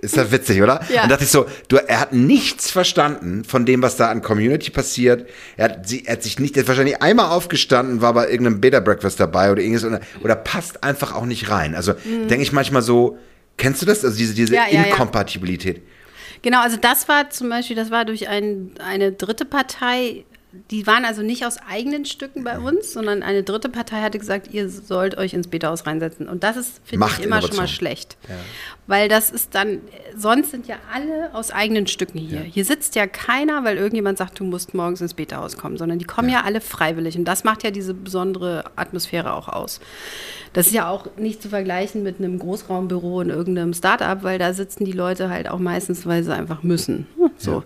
Ist 0.00 0.16
das 0.16 0.30
witzig, 0.30 0.62
oder? 0.62 0.80
Ja. 0.92 1.04
Und 1.04 1.10
dachte 1.10 1.24
ich 1.24 1.30
so, 1.30 1.46
du, 1.68 1.76
er 1.76 2.00
hat 2.00 2.12
nichts 2.12 2.70
verstanden 2.70 3.44
von 3.44 3.66
dem, 3.66 3.82
was 3.82 3.96
da 3.96 4.10
an 4.10 4.22
Community 4.22 4.70
passiert. 4.70 5.28
Er 5.56 5.66
hat, 5.66 5.88
sie, 5.88 6.06
er 6.06 6.14
hat 6.14 6.22
sich 6.22 6.38
nicht, 6.38 6.56
er 6.56 6.62
hat 6.62 6.68
wahrscheinlich 6.68 7.02
einmal 7.02 7.30
aufgestanden, 7.30 8.00
war 8.00 8.14
bei 8.14 8.30
irgendeinem 8.30 8.60
Beta 8.60 8.80
Breakfast 8.80 9.20
dabei 9.20 9.50
oder 9.52 9.62
irgendwas 9.62 9.84
oder, 9.84 10.00
oder 10.22 10.36
passt 10.36 10.84
einfach 10.84 11.14
auch 11.14 11.26
nicht 11.26 11.50
rein. 11.50 11.74
Also 11.74 11.92
mhm. 11.92 12.28
denke 12.28 12.42
ich 12.42 12.52
manchmal 12.52 12.82
so, 12.82 13.18
kennst 13.56 13.82
du 13.82 13.86
das? 13.86 14.04
Also 14.04 14.16
diese, 14.16 14.34
diese 14.34 14.54
ja, 14.54 14.64
ja, 14.70 14.84
Inkompatibilität. 14.84 15.82
Genau, 16.42 16.62
also 16.62 16.76
das 16.76 17.08
war 17.08 17.30
zum 17.30 17.50
Beispiel, 17.50 17.76
das 17.76 17.90
war 17.90 18.04
durch 18.04 18.28
ein, 18.28 18.72
eine 18.82 19.12
dritte 19.12 19.44
Partei 19.44 20.24
die 20.70 20.86
waren 20.86 21.04
also 21.04 21.22
nicht 21.22 21.46
aus 21.46 21.58
eigenen 21.58 22.04
Stücken 22.04 22.42
bei 22.42 22.58
uns, 22.58 22.92
sondern 22.92 23.22
eine 23.22 23.44
dritte 23.44 23.68
Partei 23.68 24.02
hatte 24.02 24.18
gesagt, 24.18 24.52
ihr 24.52 24.68
sollt 24.68 25.16
euch 25.16 25.32
ins 25.32 25.46
Beta-Haus 25.46 25.86
reinsetzen. 25.86 26.28
Und 26.28 26.42
das 26.42 26.56
ist, 26.56 26.80
finde 26.84 27.06
ich, 27.08 27.24
immer 27.24 27.40
schon 27.40 27.56
mal 27.56 27.68
schlecht. 27.68 28.16
Ja. 28.28 28.34
Weil 28.88 29.08
das 29.08 29.30
ist 29.30 29.54
dann, 29.54 29.80
sonst 30.16 30.50
sind 30.50 30.66
ja 30.66 30.76
alle 30.92 31.32
aus 31.34 31.52
eigenen 31.52 31.86
Stücken 31.86 32.18
hier. 32.18 32.40
Ja. 32.40 32.44
Hier 32.44 32.64
sitzt 32.64 32.96
ja 32.96 33.06
keiner, 33.06 33.62
weil 33.62 33.76
irgendjemand 33.76 34.18
sagt, 34.18 34.40
du 34.40 34.44
musst 34.44 34.74
morgens 34.74 35.00
ins 35.00 35.14
Beta-Haus 35.14 35.56
kommen, 35.56 35.76
sondern 35.76 36.00
die 36.00 36.04
kommen 36.04 36.28
ja. 36.28 36.40
ja 36.40 36.44
alle 36.44 36.60
freiwillig. 36.60 37.16
Und 37.16 37.26
das 37.26 37.44
macht 37.44 37.62
ja 37.62 37.70
diese 37.70 37.94
besondere 37.94 38.64
Atmosphäre 38.74 39.34
auch 39.34 39.48
aus. 39.48 39.80
Das 40.52 40.66
ist 40.66 40.72
ja 40.72 40.88
auch 40.88 41.06
nicht 41.16 41.42
zu 41.42 41.48
vergleichen 41.48 42.02
mit 42.02 42.18
einem 42.18 42.40
Großraumbüro 42.40 43.20
in 43.20 43.30
irgendeinem 43.30 43.72
Start-up, 43.72 44.24
weil 44.24 44.40
da 44.40 44.52
sitzen 44.52 44.84
die 44.84 44.92
Leute 44.92 45.30
halt 45.30 45.48
auch 45.48 45.60
meistens, 45.60 46.06
weil 46.06 46.24
sie 46.24 46.34
einfach 46.34 46.64
müssen. 46.64 47.06
So. 47.38 47.62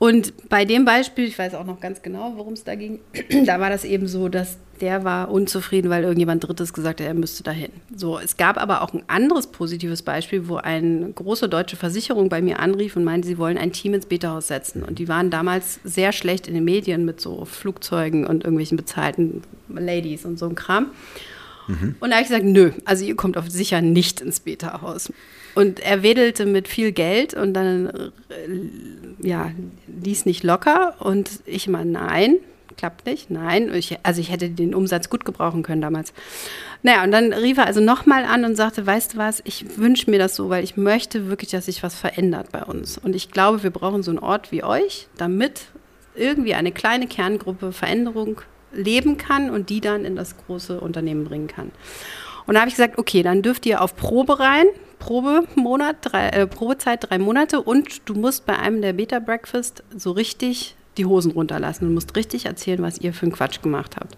Und 0.00 0.48
bei 0.48 0.64
dem 0.64 0.86
Beispiel, 0.86 1.26
ich 1.26 1.38
weiß 1.38 1.54
auch 1.54 1.66
noch 1.66 1.78
ganz 1.78 2.00
genau, 2.00 2.32
worum 2.36 2.54
es 2.54 2.64
da 2.64 2.74
ging, 2.74 3.00
da 3.44 3.60
war 3.60 3.68
das 3.68 3.84
eben 3.84 4.08
so, 4.08 4.30
dass 4.30 4.56
der 4.80 5.04
war 5.04 5.30
unzufrieden, 5.30 5.90
weil 5.90 6.04
irgendjemand 6.04 6.42
Drittes 6.42 6.72
gesagt 6.72 7.02
hat, 7.02 7.06
er 7.06 7.12
müsste 7.12 7.42
dahin. 7.42 7.68
So, 7.94 8.18
es 8.18 8.38
gab 8.38 8.56
aber 8.56 8.80
auch 8.80 8.94
ein 8.94 9.02
anderes 9.08 9.48
positives 9.48 10.00
Beispiel, 10.00 10.48
wo 10.48 10.56
eine 10.56 11.12
große 11.12 11.50
deutsche 11.50 11.76
Versicherung 11.76 12.30
bei 12.30 12.40
mir 12.40 12.60
anrief 12.60 12.96
und 12.96 13.04
meinte, 13.04 13.28
sie 13.28 13.36
wollen 13.36 13.58
ein 13.58 13.72
Team 13.72 13.92
ins 13.92 14.06
Beta-Haus 14.06 14.48
setzen. 14.48 14.82
Und 14.84 14.98
die 14.98 15.06
waren 15.06 15.28
damals 15.28 15.80
sehr 15.84 16.12
schlecht 16.12 16.48
in 16.48 16.54
den 16.54 16.64
Medien 16.64 17.04
mit 17.04 17.20
so 17.20 17.44
Flugzeugen 17.44 18.26
und 18.26 18.44
irgendwelchen 18.44 18.78
bezahlten 18.78 19.42
Ladies 19.68 20.24
und 20.24 20.38
so 20.38 20.46
einem 20.46 20.54
Kram. 20.54 20.86
Mhm. 21.68 21.96
Und 22.00 22.08
da 22.08 22.16
habe 22.16 22.22
ich 22.22 22.28
gesagt, 22.28 22.46
nö, 22.46 22.72
also 22.86 23.04
ihr 23.04 23.16
kommt 23.16 23.36
auf 23.36 23.50
sicher 23.50 23.82
nicht 23.82 24.22
ins 24.22 24.40
Beta-Haus. 24.40 25.12
Und 25.54 25.80
er 25.80 26.02
wedelte 26.02 26.46
mit 26.46 26.68
viel 26.68 26.92
Geld 26.92 27.34
und 27.34 27.54
dann 27.54 27.88
äh, 27.88 29.26
ja, 29.26 29.50
ließ 30.02 30.26
nicht 30.26 30.44
locker. 30.44 30.94
Und 31.00 31.30
ich 31.46 31.66
immer, 31.66 31.84
nein, 31.84 32.36
klappt 32.76 33.06
nicht. 33.06 33.30
Nein, 33.30 33.72
ich, 33.74 33.98
also 34.02 34.20
ich 34.20 34.30
hätte 34.30 34.48
den 34.48 34.74
Umsatz 34.74 35.10
gut 35.10 35.24
gebrauchen 35.24 35.62
können 35.62 35.82
damals. 35.82 36.12
Naja, 36.82 37.04
und 37.04 37.12
dann 37.12 37.32
rief 37.32 37.58
er 37.58 37.66
also 37.66 37.80
nochmal 37.80 38.24
an 38.24 38.44
und 38.44 38.56
sagte, 38.56 38.86
weißt 38.86 39.14
du 39.14 39.18
was, 39.18 39.42
ich 39.44 39.76
wünsche 39.76 40.10
mir 40.10 40.18
das 40.18 40.34
so, 40.34 40.48
weil 40.48 40.64
ich 40.64 40.76
möchte 40.76 41.28
wirklich, 41.28 41.50
dass 41.50 41.66
sich 41.66 41.82
was 41.82 41.94
verändert 41.94 42.52
bei 42.52 42.64
uns. 42.64 42.96
Und 42.96 43.14
ich 43.14 43.30
glaube, 43.30 43.62
wir 43.62 43.70
brauchen 43.70 44.02
so 44.02 44.10
einen 44.10 44.18
Ort 44.18 44.50
wie 44.50 44.64
euch, 44.64 45.08
damit 45.18 45.66
irgendwie 46.14 46.54
eine 46.54 46.72
kleine 46.72 47.06
Kerngruppe 47.06 47.72
Veränderung 47.72 48.40
leben 48.72 49.18
kann 49.18 49.50
und 49.50 49.68
die 49.68 49.80
dann 49.80 50.04
in 50.04 50.16
das 50.16 50.36
große 50.36 50.80
Unternehmen 50.80 51.24
bringen 51.24 51.48
kann. 51.48 51.70
Und 52.46 52.54
da 52.54 52.60
habe 52.60 52.68
ich 52.68 52.76
gesagt, 52.76 52.98
okay, 52.98 53.22
dann 53.22 53.42
dürft 53.42 53.66
ihr 53.66 53.82
auf 53.82 53.94
Probe 53.94 54.40
rein. 54.40 54.66
Probemonat, 55.00 55.96
drei, 56.02 56.28
äh, 56.28 56.46
Probezeit 56.46 57.10
drei 57.10 57.18
Monate 57.18 57.60
und 57.60 58.08
du 58.08 58.14
musst 58.14 58.46
bei 58.46 58.56
einem 58.56 58.80
der 58.80 58.92
Beta 58.92 59.18
Breakfast 59.18 59.82
so 59.96 60.12
richtig 60.12 60.76
die 60.96 61.06
Hosen 61.06 61.32
runterlassen 61.32 61.88
und 61.88 61.94
musst 61.94 62.14
richtig 62.14 62.46
erzählen, 62.46 62.82
was 62.82 62.98
ihr 62.98 63.12
für 63.12 63.24
einen 63.24 63.32
Quatsch 63.32 63.62
gemacht 63.62 63.96
habt 63.96 64.16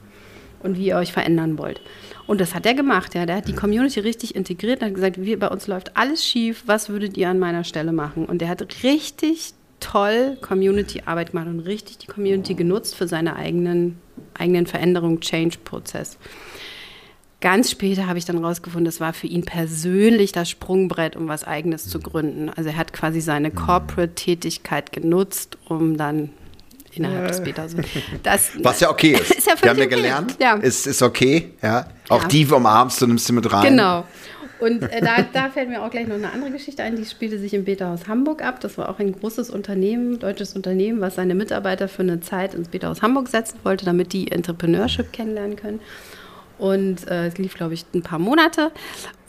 und 0.63 0.77
wie 0.77 0.87
ihr 0.89 0.97
euch 0.97 1.13
verändern 1.13 1.57
wollt. 1.57 1.81
Und 2.27 2.41
das 2.41 2.55
hat 2.55 2.67
er 2.67 2.75
gemacht, 2.75 3.15
ja. 3.15 3.27
Der 3.27 3.37
hat 3.37 3.49
die 3.49 3.55
Community 3.55 4.01
richtig 4.01 4.35
integriert 4.35 4.81
und 4.81 4.89
hat 4.89 4.95
gesagt, 4.95 5.21
wir, 5.21 5.39
bei 5.39 5.49
uns 5.49 5.67
läuft 5.67 5.97
alles 5.97 6.27
schief, 6.27 6.65
was 6.67 6.89
würdet 6.89 7.17
ihr 7.17 7.29
an 7.29 7.39
meiner 7.39 7.65
Stelle 7.65 7.93
machen? 7.93 8.27
Und 8.27 8.41
der 8.41 8.49
hat 8.49 8.83
richtig 8.83 9.55
toll 9.81 10.37
Community-Arbeit 10.41 11.33
gemacht 11.33 11.49
und 11.49 11.61
richtig 11.61 11.99
die 11.99 12.07
Community 12.07 12.55
genutzt 12.55 12.95
für 12.95 13.09
seine 13.09 13.37
eigenen, 13.37 13.99
eigenen 14.35 14.67
Veränderungen, 14.67 15.21
Change-Prozess. 15.21 16.19
Ganz 17.43 17.73
später 17.73 18.07
habe 18.07 18.21
ich 18.21 18.25
dann 18.25 18.39
rausgefunden, 18.39 18.85
das 18.85 19.01
war 19.01 19.13
für 19.13 19.27
ihn 19.27 19.45
persönlich 19.45 20.31
das 20.31 20.49
Sprungbrett, 20.49 21.17
um 21.17 21.27
was 21.27 21.43
Eigenes 21.43 21.89
zu 21.89 21.99
gründen. 21.99 22.51
Also 22.51 22.71
er 22.71 22.77
hat 22.77 22.93
quasi 22.93 23.21
seine 23.21 23.51
Corporate-Tätigkeit 23.51 24.93
genutzt, 24.93 25.59
um 25.69 25.97
dann 25.97 26.31
innerhalb 26.93 27.27
des 27.27 27.43
Beta. 27.43 27.67
Das, 28.23 28.53
Was 28.63 28.79
ja 28.79 28.91
okay 28.91 29.13
ist. 29.21 29.33
ist 29.33 29.47
ja 29.49 29.55
Wir 29.61 29.71
haben 29.71 29.79
ja 29.81 29.87
gelernt, 29.87 30.37
ja. 30.41 30.55
Ist, 30.55 30.87
ist 30.87 31.03
okay. 31.03 31.51
Ja. 31.61 31.87
Auch 32.09 32.23
ja. 32.23 32.29
die 32.29 32.47
umarmst 32.47 33.03
du, 33.03 33.09
nimmst 33.09 33.29
du 33.29 33.33
mit 33.33 33.53
rein. 33.53 33.71
Genau. 33.71 34.05
Und 34.61 34.85
äh, 34.85 35.01
da, 35.01 35.23
da, 35.33 35.51
fällt 35.51 35.69
mir 35.69 35.83
auch 35.83 35.91
gleich 35.91 36.07
noch 36.07 36.15
eine 36.15 36.33
andere 36.33 36.53
Geschichte 36.53 36.85
ein, 36.85 36.95
die 36.95 37.05
spielte 37.05 37.41
sich 37.41 37.55
im 37.55 37.65
Beta-Haus 37.65 38.07
Hamburg 38.07 38.43
ab. 38.45 38.61
Das 38.61 38.79
war 38.79 38.89
auch 38.89 39.01
ein 39.01 39.11
großes 39.11 39.51
Unternehmen, 39.51 40.21
deutsches 40.21 40.55
Unternehmen, 40.55 41.01
was 41.01 41.17
seine 41.17 41.35
Mitarbeiter 41.35 41.89
für 41.89 42.03
eine 42.03 42.21
Zeit 42.21 42.55
ins 42.55 42.69
Beta-Haus 42.69 43.03
Hamburg 43.03 43.27
setzen 43.27 43.59
wollte, 43.65 43.85
damit 43.85 44.13
die 44.13 44.31
Entrepreneurship 44.31 45.13
kennenlernen 45.13 45.57
können. 45.57 45.81
Und 46.63 47.09
äh, 47.09 47.27
es 47.27 47.39
lief, 47.39 47.55
glaube 47.55 47.75
ich, 47.75 47.85
ein 47.93 48.03
paar 48.03 48.21
Monate. 48.21 48.71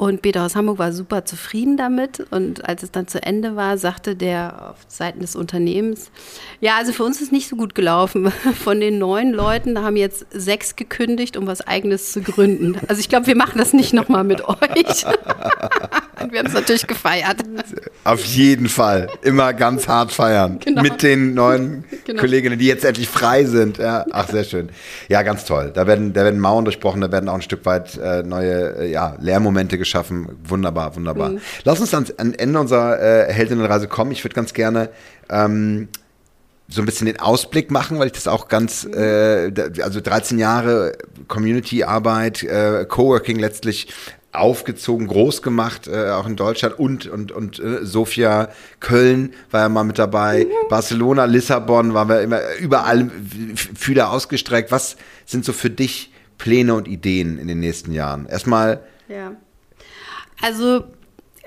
Und 0.03 0.21
Peter 0.21 0.43
aus 0.43 0.57
Hamburg 0.57 0.79
war 0.79 0.91
super 0.91 1.23
zufrieden 1.23 1.77
damit. 1.77 2.19
Und 2.29 2.67
als 2.67 2.83
es 2.83 2.91
dann 2.91 3.07
zu 3.07 3.23
Ende 3.23 3.55
war, 3.55 3.77
sagte 3.77 4.17
der 4.17 4.71
auf 4.71 4.75
Seiten 4.89 5.21
des 5.21 5.33
Unternehmens, 5.33 6.11
ja, 6.59 6.75
also 6.75 6.91
für 6.91 7.05
uns 7.05 7.21
ist 7.21 7.31
nicht 7.31 7.47
so 7.47 7.55
gut 7.55 7.73
gelaufen. 7.73 8.29
Von 8.65 8.81
den 8.81 8.99
neun 8.99 9.31
Leuten 9.31 9.81
haben 9.81 9.95
jetzt 9.95 10.25
sechs 10.31 10.75
gekündigt, 10.75 11.37
um 11.37 11.47
was 11.47 11.61
Eigenes 11.61 12.11
zu 12.11 12.21
gründen. 12.21 12.77
Also 12.89 12.99
ich 12.99 13.07
glaube, 13.07 13.27
wir 13.27 13.37
machen 13.37 13.57
das 13.57 13.71
nicht 13.71 13.93
nochmal 13.93 14.25
mit 14.25 14.45
euch. 14.45 15.05
Und 16.21 16.31
wir 16.31 16.39
haben 16.39 16.47
es 16.47 16.53
natürlich 16.53 16.85
gefeiert. 16.85 17.37
Auf 18.03 18.25
jeden 18.25 18.67
Fall. 18.67 19.07
Immer 19.21 19.53
ganz 19.53 19.87
hart 19.87 20.11
feiern. 20.11 20.59
Genau. 20.73 20.81
Mit 20.81 21.03
den 21.03 21.33
neuen 21.33 21.83
genau. 22.05 22.21
Kolleginnen, 22.21 22.57
die 22.57 22.65
jetzt 22.65 22.85
endlich 22.85 23.09
frei 23.09 23.43
sind. 23.43 23.77
Ja, 23.77 24.05
ach, 24.11 24.29
sehr 24.29 24.43
schön. 24.43 24.69
Ja, 25.09 25.21
ganz 25.21 25.45
toll. 25.45 25.71
Da 25.73 25.85
werden, 25.87 26.13
da 26.13 26.23
werden 26.23 26.39
Mauern 26.39 26.63
durchbrochen, 26.63 27.01
da 27.01 27.11
werden 27.11 27.27
auch 27.27 27.35
ein 27.35 27.41
Stück 27.41 27.65
weit 27.65 27.97
äh, 27.97 28.23
neue 28.23 28.77
äh, 28.79 28.91
ja, 28.91 29.17
Lehrmomente 29.19 29.77
geschaffen 29.77 29.92
geschaffen. 29.93 30.27
Wunderbar, 30.43 30.95
wunderbar. 30.95 31.29
Mhm. 31.29 31.41
Lass 31.63 31.79
uns 31.79 31.91
dann 31.91 32.05
am 32.17 32.33
Ende 32.33 32.59
unserer 32.59 32.99
äh, 32.99 33.31
Heldinnenreise 33.31 33.87
kommen. 33.87 34.11
Ich 34.11 34.23
würde 34.23 34.35
ganz 34.35 34.53
gerne 34.53 34.89
ähm, 35.29 35.89
so 36.67 36.81
ein 36.81 36.85
bisschen 36.85 37.05
den 37.05 37.19
Ausblick 37.19 37.69
machen, 37.69 37.99
weil 37.99 38.07
ich 38.07 38.13
das 38.13 38.27
auch 38.27 38.47
ganz, 38.47 38.85
mhm. 38.85 38.93
äh, 38.95 39.81
also 39.81 40.01
13 40.01 40.39
Jahre 40.39 40.93
Community-Arbeit, 41.27 42.43
äh, 42.43 42.85
Coworking 42.87 43.37
letztlich 43.37 43.87
aufgezogen, 44.31 45.05
groß 45.05 45.43
gemacht, 45.43 45.87
äh, 45.87 46.09
auch 46.09 46.25
in 46.25 46.35
Deutschland 46.35 46.79
und 46.79 47.05
und 47.05 47.31
und 47.31 47.59
äh, 47.59 47.85
Sofia 47.85 48.49
Köln 48.79 49.33
war 49.51 49.61
ja 49.61 49.69
mal 49.69 49.83
mit 49.83 49.99
dabei, 49.99 50.45
mhm. 50.45 50.69
Barcelona, 50.69 51.25
Lissabon 51.25 51.93
waren 51.93 52.09
wir 52.09 52.21
immer 52.21 52.39
überall 52.59 53.11
Fühler 53.55 54.09
ausgestreckt. 54.09 54.71
Was 54.71 54.97
sind 55.27 55.45
so 55.45 55.53
für 55.53 55.69
dich 55.69 56.11
Pläne 56.39 56.73
und 56.73 56.87
Ideen 56.87 57.37
in 57.37 57.47
den 57.47 57.59
nächsten 57.59 57.91
Jahren? 57.91 58.25
Erstmal 58.25 58.81
ja. 59.07 59.33
Also, 60.41 60.83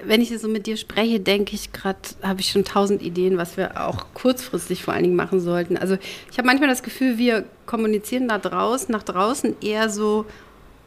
wenn 0.04 0.20
ich 0.20 0.36
so 0.38 0.48
mit 0.48 0.66
dir 0.66 0.76
spreche, 0.76 1.20
denke 1.20 1.54
ich 1.54 1.72
gerade, 1.72 1.98
habe 2.22 2.40
ich 2.40 2.50
schon 2.50 2.64
tausend 2.64 3.02
Ideen, 3.02 3.38
was 3.38 3.56
wir 3.56 3.86
auch 3.86 4.06
kurzfristig 4.14 4.82
vor 4.82 4.94
allen 4.94 5.04
Dingen 5.04 5.16
machen 5.16 5.40
sollten. 5.40 5.76
Also, 5.76 5.96
ich 6.30 6.38
habe 6.38 6.46
manchmal 6.46 6.68
das 6.68 6.82
Gefühl, 6.82 7.18
wir 7.18 7.44
kommunizieren 7.66 8.28
da 8.28 8.38
draußen, 8.38 8.92
nach 8.92 9.02
draußen 9.02 9.56
eher 9.60 9.88
so, 9.88 10.26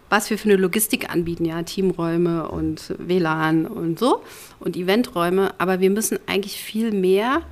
was 0.09 0.29
wir 0.29 0.37
für 0.37 0.49
eine 0.49 0.57
Logistik 0.57 1.11
anbieten, 1.11 1.45
ja, 1.45 1.61
Teamräume 1.63 2.49
und 2.49 2.95
WLAN 2.97 3.65
und 3.65 3.99
so 3.99 4.23
und 4.59 4.75
Eventräume, 4.75 5.53
aber 5.59 5.79
wir 5.79 5.91
müssen 5.91 6.19
eigentlich 6.25 6.61
viel 6.61 6.91
mehr 6.91 7.43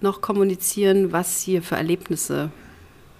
noch 0.00 0.20
kommunizieren, 0.20 1.12
was 1.12 1.40
hier 1.40 1.62
für 1.62 1.76
Erlebnisse 1.76 2.50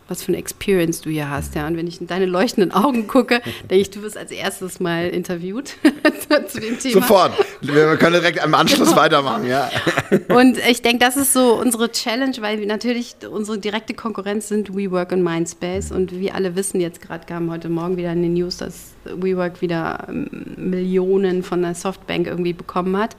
was 0.09 0.23
für 0.23 0.29
eine 0.29 0.39
Experience 0.39 1.01
du 1.03 1.11
hier 1.11 1.31
hast. 1.31 1.55
Ja. 1.55 1.67
Und 1.67 1.77
wenn 1.77 1.87
ich 1.87 2.01
in 2.01 2.07
deine 2.07 2.27
leuchtenden 2.27 2.73
Augen 2.73 3.07
gucke, 3.07 3.41
denke 3.71 3.83
ich, 3.83 3.91
du 3.91 4.03
wirst 4.03 4.17
als 4.17 4.31
erstes 4.31 4.81
mal 4.81 5.09
interviewt 5.09 5.77
zu 6.49 6.61
dem 6.61 6.79
Thema. 6.79 6.95
Sofort. 6.95 7.33
Wir 7.61 7.97
können 7.97 8.15
direkt 8.15 8.43
am 8.43 8.55
Anschluss 8.55 8.89
genau. 8.89 9.01
weitermachen. 9.01 9.47
Ja. 9.47 9.71
Und 10.35 10.59
ich 10.59 10.83
denke, 10.83 11.05
das 11.05 11.17
ist 11.17 11.33
so 11.33 11.55
unsere 11.55 11.93
Challenge, 11.93 12.37
weil 12.41 12.59
wir 12.59 12.67
natürlich 12.67 13.17
unsere 13.31 13.59
direkte 13.59 13.95
Konkurrenz 13.95 14.49
sind 14.49 14.75
WeWork 14.75 15.13
und 15.13 15.23
Mindspace. 15.23 15.93
Und 15.93 16.19
wir 16.19 16.35
alle 16.35 16.57
wissen 16.57 16.81
jetzt 16.81 17.01
gerade, 17.01 17.27
kam 17.27 17.51
heute 17.51 17.69
Morgen 17.69 17.97
wieder 17.97 18.13
in 18.13 18.23
den 18.23 18.35
News, 18.35 18.57
dass 18.57 18.95
WeWork 19.05 19.61
wieder 19.61 20.07
ähm, 20.09 20.29
Millionen 20.57 21.43
von 21.43 21.63
der 21.63 21.75
Softbank 21.75 22.27
irgendwie 22.27 22.53
bekommen 22.53 22.97
hat 22.97 23.17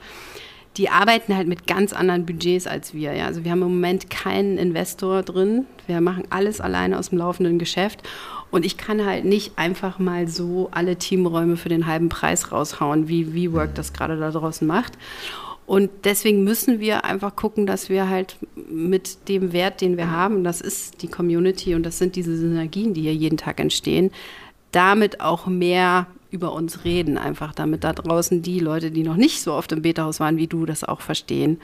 die 0.80 0.88
arbeiten 0.88 1.36
halt 1.36 1.46
mit 1.46 1.66
ganz 1.66 1.92
anderen 1.92 2.24
Budgets 2.24 2.66
als 2.66 2.94
wir. 2.94 3.12
Ja. 3.12 3.26
Also 3.26 3.44
wir 3.44 3.50
haben 3.50 3.60
im 3.60 3.68
Moment 3.68 4.08
keinen 4.08 4.56
Investor 4.56 5.22
drin. 5.22 5.66
Wir 5.86 6.00
machen 6.00 6.24
alles 6.30 6.58
alleine 6.62 6.98
aus 6.98 7.10
dem 7.10 7.18
laufenden 7.18 7.58
Geschäft. 7.58 8.02
Und 8.50 8.64
ich 8.64 8.78
kann 8.78 9.04
halt 9.04 9.26
nicht 9.26 9.58
einfach 9.58 9.98
mal 9.98 10.26
so 10.26 10.70
alle 10.72 10.96
Teamräume 10.96 11.58
für 11.58 11.68
den 11.68 11.86
halben 11.86 12.08
Preis 12.08 12.50
raushauen, 12.50 13.08
wie 13.08 13.34
WeWork 13.34 13.74
das 13.74 13.92
gerade 13.92 14.18
da 14.18 14.30
draußen 14.30 14.66
macht. 14.66 14.94
Und 15.66 15.90
deswegen 16.04 16.44
müssen 16.44 16.80
wir 16.80 17.04
einfach 17.04 17.36
gucken, 17.36 17.66
dass 17.66 17.90
wir 17.90 18.08
halt 18.08 18.36
mit 18.70 19.28
dem 19.28 19.52
Wert, 19.52 19.82
den 19.82 19.98
wir 19.98 20.10
haben, 20.10 20.44
das 20.44 20.62
ist 20.62 21.02
die 21.02 21.08
Community 21.08 21.74
und 21.74 21.84
das 21.84 21.98
sind 21.98 22.16
diese 22.16 22.38
Synergien, 22.38 22.94
die 22.94 23.02
hier 23.02 23.14
jeden 23.14 23.36
Tag 23.36 23.60
entstehen, 23.60 24.12
damit 24.72 25.20
auch 25.20 25.46
mehr 25.46 26.06
über 26.30 26.52
uns 26.52 26.84
reden, 26.84 27.18
einfach 27.18 27.54
damit 27.54 27.84
da 27.84 27.92
draußen 27.92 28.42
die 28.42 28.60
Leute, 28.60 28.90
die 28.90 29.02
noch 29.02 29.16
nicht 29.16 29.42
so 29.42 29.52
oft 29.54 29.72
im 29.72 29.82
Beta-Haus 29.82 30.20
waren 30.20 30.36
wie 30.36 30.46
du, 30.46 30.66
das 30.66 30.84
auch 30.84 31.00
verstehen. 31.00 31.60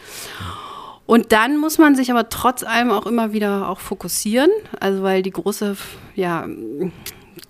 Und 1.06 1.30
dann 1.30 1.58
muss 1.58 1.78
man 1.78 1.94
sich 1.94 2.10
aber 2.10 2.28
trotz 2.28 2.64
allem 2.64 2.90
auch 2.90 3.06
immer 3.06 3.32
wieder 3.32 3.68
auch 3.68 3.78
fokussieren, 3.78 4.50
also 4.80 5.02
weil 5.02 5.22
die 5.22 5.30
große, 5.30 5.76
ja, 6.16 6.46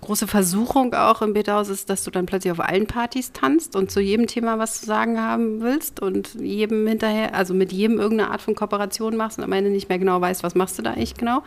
große 0.01 0.27
Versuchung 0.27 0.93
auch 0.93 1.21
im 1.21 1.33
Beta-Haus 1.33 1.69
ist, 1.69 1.89
dass 1.89 2.03
du 2.03 2.11
dann 2.11 2.25
plötzlich 2.25 2.51
auf 2.51 2.59
allen 2.59 2.85
Partys 2.85 3.31
tanzt 3.31 3.75
und 3.75 3.91
zu 3.91 3.99
jedem 3.99 4.27
Thema 4.27 4.59
was 4.59 4.79
zu 4.79 4.85
sagen 4.85 5.19
haben 5.19 5.61
willst 5.61 6.01
und 6.01 6.35
jedem 6.35 6.85
hinterher, 6.87 7.33
also 7.33 7.53
mit 7.53 7.71
jedem 7.71 7.99
irgendeine 7.99 8.31
Art 8.31 8.41
von 8.41 8.55
Kooperation 8.55 9.15
machst 9.15 9.37
und 9.39 9.43
am 9.43 9.51
Ende 9.51 9.71
nicht 9.71 9.89
mehr 9.89 9.99
genau 9.99 10.21
weißt, 10.21 10.43
was 10.43 10.55
machst 10.55 10.77
du 10.77 10.83
da 10.83 10.91
eigentlich 10.91 11.15
genau. 11.15 11.41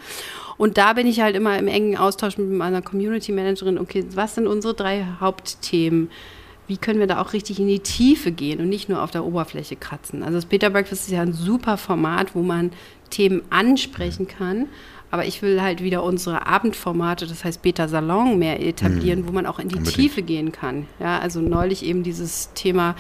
Und 0.56 0.78
da 0.78 0.94
bin 0.94 1.06
ich 1.06 1.20
halt 1.20 1.36
immer 1.36 1.58
im 1.58 1.68
engen 1.68 1.96
Austausch 1.96 2.38
mit 2.38 2.50
meiner 2.50 2.82
Community 2.82 3.32
Managerin, 3.32 3.78
okay, 3.78 4.04
was 4.14 4.34
sind 4.34 4.46
unsere 4.46 4.74
drei 4.74 5.06
Hauptthemen? 5.20 6.10
Wie 6.66 6.76
können 6.76 7.00
wir 7.00 7.08
da 7.08 7.20
auch 7.20 7.32
richtig 7.32 7.58
in 7.58 7.66
die 7.66 7.80
Tiefe 7.80 8.30
gehen 8.30 8.60
und 8.60 8.68
nicht 8.68 8.88
nur 8.88 9.02
auf 9.02 9.10
der 9.10 9.24
Oberfläche 9.24 9.74
kratzen? 9.76 10.22
Also 10.22 10.36
das 10.36 10.46
Beta 10.46 10.68
Breakfast 10.68 11.06
ist 11.06 11.12
ja 11.12 11.22
ein 11.22 11.32
super 11.32 11.76
Format, 11.76 12.34
wo 12.34 12.42
man 12.42 12.70
Themen 13.10 13.42
ansprechen 13.50 14.28
kann. 14.28 14.68
Aber 15.10 15.26
ich 15.26 15.42
will 15.42 15.60
halt 15.60 15.82
wieder 15.82 16.02
unsere 16.04 16.46
Abendformate, 16.46 17.26
das 17.26 17.44
heißt 17.44 17.62
Beta 17.62 17.88
Salon, 17.88 18.38
mehr 18.38 18.64
etablieren, 18.64 19.22
mhm. 19.22 19.28
wo 19.28 19.32
man 19.32 19.46
auch 19.46 19.58
in 19.58 19.68
die 19.68 19.76
Unbedingt. 19.76 19.96
Tiefe 19.96 20.22
gehen 20.22 20.52
kann. 20.52 20.86
Ja, 21.00 21.18
also 21.18 21.40
neulich 21.40 21.84
eben 21.84 22.02
dieses 22.02 22.52
Thema 22.54 22.94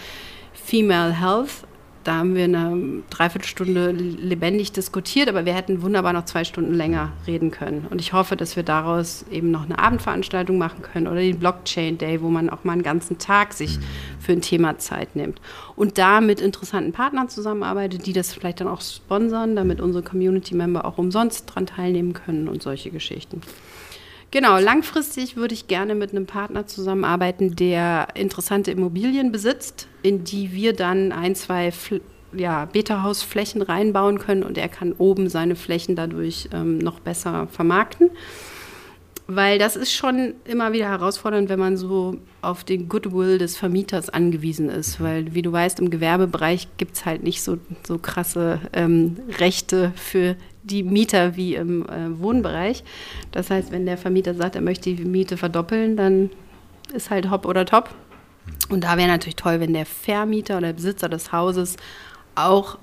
Female 0.52 1.12
Health 1.12 1.64
da 2.04 2.14
haben 2.14 2.34
wir 2.34 2.44
eine 2.44 3.02
Dreiviertelstunde 3.10 3.90
lebendig 3.90 4.72
diskutiert, 4.72 5.28
aber 5.28 5.44
wir 5.44 5.54
hätten 5.54 5.82
wunderbar 5.82 6.14
noch 6.14 6.24
zwei 6.24 6.44
Stunden 6.44 6.72
länger 6.72 7.12
reden 7.26 7.50
können. 7.50 7.86
Und 7.90 8.00
ich 8.00 8.14
hoffe, 8.14 8.36
dass 8.36 8.56
wir 8.56 8.62
daraus 8.62 9.26
eben 9.30 9.50
noch 9.50 9.64
eine 9.64 9.78
Abendveranstaltung 9.78 10.56
machen 10.56 10.80
können 10.80 11.06
oder 11.06 11.20
den 11.20 11.38
Blockchain 11.38 11.98
Day, 11.98 12.22
wo 12.22 12.30
man 12.30 12.48
auch 12.48 12.64
mal 12.64 12.72
einen 12.72 12.82
ganzen 12.82 13.18
Tag 13.18 13.52
sich 13.52 13.78
für 14.18 14.32
ein 14.32 14.40
Thema 14.40 14.78
Zeit 14.78 15.14
nimmt. 15.14 15.42
Und 15.76 15.98
da 15.98 16.22
mit 16.22 16.40
interessanten 16.40 16.92
Partnern 16.92 17.28
zusammenarbeitet, 17.28 18.06
die 18.06 18.14
das 18.14 18.32
vielleicht 18.32 18.60
dann 18.60 18.68
auch 18.68 18.80
sponsern, 18.80 19.54
damit 19.54 19.80
unsere 19.80 20.02
Community-Member 20.02 20.86
auch 20.86 20.96
umsonst 20.96 21.54
dran 21.54 21.66
teilnehmen 21.66 22.14
können 22.14 22.48
und 22.48 22.62
solche 22.62 22.90
Geschichten. 22.90 23.42
Genau, 24.30 24.60
langfristig 24.60 25.36
würde 25.36 25.54
ich 25.54 25.66
gerne 25.66 25.96
mit 25.96 26.10
einem 26.12 26.26
Partner 26.26 26.66
zusammenarbeiten, 26.66 27.56
der 27.56 28.08
interessante 28.14 28.70
Immobilien 28.70 29.32
besitzt, 29.32 29.88
in 30.02 30.22
die 30.22 30.52
wir 30.52 30.72
dann 30.72 31.10
ein, 31.10 31.34
zwei 31.34 31.72
ja, 32.32 32.66
Beta-Haus-Flächen 32.66 33.60
reinbauen 33.60 34.18
können 34.18 34.44
und 34.44 34.56
er 34.56 34.68
kann 34.68 34.92
oben 34.92 35.28
seine 35.28 35.56
Flächen 35.56 35.96
dadurch 35.96 36.48
ähm, 36.52 36.78
noch 36.78 37.00
besser 37.00 37.48
vermarkten. 37.48 38.10
Weil 39.26 39.60
das 39.60 39.76
ist 39.76 39.92
schon 39.92 40.34
immer 40.44 40.72
wieder 40.72 40.88
herausfordernd, 40.88 41.48
wenn 41.48 41.58
man 41.58 41.76
so 41.76 42.16
auf 42.42 42.64
den 42.64 42.88
Goodwill 42.88 43.38
des 43.38 43.56
Vermieters 43.56 44.10
angewiesen 44.10 44.68
ist. 44.68 45.00
Weil, 45.00 45.34
wie 45.34 45.42
du 45.42 45.52
weißt, 45.52 45.78
im 45.78 45.90
Gewerbebereich 45.90 46.66
gibt 46.78 46.96
es 46.96 47.04
halt 47.06 47.22
nicht 47.22 47.42
so, 47.42 47.58
so 47.86 47.98
krasse 47.98 48.60
ähm, 48.72 49.18
Rechte 49.38 49.92
für 49.94 50.34
die 50.70 50.82
Mieter 50.82 51.36
wie 51.36 51.54
im 51.54 51.86
äh, 51.88 52.18
Wohnbereich. 52.18 52.84
Das 53.32 53.50
heißt, 53.50 53.72
wenn 53.72 53.86
der 53.86 53.98
Vermieter 53.98 54.34
sagt, 54.34 54.54
er 54.54 54.62
möchte 54.62 54.94
die 54.94 55.04
Miete 55.04 55.36
verdoppeln, 55.36 55.96
dann 55.96 56.30
ist 56.92 57.10
halt 57.10 57.30
hopp 57.30 57.46
oder 57.46 57.64
top. 57.64 57.94
Und 58.68 58.84
da 58.84 58.96
wäre 58.96 59.08
natürlich 59.08 59.36
toll, 59.36 59.60
wenn 59.60 59.72
der 59.72 59.86
Vermieter 59.86 60.58
oder 60.58 60.68
der 60.68 60.74
Besitzer 60.74 61.08
des 61.08 61.32
Hauses 61.32 61.76
auch 62.34 62.78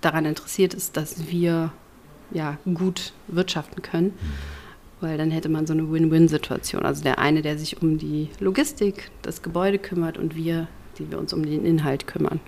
daran 0.00 0.24
interessiert 0.24 0.74
ist, 0.74 0.96
dass 0.96 1.30
wir 1.30 1.72
ja, 2.30 2.58
gut 2.64 3.12
wirtschaften 3.28 3.82
können. 3.82 4.14
Weil 5.00 5.18
dann 5.18 5.30
hätte 5.30 5.48
man 5.48 5.66
so 5.66 5.72
eine 5.72 5.90
Win-Win-Situation. 5.90 6.84
Also 6.84 7.02
der 7.02 7.18
eine, 7.18 7.42
der 7.42 7.58
sich 7.58 7.82
um 7.82 7.98
die 7.98 8.30
Logistik, 8.40 9.10
das 9.22 9.42
Gebäude 9.42 9.78
kümmert 9.78 10.18
und 10.18 10.34
wir, 10.34 10.68
die 10.98 11.10
wir 11.10 11.18
uns 11.18 11.32
um 11.32 11.44
den 11.44 11.64
Inhalt 11.64 12.06
kümmern. 12.06 12.40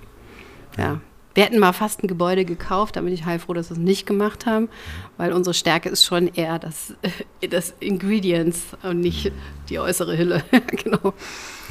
Ja. 0.78 1.00
Wir 1.36 1.44
hätten 1.44 1.58
mal 1.58 1.74
fast 1.74 2.02
ein 2.02 2.06
Gebäude 2.06 2.46
gekauft, 2.46 2.96
da 2.96 3.02
bin 3.02 3.12
ich 3.12 3.26
heilfroh, 3.26 3.52
dass 3.52 3.68
wir 3.68 3.76
es 3.76 3.82
nicht 3.82 4.06
gemacht 4.06 4.46
haben, 4.46 4.70
weil 5.18 5.34
unsere 5.34 5.52
Stärke 5.52 5.90
ist 5.90 6.02
schon 6.02 6.28
eher 6.28 6.58
das, 6.58 6.94
das 7.50 7.74
Ingredients 7.78 8.68
und 8.82 9.00
nicht 9.00 9.32
die 9.68 9.78
äußere 9.78 10.16
Hülle. 10.16 10.42
genau. 10.82 11.12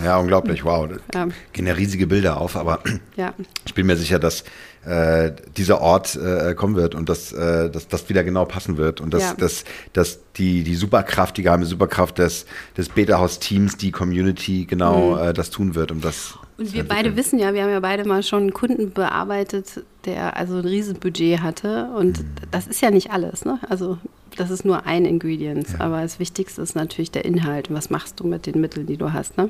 Ja, 0.03 0.19
unglaublich, 0.19 0.63
wow. 0.63 0.87
Ja. 1.15 1.29
Gehen 1.51 1.65
ja 1.65 1.73
riesige 1.73 2.05
Bilder 2.05 2.37
auf, 2.37 2.55
aber 2.55 2.79
ja. 3.15 3.33
ich 3.65 3.73
bin 3.73 3.87
mir 3.87 3.97
sicher, 3.97 4.19
dass 4.19 4.43
äh, 4.85 5.31
dieser 5.57 5.81
Ort 5.81 6.15
äh, 6.15 6.53
kommen 6.53 6.75
wird 6.75 6.93
und 6.93 7.09
dass, 7.09 7.33
äh, 7.33 7.71
dass 7.71 7.87
das 7.87 8.07
wieder 8.07 8.23
genau 8.23 8.45
passen 8.45 8.77
wird 8.77 9.01
und 9.01 9.15
dass, 9.15 9.23
ja. 9.23 9.33
dass, 9.33 9.63
dass 9.93 10.19
die, 10.33 10.63
die 10.63 10.75
Superkraft, 10.75 11.37
die 11.37 11.41
geheime 11.41 11.65
Superkraft 11.65 12.19
des, 12.19 12.45
des 12.77 12.89
Beta-Haus-Teams, 12.89 13.77
die 13.77 13.89
Community 13.89 14.65
genau 14.65 15.15
mhm. 15.15 15.29
äh, 15.29 15.33
das 15.33 15.49
tun 15.49 15.73
wird, 15.73 15.91
um 15.91 16.01
das 16.01 16.37
und 16.57 16.73
wir 16.73 16.87
beide 16.87 17.15
wissen 17.15 17.37
ja, 17.37 17.53
wir 17.53 17.63
haben 17.63 17.71
ja 17.71 17.79
beide 17.79 18.05
mal 18.05 18.23
schon 18.23 18.43
einen 18.43 18.53
Kunden 18.53 18.91
bearbeitet, 18.91 19.83
der 20.05 20.37
also 20.37 20.55
ein 20.57 20.65
Riesenbudget 20.65 21.41
hatte. 21.41 21.89
Und 21.95 22.19
mhm. 22.19 22.25
das 22.51 22.67
ist 22.67 22.81
ja 22.81 22.91
nicht 22.91 23.11
alles, 23.11 23.43
ne? 23.43 23.59
Also 23.67 23.97
das 24.35 24.49
ist 24.49 24.65
nur 24.65 24.85
ein 24.85 25.05
Ingredient. 25.05 25.67
Ja. 25.69 25.81
Aber 25.81 26.01
das 26.01 26.19
Wichtigste 26.19 26.61
ist 26.61 26.75
natürlich 26.75 27.11
der 27.11 27.25
Inhalt. 27.25 27.73
Was 27.73 27.89
machst 27.89 28.19
du 28.19 28.27
mit 28.27 28.45
den 28.45 28.61
Mitteln, 28.61 28.85
die 28.85 28.97
du 28.97 29.13
hast, 29.13 29.37
ne? 29.37 29.49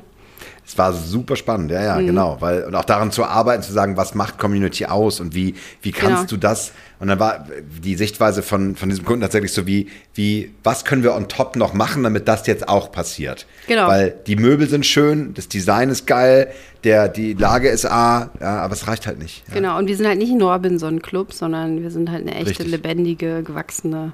Es 0.64 0.76
war 0.76 0.92
super 0.92 1.36
spannend, 1.36 1.70
ja, 1.70 1.82
ja, 1.82 1.96
mhm. 1.96 2.06
genau. 2.06 2.36
Weil, 2.40 2.64
und 2.64 2.74
auch 2.74 2.84
daran 2.84 3.12
zu 3.12 3.24
arbeiten, 3.24 3.62
zu 3.62 3.72
sagen, 3.72 3.96
was 3.96 4.14
macht 4.14 4.38
Community 4.38 4.86
aus 4.86 5.20
und 5.20 5.34
wie, 5.34 5.54
wie 5.80 5.92
kannst 5.92 6.28
genau. 6.28 6.28
du 6.28 6.36
das? 6.38 6.72
Und 6.98 7.08
dann 7.08 7.20
war 7.20 7.46
die 7.84 7.94
Sichtweise 7.94 8.42
von, 8.42 8.74
von 8.74 8.88
diesem 8.88 9.04
Kunden 9.04 9.20
tatsächlich 9.20 9.52
so 9.52 9.66
wie, 9.66 9.88
wie, 10.14 10.52
was 10.64 10.84
können 10.84 11.02
wir 11.02 11.14
on 11.14 11.28
top 11.28 11.54
noch 11.56 11.72
machen, 11.72 12.02
damit 12.02 12.26
das 12.26 12.46
jetzt 12.46 12.68
auch 12.68 12.90
passiert? 12.90 13.46
Genau. 13.68 13.86
Weil 13.86 14.14
die 14.26 14.36
Möbel 14.36 14.68
sind 14.68 14.84
schön, 14.84 15.34
das 15.34 15.48
Design 15.48 15.90
ist 15.90 16.06
geil, 16.06 16.48
der, 16.84 17.08
die 17.08 17.34
Lage 17.34 17.68
ist 17.68 17.86
A, 17.86 18.30
ja, 18.40 18.58
aber 18.58 18.74
es 18.74 18.88
reicht 18.88 19.06
halt 19.06 19.18
nicht. 19.18 19.44
Ja. 19.48 19.54
Genau, 19.54 19.78
und 19.78 19.86
wir 19.86 19.96
sind 19.96 20.06
halt 20.06 20.18
nicht 20.18 20.32
ein 20.32 20.42
Robinson-Club, 20.42 21.32
sondern 21.32 21.82
wir 21.82 21.90
sind 21.90 22.10
halt 22.10 22.22
eine 22.22 22.34
echte, 22.34 22.50
Richtig. 22.50 22.68
lebendige, 22.68 23.42
gewachsene 23.42 24.12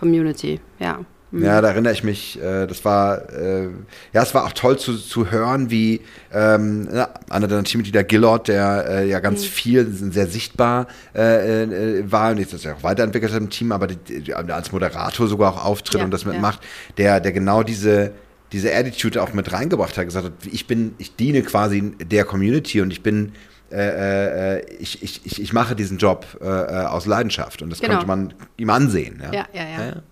Community, 0.00 0.60
ja. 0.78 0.98
Mhm. 1.30 1.44
Ja, 1.44 1.60
da 1.60 1.68
erinnere 1.68 1.92
ich 1.92 2.02
mich, 2.02 2.40
äh, 2.42 2.66
das 2.66 2.84
war, 2.84 3.30
äh, 3.32 3.68
ja, 4.12 4.22
es 4.22 4.34
war 4.34 4.46
auch 4.46 4.52
toll 4.52 4.78
zu, 4.78 4.96
zu 4.96 5.30
hören, 5.30 5.70
wie 5.70 6.00
ähm, 6.32 6.88
ja, 6.92 7.08
einer 7.28 7.46
der 7.46 7.62
Teammitglieder, 7.62 8.02
Gillard, 8.02 8.48
der 8.48 8.86
äh, 8.88 9.08
ja 9.08 9.20
ganz 9.20 9.42
mhm. 9.42 9.46
viel, 9.46 9.86
sehr 9.92 10.26
sichtbar 10.26 10.88
äh, 11.14 11.62
äh, 11.62 12.10
war 12.10 12.32
und 12.32 12.38
jetzt 12.38 12.52
ist 12.52 12.64
ja 12.64 12.74
auch 12.74 12.82
weiterentwickelt 12.82 13.32
im 13.34 13.48
Team, 13.48 13.70
aber 13.70 13.86
die, 13.86 14.22
die, 14.22 14.34
als 14.34 14.72
Moderator 14.72 15.28
sogar 15.28 15.54
auch 15.54 15.64
auftritt 15.64 16.00
ja, 16.00 16.04
und 16.04 16.10
das 16.10 16.24
mitmacht, 16.24 16.60
ja. 16.62 16.94
der, 16.96 17.20
der 17.20 17.32
genau 17.32 17.62
diese, 17.62 18.10
diese 18.50 18.74
Attitude 18.74 19.22
auch 19.22 19.32
mit 19.32 19.52
reingebracht 19.52 19.96
hat, 19.96 20.06
gesagt 20.06 20.26
hat, 20.26 20.32
ich 20.50 20.66
bin, 20.66 20.94
ich 20.98 21.14
diene 21.14 21.42
quasi 21.42 21.94
der 22.00 22.24
Community 22.24 22.80
und 22.80 22.90
ich 22.90 23.04
bin 23.04 23.32
äh, 23.72 24.56
äh, 24.56 24.76
ich, 24.78 25.02
ich, 25.02 25.20
ich, 25.24 25.40
ich 25.40 25.52
mache 25.52 25.76
diesen 25.76 25.98
Job 25.98 26.26
äh, 26.40 26.44
aus 26.44 27.06
Leidenschaft 27.06 27.62
und 27.62 27.70
das 27.70 27.80
genau. 27.80 27.94
konnte 27.94 28.06
man 28.06 28.34
ihm 28.56 28.70
ansehen. 28.70 29.22
Ja, 29.22 29.32
ja, 29.32 29.46
ja. 29.54 29.62
ja. 29.62 29.86
ja 29.86 30.02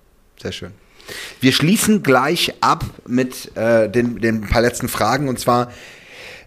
sehr 0.41 0.53
schön. 0.53 0.73
Wir 1.41 1.53
schließen 1.53 2.03
gleich 2.03 2.55
ab 2.61 2.85
mit 3.07 3.57
äh, 3.57 3.89
den, 3.89 4.21
den 4.21 4.43
paar 4.43 4.63
letzten 4.63 4.89
Fragen 4.89 5.29
und 5.29 5.39
zwar, 5.39 5.73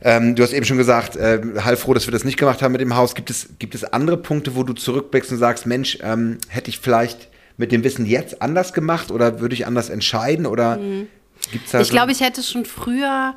ähm, 0.02 0.36
du 0.36 0.44
hast 0.44 0.54
eben 0.54 0.66
schon 0.66 0.78
gesagt, 0.78 1.16
äh, 1.16 1.42
halb 1.64 1.80
froh, 1.80 1.94
dass 1.94 2.08
wir 2.08 2.12
das 2.12 2.24
nicht 2.24 2.38
gemacht 2.38 2.62
haben 2.62 2.72
mit 2.72 2.82
dem 2.82 2.96
Haus. 2.96 3.16
Gibt 3.16 3.30
es, 3.30 3.50
gibt 3.60 3.76
es 3.76 3.84
andere 3.84 4.18
Punkte, 4.18 4.56
wo 4.56 4.64
du 4.64 4.74
zurückblickst 4.74 5.32
und 5.32 5.38
sagst, 5.38 5.66
Mensch, 5.66 5.98
ähm, 6.02 6.38
hätte 6.48 6.70
ich 6.70 6.80
vielleicht 6.80 7.30
mit 7.58 7.72
dem 7.72 7.84
Wissen 7.84 8.06
jetzt 8.06 8.42
anders 8.42 8.74
gemacht 8.74 9.12
oder 9.12 9.40
würde 9.40 9.54
ich 9.54 9.68
anders 9.68 9.90
entscheiden 9.90 10.46
oder 10.46 10.78
mhm. 10.78 11.08
gibt's 11.52 11.72
da 11.72 11.82
Ich 11.82 11.88
so 11.88 11.94
glaube, 11.94 12.12
ich 12.12 12.22
hätte 12.22 12.44
schon 12.44 12.66
früher 12.66 13.36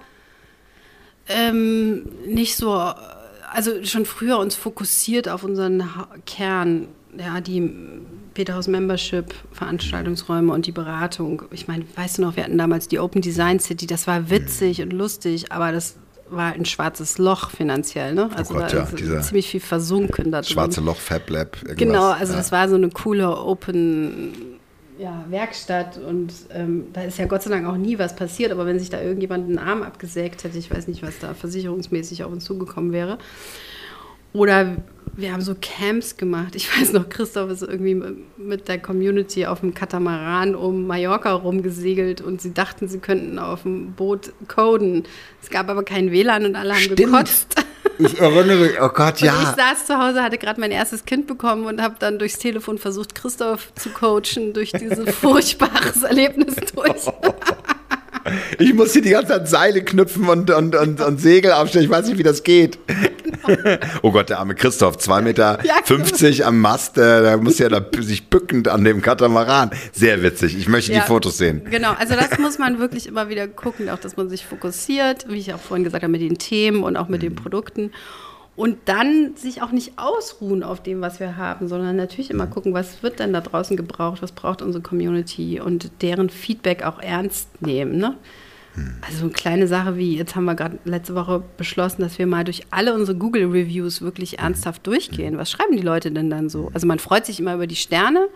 ähm, 1.29 2.07
nicht 2.27 2.57
so, 2.57 2.93
also 3.55 3.85
schon 3.85 4.05
früher 4.05 4.39
uns 4.39 4.55
fokussiert 4.55 5.29
auf 5.29 5.45
unseren 5.45 5.89
Kern, 6.27 6.89
ja, 7.17 7.41
die 7.41 7.71
Peterhaus 8.35 8.67
Membership, 8.67 9.33
Veranstaltungsräume 9.53 10.53
und 10.53 10.67
die 10.67 10.73
Beratung. 10.73 11.43
Ich 11.53 11.69
meine, 11.69 11.85
weißt 11.95 12.19
du 12.19 12.23
noch, 12.23 12.37
wir 12.37 12.45
hatten 12.45 12.59
damals 12.59 12.89
die 12.89 12.99
Open 12.99 13.23
Design 13.23 13.61
City, 13.61 13.87
das 13.87 14.07
war 14.07 14.29
witzig 14.29 14.83
und 14.83 14.93
lustig, 14.93 15.53
aber 15.53 15.71
das 15.71 15.97
war 16.29 16.53
ein 16.53 16.65
schwarzes 16.65 17.19
Loch 17.19 17.51
finanziell, 17.51 18.15
ne? 18.15 18.29
Oh 18.33 18.37
also 18.37 18.55
oh 18.55 18.59
Gott, 18.59 18.73
da 18.73 18.89
ja, 18.89 19.21
ziemlich 19.23 19.49
viel 19.49 19.61
versunken 19.61 20.33
da 20.33 20.41
drin. 20.41 20.51
Schwarze 20.51 20.81
Loch, 20.81 20.97
Fab 20.97 21.31
Lab. 21.31 21.57
Irgendwas. 21.59 21.77
Genau, 21.77 22.11
also 22.11 22.33
ja. 22.33 22.39
das 22.39 22.51
war 22.51 22.69
so 22.69 22.75
eine 22.75 22.89
coole 22.91 23.39
Open 23.39 24.54
ja, 24.99 25.24
Werkstatt 25.28 25.99
und 25.99 26.32
ähm, 26.51 26.86
da 26.92 27.03
ist 27.03 27.18
ja 27.18 27.26
Gott 27.26 27.42
sei 27.42 27.51
Dank 27.51 27.66
auch 27.66 27.76
nie 27.76 27.99
was 27.99 28.14
passiert, 28.14 28.53
aber 28.53 28.66
wenn 28.66 28.78
sich 28.78 28.90
da 28.90 29.01
irgendjemand 29.01 29.49
einen 29.49 29.59
Arm 29.59 29.82
abgesägt 29.82 30.45
hätte, 30.45 30.59
ich 30.59 30.70
weiß 30.70 30.88
nicht, 30.88 31.03
was 31.03 31.18
da 31.18 31.34
versicherungsmäßig 31.34 32.22
auf 32.24 32.32
uns 32.32 32.45
zugekommen 32.45 32.92
wäre. 32.92 33.18
Oder 34.32 34.76
wir 35.16 35.32
haben 35.32 35.42
so 35.42 35.55
Camps 35.61 36.16
gemacht. 36.16 36.55
Ich 36.55 36.68
weiß 36.80 36.92
noch, 36.92 37.09
Christoph 37.09 37.51
ist 37.51 37.62
irgendwie 37.62 38.01
mit 38.36 38.68
der 38.68 38.78
Community 38.78 39.47
auf 39.47 39.61
dem 39.61 39.74
Katamaran 39.74 40.55
um 40.55 40.86
Mallorca 40.86 41.32
rumgesegelt 41.32 42.20
und 42.20 42.40
sie 42.40 42.53
dachten, 42.53 42.88
sie 42.88 42.99
könnten 42.99 43.38
auf 43.38 43.62
dem 43.62 43.92
Boot 43.92 44.32
coden. 44.49 45.05
Es 45.42 45.51
gab 45.51 45.68
aber 45.70 45.84
kein 45.84 46.11
WLAN 46.11 46.45
und 46.45 46.57
alle 46.57 46.74
haben 46.74 46.80
Stimmt. 46.80 46.99
gekotzt. 46.99 47.64
Ich 47.99 48.18
erinnere 48.18 48.57
mich, 48.57 48.80
oh 48.80 48.88
Gott, 48.88 49.20
ja. 49.20 49.34
Und 49.34 49.42
ich 49.42 49.49
saß 49.49 49.86
zu 49.86 49.99
Hause, 49.99 50.22
hatte 50.22 50.38
gerade 50.38 50.61
mein 50.61 50.70
erstes 50.70 51.05
Kind 51.05 51.26
bekommen 51.26 51.66
und 51.66 51.80
habe 51.80 51.97
dann 51.99 52.18
durchs 52.18 52.38
Telefon 52.38 52.78
versucht, 52.78 53.14
Christoph 53.14 53.72
zu 53.74 53.90
coachen 53.90 54.53
durch 54.53 54.72
dieses 54.72 55.14
furchtbares 55.16 56.03
Erlebnis 56.03 56.57
durch. 56.74 57.12
Ich 58.59 58.72
muss 58.72 58.92
hier 58.92 59.03
die 59.03 59.11
ganze 59.11 59.28
Zeit 59.28 59.49
Seile 59.49 59.84
knüpfen 59.84 60.28
und, 60.28 60.51
und, 60.51 60.74
und, 60.74 61.01
und 61.01 61.20
Segel 61.20 61.53
aufstellen. 61.53 61.84
Ich 61.84 61.90
weiß 61.90 62.09
nicht, 62.09 62.18
wie 62.18 62.22
das 62.22 62.42
geht. 62.42 62.78
Oh 64.03 64.11
Gott, 64.12 64.28
der 64.28 64.38
arme 64.38 64.55
Christoph, 64.55 64.97
2,50 64.97 65.22
Meter 65.22 65.59
ja, 65.64 65.74
50 65.84 66.36
genau. 66.36 66.49
am 66.49 66.61
Mast, 66.61 66.99
äh, 66.99 67.22
der 67.22 67.36
muss 67.38 67.59
ja 67.59 67.68
da 67.68 67.84
sich 68.01 68.28
bückend 68.28 68.68
an 68.68 68.84
dem 68.84 69.03
Katamaran. 69.03 69.70
Sehr 69.92 70.22
witzig. 70.22 70.57
Ich 70.57 70.68
möchte 70.68 70.92
ja, 70.92 71.01
die 71.01 71.07
Fotos 71.07 71.38
sehen. 71.38 71.62
Genau, 71.70 71.92
also 71.92 72.14
das 72.14 72.38
muss 72.38 72.59
man 72.59 72.78
wirklich 72.78 73.07
immer 73.07 73.28
wieder 73.28 73.49
gucken, 73.49 73.88
auch 73.88 73.99
dass 73.99 74.16
man 74.16 74.28
sich 74.28 74.45
fokussiert, 74.45 75.26
wie 75.28 75.38
ich 75.38 75.55
auch 75.55 75.61
vorhin 75.61 75.84
gesagt 75.84 76.03
habe, 76.03 76.12
mit 76.12 76.20
den 76.20 76.38
Themen 76.38 76.82
und 76.82 76.97
auch 76.97 77.09
mit 77.09 77.22
mhm. 77.22 77.28
den 77.28 77.34
Produkten. 77.36 77.90
Und 78.57 78.78
dann 78.84 79.34
sich 79.36 79.62
auch 79.62 79.72
nicht 79.72 79.95
ausruhen 79.97 80.62
auf 80.62 80.80
dem, 80.80 81.01
was 81.01 81.18
wir 81.18 81.36
haben, 81.36 81.66
sondern 81.66 81.97
natürlich 81.97 82.30
immer 82.30 82.47
gucken, 82.47 82.72
was 82.72 83.03
wird 83.03 83.18
denn 83.18 83.32
da 83.32 83.40
draußen 83.40 83.76
gebraucht, 83.76 84.22
was 84.22 84.30
braucht 84.30 84.62
unsere 84.62 84.82
Community 84.82 85.61
und 85.61 85.90
deren 86.03 86.30
Feedback 86.30 86.84
auch 86.84 87.01
ernst 87.01 87.49
nehmen. 87.61 87.97
Ne? 87.97 88.16
Also 89.07 89.22
eine 89.25 89.31
kleine 89.31 89.68
Sache 89.68 89.97
wie, 89.97 90.16
jetzt 90.16 90.35
haben 90.35 90.47
wir 90.47 90.55
gerade 90.55 90.79
letzte 90.85 91.14
Woche 91.14 91.43
beschlossen, 91.57 92.03
dass 92.03 92.18
wir 92.18 92.27
mal 92.27 92.45
durch 92.45 92.62
alle 92.70 92.95
unsere 92.95 93.16
Google-Reviews 93.16 94.03
wirklich 94.03 94.33
hm. 94.33 94.39
ernsthaft 94.41 94.87
durchgehen. 94.87 95.39
Was 95.39 95.51
schreiben 95.51 95.77
die 95.77 95.83
Leute 95.83 96.11
denn 96.11 96.31
dann 96.31 96.49
so? 96.49 96.70
Also 96.75 96.87
man 96.87 96.99
freut 96.99 97.27
sich 97.27 97.39
immer 97.39 97.55
über 97.55 97.66
die 97.66 97.77
Sterne, 97.77 98.29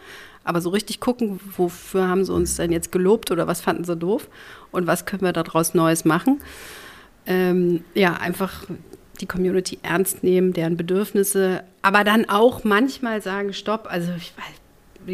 aber 0.45 0.61
so 0.61 0.71
richtig 0.71 1.01
gucken, 1.01 1.41
wofür 1.57 2.09
haben 2.09 2.25
sie 2.25 2.33
uns 2.33 2.57
denn 2.57 2.73
jetzt 2.73 2.93
gelobt 2.93 3.31
oder 3.31 3.47
was 3.47 3.61
fanden 3.61 3.85
sie 3.85 3.97
doof 3.97 4.29
und 4.71 4.87
was 4.87 5.07
können 5.07 5.23
wir 5.23 5.33
daraus 5.33 5.75
Neues 5.75 6.05
machen. 6.05 6.41
Ähm, 7.27 7.85
ja, 7.95 8.15
einfach 8.15 8.65
die 9.21 9.27
Community 9.27 9.79
ernst 9.83 10.23
nehmen, 10.23 10.53
deren 10.53 10.77
Bedürfnisse, 10.77 11.65
aber 11.83 12.05
dann 12.05 12.29
auch 12.29 12.63
manchmal 12.63 13.21
sagen, 13.21 13.53
stopp, 13.53 13.89
also 13.91 14.13
ich 14.17 14.33
weiß, 14.37 14.55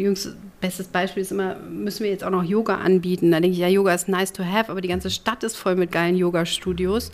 jüngstes 0.01 0.35
bestes 0.61 0.87
Beispiel 0.87 1.21
ist 1.21 1.31
immer, 1.31 1.55
müssen 1.55 2.03
wir 2.03 2.11
jetzt 2.11 2.23
auch 2.23 2.29
noch 2.29 2.43
Yoga 2.43 2.75
anbieten? 2.75 3.31
Da 3.31 3.39
denke 3.39 3.53
ich, 3.53 3.59
ja, 3.59 3.67
Yoga 3.67 3.93
ist 3.93 4.07
nice 4.07 4.33
to 4.33 4.43
have, 4.43 4.71
aber 4.71 4.81
die 4.81 4.87
ganze 4.87 5.09
Stadt 5.09 5.43
ist 5.43 5.55
voll 5.55 5.75
mit 5.75 5.91
geilen 5.91 6.15
Yoga-Studios. 6.15 7.11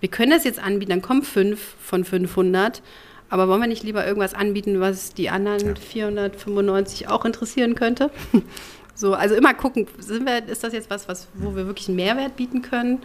Wir 0.00 0.08
können 0.08 0.30
das 0.30 0.44
jetzt 0.44 0.58
anbieten, 0.58 0.90
dann 0.90 1.02
kommen 1.02 1.22
fünf 1.22 1.76
von 1.80 2.04
500. 2.04 2.82
Aber 3.30 3.48
wollen 3.48 3.60
wir 3.60 3.68
nicht 3.68 3.82
lieber 3.82 4.06
irgendwas 4.06 4.34
anbieten, 4.34 4.80
was 4.80 5.14
die 5.14 5.30
anderen 5.30 5.66
ja. 5.66 5.74
495 5.74 7.08
auch 7.08 7.24
interessieren 7.24 7.74
könnte? 7.74 8.10
so, 8.94 9.14
also 9.14 9.34
immer 9.34 9.54
gucken, 9.54 9.86
sind 9.98 10.26
wir, 10.26 10.46
ist 10.46 10.62
das 10.62 10.72
jetzt 10.72 10.90
was, 10.90 11.08
was, 11.08 11.28
wo 11.34 11.56
wir 11.56 11.66
wirklich 11.66 11.88
einen 11.88 11.96
Mehrwert 11.96 12.36
bieten 12.36 12.62
können? 12.62 13.02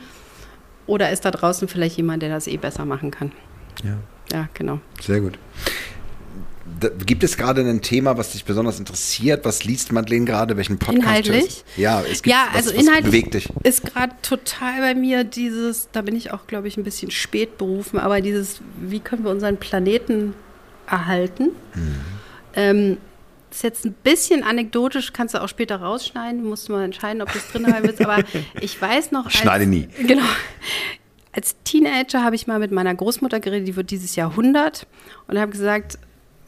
Oder 0.87 1.11
ist 1.11 1.25
da 1.25 1.31
draußen 1.31 1.67
vielleicht 1.67 1.97
jemand, 1.97 2.21
der 2.21 2.29
das 2.29 2.47
eh 2.47 2.57
besser 2.57 2.85
machen 2.85 3.11
kann? 3.11 3.31
Ja. 3.83 3.97
Ja, 4.31 4.47
genau. 4.53 4.79
Sehr 5.01 5.21
gut. 5.21 5.39
Gibt 7.05 7.23
es 7.23 7.37
gerade 7.37 7.61
ein 7.61 7.81
Thema, 7.81 8.17
was 8.17 8.31
dich 8.31 8.45
besonders 8.45 8.79
interessiert? 8.79 9.45
Was 9.45 9.63
liest 9.63 9.91
Madeleine 9.91 10.25
gerade? 10.25 10.57
Welchen 10.57 10.77
Podcast? 10.77 11.27
Inhaltlich? 11.27 11.63
Ja, 11.77 12.01
es 12.01 12.21
gibt 12.21 12.35
ja, 12.35 12.47
also 12.53 12.69
was, 12.69 12.81
inhaltlich 12.81 13.05
bewegt 13.05 13.33
dich? 13.33 13.49
ist 13.63 13.83
gerade 13.85 14.13
total 14.21 14.79
bei 14.79 14.95
mir 14.95 15.23
dieses, 15.23 15.89
da 15.91 16.01
bin 16.01 16.15
ich 16.15 16.31
auch, 16.31 16.47
glaube 16.47 16.67
ich, 16.67 16.77
ein 16.77 16.83
bisschen 16.83 17.11
spät 17.11 17.57
berufen, 17.57 17.99
aber 17.99 18.21
dieses, 18.21 18.61
wie 18.79 18.99
können 18.99 19.23
wir 19.23 19.31
unseren 19.31 19.57
Planeten 19.57 20.33
erhalten? 20.87 21.49
Mhm. 21.75 21.95
Ähm, 22.53 22.97
ist 23.51 23.63
jetzt 23.63 23.85
ein 23.85 23.93
bisschen 24.03 24.43
anekdotisch, 24.43 25.13
kannst 25.13 25.33
du 25.33 25.41
auch 25.41 25.49
später 25.49 25.77
rausschneiden, 25.77 26.43
musst 26.43 26.69
du 26.69 26.73
mal 26.73 26.83
entscheiden, 26.83 27.21
ob 27.21 27.31
du 27.31 27.39
es 27.39 27.47
drin 27.51 27.73
haben 27.73 27.83
willst, 27.83 28.01
aber 28.03 28.23
ich 28.61 28.79
weiß 28.79 29.11
noch. 29.11 29.25
Als, 29.25 29.33
Schneide 29.33 29.65
nie. 29.65 29.87
Genau. 30.05 30.23
Als 31.31 31.55
Teenager 31.63 32.23
habe 32.23 32.35
ich 32.35 32.47
mal 32.47 32.59
mit 32.59 32.71
meiner 32.71 32.93
Großmutter 32.93 33.39
geredet, 33.39 33.67
die 33.67 33.75
wird 33.75 33.91
dieses 33.91 34.15
Jahr 34.15 34.31
100 34.31 34.87
und 35.27 35.39
habe 35.39 35.51
gesagt, 35.51 35.97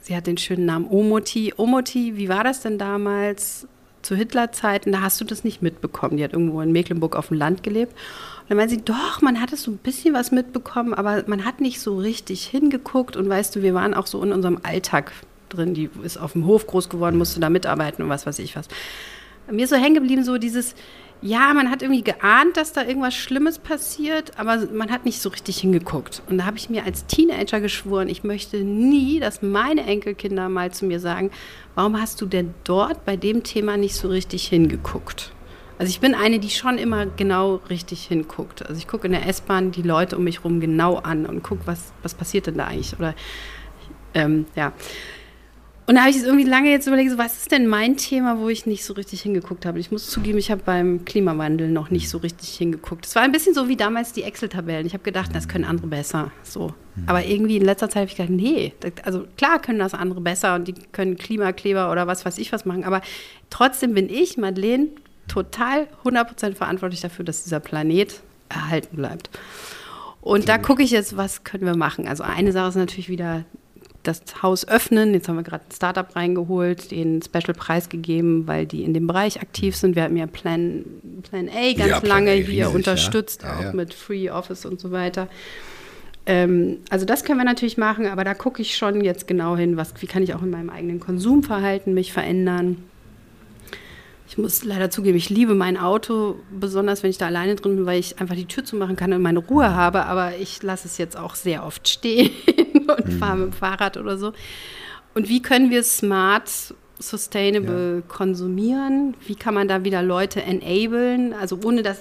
sie 0.02 0.16
hat 0.16 0.28
den 0.28 0.38
schönen 0.38 0.66
Namen 0.66 0.88
Omoti. 0.90 1.54
Omoti, 1.58 2.18
wie 2.18 2.30
war 2.30 2.44
das 2.44 2.62
denn 2.62 2.78
damals 2.78 3.68
zu 4.02 4.16
Hitlerzeiten? 4.16 4.92
Da 4.92 5.02
hast 5.02 5.22
du 5.22 5.26
das 5.26 5.44
nicht 5.44 5.62
mitbekommen. 5.62 6.18
Die 6.18 6.24
hat 6.24 6.34
irgendwo 6.34 6.62
in 6.62 6.72
Mecklenburg 6.72 7.16
auf 7.16 7.30
dem 7.30 7.38
Land 7.38 7.64
gelebt. 7.64 7.94
Und 7.94 8.50
dann 8.50 8.58
meinte 8.58 8.76
sie, 8.76 8.82
doch, 8.82 9.22
man 9.22 9.40
hat 9.40 9.54
es 9.54 9.64
so 9.64 9.72
ein 9.72 9.78
bisschen 9.78 10.14
was 10.14 10.32
mitbekommen, 10.32 10.94
aber 10.94 11.24
man 11.28 11.46
hat 11.46 11.62
nicht 11.62 11.80
so 11.80 11.98
richtig 11.98 12.46
hingeguckt. 12.46 13.16
Und 13.16 13.30
weißt 13.30 13.56
du, 13.56 13.62
wir 13.62 13.74
waren 13.74 13.94
auch 13.94 14.08
so 14.08 14.22
in 14.24 14.32
unserem 14.32 14.60
Alltag 14.64 15.12
drin. 15.50 15.74
Die 15.74 15.90
ist 16.04 16.18
auf 16.18 16.34
dem 16.34 16.46
Hof 16.46 16.68
groß 16.68 16.90
geworden, 16.90 17.18
musste 17.18 17.40
da 17.40 17.50
mitarbeiten 17.50 18.04
und 18.04 18.10
was 18.10 18.26
weiß 18.26 18.40
ich 18.40 18.56
was. 18.56 18.68
Mir 19.50 19.64
ist 19.64 19.70
so 19.70 19.76
hängen 19.76 19.96
geblieben, 19.96 20.24
so 20.24 20.38
dieses, 20.38 20.76
ja, 21.22 21.54
man 21.54 21.70
hat 21.70 21.84
irgendwie 21.84 22.04
geahnt, 22.04 22.58
dass 22.58 22.74
da 22.74 22.84
irgendwas 22.84 23.14
Schlimmes 23.14 23.60
passiert, 23.60 24.40
aber 24.40 24.66
man 24.74 24.90
hat 24.90 25.06
nicht 25.06 25.22
so 25.22 25.30
richtig 25.30 25.60
hingeguckt. 25.60 26.24
Und 26.28 26.40
da 26.40 26.46
habe 26.46 26.58
ich 26.58 26.70
mir 26.70 26.84
als 26.84 27.06
Teenager 27.06 27.62
geschworen, 27.62 28.10
ich 28.10 28.24
möchte 28.24 28.58
nie, 28.64 29.20
dass 29.20 29.44
meine 29.44 29.86
Enkelkinder 29.86 30.50
mal 30.50 30.72
zu 30.72 30.86
mir 30.86 31.00
sagen, 31.00 31.30
warum 31.76 32.02
hast 32.02 32.20
du 32.22 32.26
denn 32.26 32.56
dort 32.64 33.06
bei 33.06 33.18
dem 33.18 33.44
Thema 33.44 33.78
nicht 33.78 33.96
so 33.96 34.08
richtig 34.08 34.48
hingeguckt? 34.48 35.32
Also 35.78 35.90
ich 35.90 36.00
bin 36.00 36.16
eine, 36.16 36.40
die 36.40 36.50
schon 36.50 36.78
immer 36.78 37.06
genau 37.06 37.56
richtig 37.70 38.04
hinguckt. 38.04 38.66
Also 38.66 38.78
ich 38.78 38.88
gucke 38.88 39.06
in 39.08 39.14
der 39.14 39.28
S-Bahn 39.28 39.72
die 39.72 39.82
Leute 39.82 40.18
um 40.18 40.24
mich 40.24 40.40
herum 40.40 40.60
genau 40.60 40.98
an 40.98 41.26
und 41.26 41.44
gucke, 41.44 41.62
was, 41.66 41.92
was 42.02 42.14
passiert 42.16 42.48
denn 42.48 42.58
da 42.58 42.68
eigentlich? 42.68 42.98
Oder 42.98 43.16
ähm, 44.14 44.46
ja. 44.56 44.74
Und 45.88 45.96
da 45.96 46.02
habe 46.02 46.12
ich 46.12 46.18
es 46.18 46.24
irgendwie 46.24 46.48
lange 46.48 46.70
jetzt 46.70 46.88
überlegt, 46.88 47.12
so, 47.12 47.18
was 47.18 47.38
ist 47.38 47.52
denn 47.52 47.68
mein 47.68 47.98
Thema, 47.98 48.40
wo 48.40 48.50
ich 48.50 48.66
nicht 48.66 48.86
so 48.86 48.94
richtig 48.94 49.22
hingeguckt 49.22 49.66
habe? 49.66 49.80
Ich 49.80 49.92
muss 49.92 50.10
zugeben, 50.10 50.38
ich 50.38 50.52
habe 50.52 50.62
beim 50.64 51.06
Klimawandel 51.06 51.70
noch 51.70 51.90
nicht 51.90 52.08
so 52.08 52.20
richtig 52.20 52.50
hingeguckt. 52.50 53.06
Es 53.06 53.16
war 53.16 53.24
ein 53.24 53.32
bisschen 53.32 53.54
so 53.54 53.68
wie 53.68 53.76
damals 53.76 54.14
die 54.14 54.24
Excel-Tabellen. 54.24 54.86
Ich 54.86 54.94
habe 54.94 55.04
gedacht, 55.04 55.32
das 55.34 55.48
können 55.48 55.66
andere 55.66 55.88
besser. 55.88 56.32
So. 56.44 56.74
Mhm. 56.96 57.04
Aber 57.08 57.26
irgendwie 57.26 57.58
in 57.58 57.66
letzter 57.66 57.90
Zeit 57.90 58.02
habe 58.02 58.12
ich 58.12 58.16
gedacht, 58.16 58.30
nee, 58.30 58.74
also 59.04 59.26
klar 59.38 59.60
können 59.60 59.80
das 59.80 59.94
andere 59.94 60.22
besser 60.22 60.56
und 60.56 60.68
die 60.68 60.76
können 60.92 61.18
Klimakleber 61.18 61.92
oder 61.92 62.08
was 62.08 62.26
weiß 62.26 62.38
ich 62.38 62.54
was 62.54 62.66
machen. 62.66 62.84
Aber 62.84 63.02
trotzdem 63.50 63.94
bin 63.94 64.08
ich, 64.08 64.38
Madeleine, 64.38 64.88
total 65.28 65.88
100% 66.04 66.56
verantwortlich 66.56 67.02
dafür, 67.02 67.26
dass 67.26 67.44
dieser 67.44 67.60
Planet 67.60 68.22
erhalten 68.50 68.96
bleibt. 68.98 69.30
Und 70.22 70.48
da 70.48 70.58
gucke 70.60 70.84
ich 70.84 70.92
jetzt, 70.92 71.18
was 71.18 71.44
können 71.44 71.66
wir 71.66 71.76
machen. 71.76 72.08
Also 72.08 72.24
eine 72.24 72.52
Sache 72.52 72.70
ist 72.70 72.76
natürlich 72.76 73.10
wieder 73.10 73.44
das 74.04 74.22
Haus 74.42 74.68
öffnen. 74.68 75.14
Jetzt 75.14 75.28
haben 75.28 75.36
wir 75.36 75.44
gerade 75.44 75.64
ein 75.68 75.72
Startup 75.76 76.16
reingeholt, 76.16 76.92
den 76.92 77.22
Special-Preis 77.22 77.90
gegeben, 77.90 78.48
weil 78.48 78.66
die 78.66 78.84
in 78.84 78.94
dem 78.94 79.08
Bereich 79.08 79.42
aktiv 79.42 79.76
sind. 79.76 79.96
Wir 79.96 80.04
hatten 80.04 80.18
ja 80.18 80.28
Plan, 80.28 80.86
Plan 81.30 81.50
A 81.50 81.74
ganz 81.74 81.90
ja, 81.90 82.00
lange 82.08 82.32
A 82.32 82.36
hier 82.36 82.72
unterstützt, 82.72 83.44
ja. 83.44 83.62
Ja, 83.62 83.70
auch 83.70 83.74
mit 83.74 83.94
Free 83.94 84.30
Office 84.30 84.66
und 84.66 84.80
so 84.80 84.92
weiter. 84.92 85.28
Ähm, 86.26 86.78
also 86.90 87.06
das 87.06 87.24
können 87.24 87.40
wir 87.40 87.46
natürlich 87.46 87.78
machen, 87.78 88.06
aber 88.06 88.24
da 88.24 88.34
gucke 88.34 88.62
ich 88.62 88.76
schon 88.76 89.02
jetzt 89.04 89.28
genau 89.28 89.58
hin, 89.58 89.78
was, 89.78 89.94
wie 90.00 90.08
kann 90.08 90.24
ich 90.24 90.34
auch 90.36 90.44
in 90.44 90.52
meinem 90.52 90.70
eigenen 90.70 91.00
Konsumverhalten 91.00 91.94
mich 91.94 92.14
verändern. 92.14 92.78
Ich 94.32 94.38
muss 94.38 94.64
leider 94.64 94.90
zugeben, 94.90 95.18
ich 95.18 95.30
liebe 95.30 95.56
mein 95.56 95.76
Auto, 95.76 96.38
besonders 96.58 97.04
wenn 97.04 97.10
ich 97.10 97.18
da 97.18 97.26
alleine 97.26 97.56
drin 97.56 97.76
bin, 97.76 97.86
weil 97.86 98.00
ich 98.00 98.22
einfach 98.22 98.36
die 98.36 98.46
Tür 98.46 98.64
zumachen 98.64 98.96
kann 98.96 99.12
und 99.12 99.22
meine 99.22 99.40
Ruhe 99.40 99.76
habe. 99.76 100.06
Aber 100.06 100.38
ich 100.38 100.64
lasse 100.64 100.88
es 100.88 100.98
jetzt 100.98 101.18
auch 101.18 101.36
sehr 101.36 101.66
oft 101.66 101.86
stehen 101.90 102.32
und 102.74 103.08
mhm. 103.08 103.20
fahre 103.20 103.36
mit 103.36 103.46
dem 103.48 103.52
Fahrrad 103.52 103.98
oder 103.98 104.18
so. 104.18 104.32
Und 105.16 105.28
wie 105.28 105.42
können 105.42 105.70
wir 105.70 105.84
smart, 105.84 106.50
sustainable 106.98 107.96
ja. 107.96 108.02
konsumieren? 108.08 109.16
Wie 109.28 109.36
kann 109.36 109.54
man 109.54 109.68
da 109.68 109.84
wieder 109.84 110.02
Leute 110.02 110.42
enablen? 110.42 111.34
Also 111.34 111.60
ohne 111.66 111.84
dass 111.84 112.00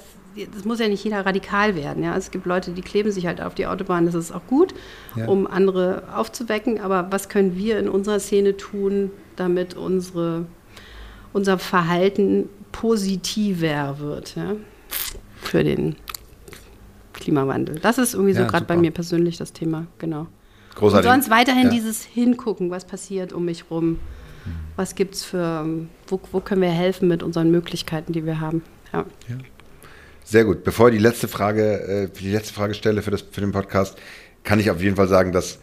das 0.54 0.64
muss 0.64 0.78
ja 0.78 0.86
nicht 0.86 1.02
jeder 1.02 1.26
radikal 1.26 1.74
werden. 1.74 2.04
Ja? 2.04 2.16
Es 2.16 2.30
gibt 2.30 2.46
Leute, 2.46 2.70
die 2.70 2.82
kleben 2.82 3.10
sich 3.10 3.26
halt 3.26 3.40
auf 3.40 3.56
die 3.56 3.66
Autobahn, 3.66 4.06
das 4.06 4.14
ist 4.14 4.30
auch 4.30 4.46
gut, 4.46 4.72
ja. 5.16 5.26
um 5.26 5.48
andere 5.48 6.04
aufzuwecken. 6.14 6.80
Aber 6.80 7.08
was 7.10 7.28
können 7.28 7.56
wir 7.56 7.80
in 7.80 7.88
unserer 7.88 8.20
Szene 8.20 8.56
tun, 8.56 9.10
damit 9.34 9.74
unsere 9.74 10.46
unser 11.32 11.58
Verhalten 11.58 12.48
positiver 12.72 13.98
wird 13.98 14.36
ja, 14.36 14.56
für 15.40 15.64
den 15.64 15.96
Klimawandel. 17.12 17.78
Das 17.80 17.98
ist 17.98 18.14
irgendwie 18.14 18.32
so 18.32 18.42
ja, 18.42 18.48
gerade 18.48 18.66
bei 18.66 18.76
mir 18.76 18.90
persönlich 18.90 19.36
das 19.36 19.52
Thema, 19.52 19.86
genau. 19.98 20.26
Großartig. 20.74 21.08
Und 21.08 21.14
sonst 21.14 21.30
weiterhin 21.30 21.64
ja. 21.64 21.70
dieses 21.70 22.04
Hingucken, 22.04 22.70
was 22.70 22.84
passiert 22.84 23.32
um 23.32 23.44
mich 23.44 23.64
rum, 23.70 23.98
was 24.76 24.94
gibt 24.94 25.14
es 25.14 25.24
für, 25.24 25.66
wo, 26.08 26.20
wo, 26.32 26.40
können 26.40 26.62
wir 26.62 26.70
helfen 26.70 27.08
mit 27.08 27.22
unseren 27.22 27.50
Möglichkeiten, 27.50 28.12
die 28.12 28.24
wir 28.24 28.40
haben. 28.40 28.62
Ja. 28.92 29.04
ja. 29.28 29.36
Sehr 30.24 30.44
gut. 30.44 30.64
Bevor 30.64 30.88
ich 30.88 30.96
die 30.96 31.02
letzte 31.02 31.28
Frage, 31.28 32.08
äh, 32.14 32.18
die 32.18 32.30
letzte 32.30 32.54
Frage 32.54 32.74
stelle 32.74 33.02
für, 33.02 33.10
das, 33.10 33.22
für 33.22 33.40
den 33.40 33.52
Podcast, 33.52 33.98
kann 34.44 34.60
ich 34.60 34.70
auf 34.70 34.80
jeden 34.80 34.96
Fall 34.96 35.08
sagen, 35.08 35.32
dass 35.32 35.58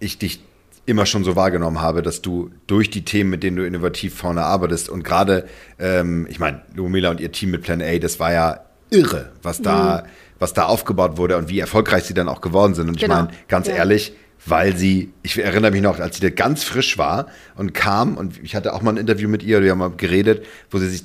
ich 0.00 0.18
dich 0.18 0.40
immer 0.86 1.04
schon 1.04 1.24
so 1.24 1.36
wahrgenommen 1.36 1.80
habe, 1.80 2.00
dass 2.00 2.22
du 2.22 2.50
durch 2.66 2.90
die 2.90 3.04
Themen, 3.04 3.30
mit 3.30 3.42
denen 3.42 3.56
du 3.56 3.66
innovativ 3.66 4.14
vorne 4.14 4.42
arbeitest 4.42 4.88
und 4.88 5.02
gerade, 5.02 5.46
ähm, 5.78 6.26
ich 6.30 6.38
meine, 6.38 6.62
Lumila 6.74 7.10
und 7.10 7.20
ihr 7.20 7.32
Team 7.32 7.50
mit 7.50 7.62
Plan 7.62 7.82
A, 7.82 7.98
das 7.98 8.20
war 8.20 8.32
ja 8.32 8.60
irre, 8.90 9.32
was 9.42 9.60
da, 9.60 10.04
mhm. 10.04 10.08
was 10.38 10.52
da 10.54 10.66
aufgebaut 10.66 11.16
wurde 11.16 11.36
und 11.36 11.48
wie 11.48 11.58
erfolgreich 11.58 12.04
sie 12.04 12.14
dann 12.14 12.28
auch 12.28 12.40
geworden 12.40 12.74
sind. 12.74 12.88
Und 12.88 12.98
genau. 12.98 13.14
ich 13.14 13.20
meine, 13.20 13.30
ganz 13.48 13.66
ja. 13.66 13.74
ehrlich, 13.74 14.12
weil 14.46 14.76
sie, 14.76 15.12
ich 15.22 15.36
erinnere 15.38 15.72
mich 15.72 15.82
noch, 15.82 15.98
als 15.98 16.16
sie 16.16 16.22
da 16.22 16.30
ganz 16.30 16.62
frisch 16.62 16.98
war 16.98 17.26
und 17.56 17.74
kam 17.74 18.16
und 18.16 18.42
ich 18.42 18.54
hatte 18.54 18.72
auch 18.72 18.82
mal 18.82 18.92
ein 18.92 18.96
Interview 18.96 19.28
mit 19.28 19.42
ihr, 19.42 19.62
wir 19.62 19.72
haben 19.72 19.78
mal 19.78 19.90
geredet, 19.90 20.44
wo 20.70 20.78
sie 20.78 20.88
sich 20.88 21.04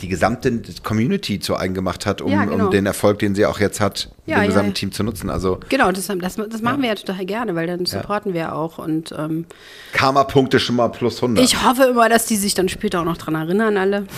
die 0.00 0.08
gesamte 0.08 0.60
Community 0.82 1.40
zu 1.40 1.56
eigen 1.56 1.74
gemacht 1.74 2.06
hat, 2.06 2.20
um, 2.20 2.32
ja, 2.32 2.44
genau. 2.44 2.66
um 2.66 2.70
den 2.70 2.86
Erfolg, 2.86 3.18
den 3.18 3.34
sie 3.34 3.46
auch 3.46 3.60
jetzt 3.60 3.80
hat, 3.80 4.10
ja, 4.26 4.40
dem 4.40 4.48
gesamten 4.48 4.70
ja. 4.70 4.74
Team 4.74 4.92
zu 4.92 5.04
nutzen. 5.04 5.30
Also, 5.30 5.60
genau, 5.68 5.92
das, 5.92 6.06
das, 6.06 6.36
das 6.36 6.62
machen 6.62 6.82
wir 6.82 6.88
ja 6.90 6.94
total 6.94 7.24
gerne, 7.24 7.54
weil 7.54 7.66
dann 7.66 7.86
supporten 7.86 8.34
wir 8.34 8.54
auch. 8.54 8.78
Und, 8.78 9.14
ähm, 9.16 9.46
Karma-Punkte 9.92 10.60
schon 10.60 10.76
mal 10.76 10.88
plus 10.88 11.16
100. 11.16 11.44
Ich 11.44 11.64
hoffe 11.64 11.84
immer, 11.84 12.08
dass 12.08 12.26
die 12.26 12.36
sich 12.36 12.54
dann 12.54 12.68
später 12.68 13.00
auch 13.00 13.04
noch 13.04 13.16
dran 13.16 13.34
erinnern, 13.34 13.76
alle. 13.76 14.06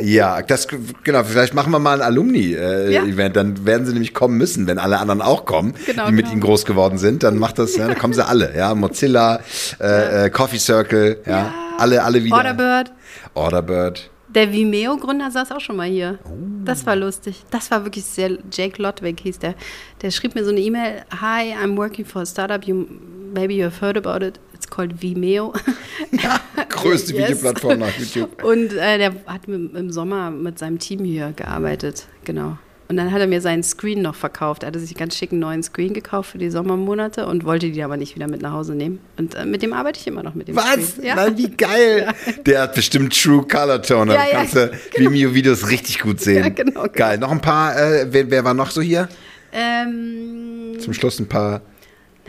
Ja, 0.00 0.42
das 0.42 0.68
genau. 1.02 1.24
Vielleicht 1.24 1.54
machen 1.54 1.72
wir 1.72 1.78
mal 1.78 2.00
ein 2.00 2.06
Alumni-Event. 2.06 3.18
Äh, 3.18 3.32
dann 3.32 3.66
werden 3.66 3.84
sie 3.84 3.92
nämlich 3.92 4.14
kommen 4.14 4.38
müssen, 4.38 4.66
wenn 4.68 4.78
alle 4.78 4.98
anderen 4.98 5.20
auch 5.20 5.44
kommen, 5.44 5.74
genau, 5.86 6.06
die 6.06 6.12
mit 6.12 6.26
genau. 6.26 6.34
ihnen 6.34 6.40
groß 6.40 6.66
geworden 6.66 6.98
sind. 6.98 7.24
Dann 7.24 7.36
macht 7.36 7.58
das, 7.58 7.76
ja, 7.76 7.88
dann 7.88 7.98
kommen 7.98 8.14
sie 8.14 8.24
alle. 8.24 8.56
Ja, 8.56 8.74
Mozilla, 8.74 9.40
äh, 9.80 10.26
äh, 10.26 10.30
Coffee 10.30 10.58
Circle, 10.58 11.18
ja, 11.26 11.52
alle, 11.78 12.04
alle 12.04 12.22
wieder. 12.22 12.36
Orderbird. 12.36 12.92
Orderbird. 13.34 14.10
Der 14.38 14.52
Vimeo-Gründer 14.52 15.32
saß 15.32 15.50
auch 15.50 15.60
schon 15.60 15.74
mal 15.74 15.88
hier. 15.88 16.20
Oh. 16.24 16.28
Das 16.64 16.86
war 16.86 16.94
lustig. 16.94 17.42
Das 17.50 17.72
war 17.72 17.82
wirklich 17.82 18.04
sehr. 18.04 18.38
Jake 18.52 18.80
Lodwig 18.80 19.18
hieß 19.18 19.40
der. 19.40 19.56
Der 20.00 20.12
schrieb 20.12 20.36
mir 20.36 20.44
so 20.44 20.50
eine 20.50 20.60
E-Mail: 20.60 21.02
Hi, 21.20 21.54
I'm 21.60 21.76
working 21.76 22.04
for 22.04 22.22
a 22.22 22.26
startup. 22.26 22.62
You 22.64 22.86
maybe 23.34 23.54
you've 23.54 23.80
heard 23.80 23.96
about 23.96 24.24
it. 24.24 24.38
It's 24.54 24.68
called 24.68 25.02
Vimeo. 25.02 25.52
Ja, 26.12 26.40
größte 26.68 27.12
yes. 27.16 27.30
Videoplattform 27.30 27.80
nach 27.80 27.98
YouTube. 27.98 28.44
Und 28.44 28.72
äh, 28.74 28.98
der 28.98 29.14
hat 29.26 29.48
im 29.48 29.90
Sommer 29.90 30.30
mit 30.30 30.60
seinem 30.60 30.78
Team 30.78 31.02
hier 31.02 31.32
gearbeitet. 31.32 32.06
Genau. 32.24 32.58
Und 32.88 32.96
dann 32.96 33.12
hat 33.12 33.20
er 33.20 33.26
mir 33.26 33.42
seinen 33.42 33.62
Screen 33.62 34.00
noch 34.00 34.14
verkauft. 34.14 34.62
Er 34.62 34.68
hatte 34.68 34.78
sich 34.80 34.92
einen 34.92 34.98
ganz 34.98 35.16
schicken 35.16 35.38
neuen 35.38 35.62
Screen 35.62 35.92
gekauft 35.92 36.30
für 36.30 36.38
die 36.38 36.48
Sommermonate 36.50 37.26
und 37.26 37.44
wollte 37.44 37.70
die 37.70 37.82
aber 37.82 37.98
nicht 37.98 38.14
wieder 38.14 38.28
mit 38.28 38.40
nach 38.40 38.52
Hause 38.52 38.74
nehmen. 38.74 38.98
Und 39.18 39.34
äh, 39.34 39.44
mit 39.44 39.60
dem 39.60 39.74
arbeite 39.74 40.00
ich 40.00 40.06
immer 40.06 40.22
noch 40.22 40.34
mit 40.34 40.48
dem 40.48 40.56
Was? 40.56 40.92
Screen. 40.92 41.04
Ja. 41.04 41.14
Nein, 41.16 41.36
wie 41.36 41.50
geil. 41.50 42.06
Ja. 42.26 42.32
Der 42.46 42.62
hat 42.62 42.74
bestimmt 42.74 43.14
True 43.14 43.44
Color 43.46 43.82
Tone. 43.82 44.14
Ja, 44.14 44.24
ja, 44.24 44.30
kannst 44.38 44.56
du 44.56 44.70
genau. 44.94 45.10
Vimeo-Videos 45.10 45.68
richtig 45.68 46.00
gut 46.00 46.20
sehen. 46.20 46.44
Ja, 46.44 46.48
genau, 46.48 46.82
genau. 46.82 46.92
Geil. 46.94 47.18
Noch 47.18 47.30
ein 47.30 47.42
paar, 47.42 47.76
äh, 47.78 48.06
wer, 48.10 48.30
wer, 48.30 48.44
war 48.44 48.54
noch 48.54 48.70
so 48.70 48.80
hier? 48.80 49.06
Ähm, 49.52 50.78
Zum 50.80 50.94
Schluss 50.94 51.18
ein 51.18 51.28
paar. 51.28 51.60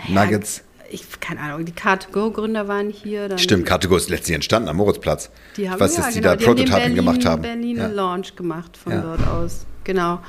Nuggets. 0.08 0.64
Ich, 0.92 1.04
keine 1.20 1.40
Ahnung, 1.42 1.66
die 1.66 1.74
Car2Go-Gründer 1.74 2.68
waren 2.68 2.90
hier. 2.90 3.30
Dann 3.30 3.38
Stimmt, 3.38 3.70
Car2Go 3.70 3.96
ist 3.96 4.10
letztlich 4.10 4.36
entstanden 4.36 4.70
am 4.70 4.78
Moritzplatz. 4.78 5.30
Die 5.56 5.70
haben, 5.70 5.76
ich 5.76 5.82
weiß, 5.82 5.98
ja, 5.98 6.04
dass 6.04 6.14
die 6.14 6.20
genau, 6.22 6.30
da 6.32 6.36
die 6.36 6.46
haben 6.46 6.56
den 6.56 6.66
Prototyping 6.66 6.80
Berlin, 6.82 6.96
gemacht 6.96 7.26
haben. 7.26 7.42
Berlin 7.44 7.78
Ja. 7.78 7.88
Launch 7.88 8.36
gemacht 8.36 8.76
von 8.76 8.94
Ja. 8.94 9.02
dort 9.02 9.28
aus. 9.28 9.66
Genau. 9.84 10.20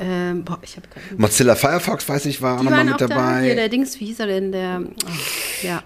Ähm, 0.00 0.44
boah, 0.44 0.58
ich 0.62 0.76
habe. 0.76 0.86
Mozilla 1.18 1.54
Firefox, 1.54 2.08
weiß 2.08 2.24
ich, 2.26 2.40
war 2.40 2.58
auch 2.58 2.62
nochmal 2.62 2.84
mit 2.84 2.94
auch 2.94 2.98
da. 2.98 3.06
dabei. 3.08 3.42
Hier, 3.44 3.54
der 3.54 3.68
Dings, 3.68 4.00
wie 4.00 4.06
hieß 4.06 4.20
er 4.20 4.26
denn? 4.28 4.50
Der. 4.52 4.82
Oh, 4.82 5.66
ja, 5.66 5.82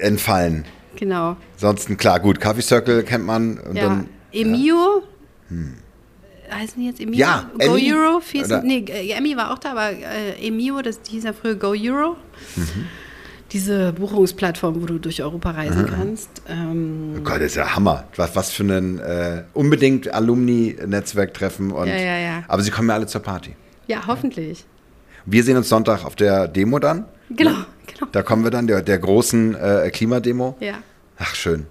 Entfallen. 0.00 0.64
genau. 0.96 1.36
Ansonsten, 1.54 1.96
klar, 1.98 2.18
gut, 2.20 2.40
Coffee 2.40 2.62
Circle 2.62 3.02
kennt 3.02 3.24
man. 3.26 3.58
Und 3.58 3.76
Ja. 3.76 3.82
dann, 3.84 4.08
Emio. 4.32 5.02
Heißen 6.50 6.80
die 6.80 6.86
jetzt 6.86 7.00
Emio? 7.00 7.18
Ja, 7.18 7.50
Go 7.58 7.76
Emmy. 7.76 7.92
Euro? 7.92 8.20
Hieß, 8.20 8.48
nee, 8.62 8.84
Emmy 9.16 9.36
war 9.36 9.52
auch 9.52 9.58
da, 9.58 9.72
aber 9.72 9.90
äh, 9.90 10.46
Emio, 10.46 10.80
das 10.82 11.00
hieß 11.08 11.24
ja 11.24 11.32
früher 11.32 11.54
Go 11.54 11.68
Euro. 11.76 12.16
Mhm. 12.56 12.86
Diese 13.52 13.92
Buchungsplattform, 13.92 14.80
wo 14.82 14.86
du 14.86 14.98
durch 14.98 15.22
Europa 15.22 15.50
reisen 15.50 15.86
kannst. 15.86 16.30
Ähm, 16.48 17.16
oh 17.18 17.20
Gott, 17.20 17.36
das 17.36 17.48
ist 17.48 17.56
ja 17.56 17.74
Hammer. 17.76 18.04
Was, 18.16 18.34
was 18.34 18.50
für 18.50 18.62
ein 18.64 18.98
äh, 18.98 19.42
unbedingt 19.52 20.12
Alumni-Netzwerktreffen. 20.12 21.70
und- 21.70 21.88
Ja, 21.88 21.96
ja, 21.96 22.18
ja. 22.18 22.42
Aber 22.48 22.62
sie 22.62 22.70
kommen 22.70 22.88
ja 22.88 22.94
alle 22.94 23.06
zur 23.06 23.20
Party. 23.22 23.54
ja, 23.86 24.02
hoffentlich. 24.06 24.64
Wir 25.26 25.44
sehen 25.44 25.56
uns 25.56 25.68
Sonntag 25.68 26.04
auf 26.04 26.16
der 26.16 26.48
Demo 26.48 26.78
dann. 26.80 27.04
Genau, 27.30 27.50
genau. 27.86 28.10
Da 28.10 28.22
kommen 28.22 28.42
wir 28.42 28.50
dann, 28.50 28.66
der, 28.66 28.82
der 28.82 28.98
großen 28.98 29.54
äh, 29.54 29.90
Klimademo. 29.92 30.56
Ja, 30.58 30.74
Ach, 31.18 31.34
schön. 31.36 31.66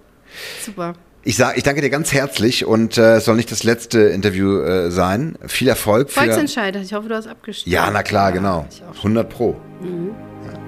super. 0.64 0.94
Ich, 1.24 1.36
sag, 1.36 1.56
ich 1.58 1.62
danke 1.62 1.82
dir 1.82 1.90
ganz 1.90 2.12
herzlich 2.12 2.64
und 2.64 2.96
äh, 2.96 3.16
es 3.16 3.26
soll 3.26 3.36
nicht 3.36 3.52
das 3.52 3.62
letzte 3.62 4.00
Interview 4.00 4.58
äh, 4.60 4.90
sein. 4.90 5.36
Viel 5.46 5.68
Erfolg. 5.68 6.10
Für, 6.10 6.20
Volksentscheid, 6.20 6.74
ich 6.76 6.94
hoffe, 6.94 7.08
du 7.10 7.14
hast 7.14 7.26
abgestimmt. 7.28 7.72
ja, 7.72 7.90
na 7.92 8.02
klar, 8.02 8.30
Ja, 8.30 8.36
genau. 8.36 8.66
ich 8.70 8.82
auch. 8.90 8.96
100 8.96 9.28
Pro. 9.28 9.56
Ja. 9.82 10.58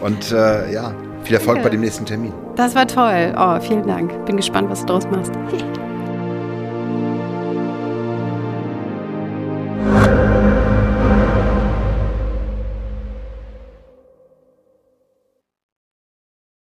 Und 0.00 0.32
äh, 0.32 0.72
ja, 0.72 0.94
viel 1.22 1.34
Erfolg 1.34 1.56
Danke. 1.56 1.68
bei 1.68 1.70
dem 1.70 1.80
nächsten 1.80 2.04
Termin. 2.04 2.32
Das 2.56 2.74
war 2.74 2.86
toll. 2.86 3.34
Oh, 3.38 3.58
vielen 3.60 3.86
Dank. 3.86 4.24
Bin 4.26 4.36
gespannt, 4.36 4.68
was 4.70 4.80
du 4.80 4.86
draus 4.86 5.06
machst. 5.10 5.32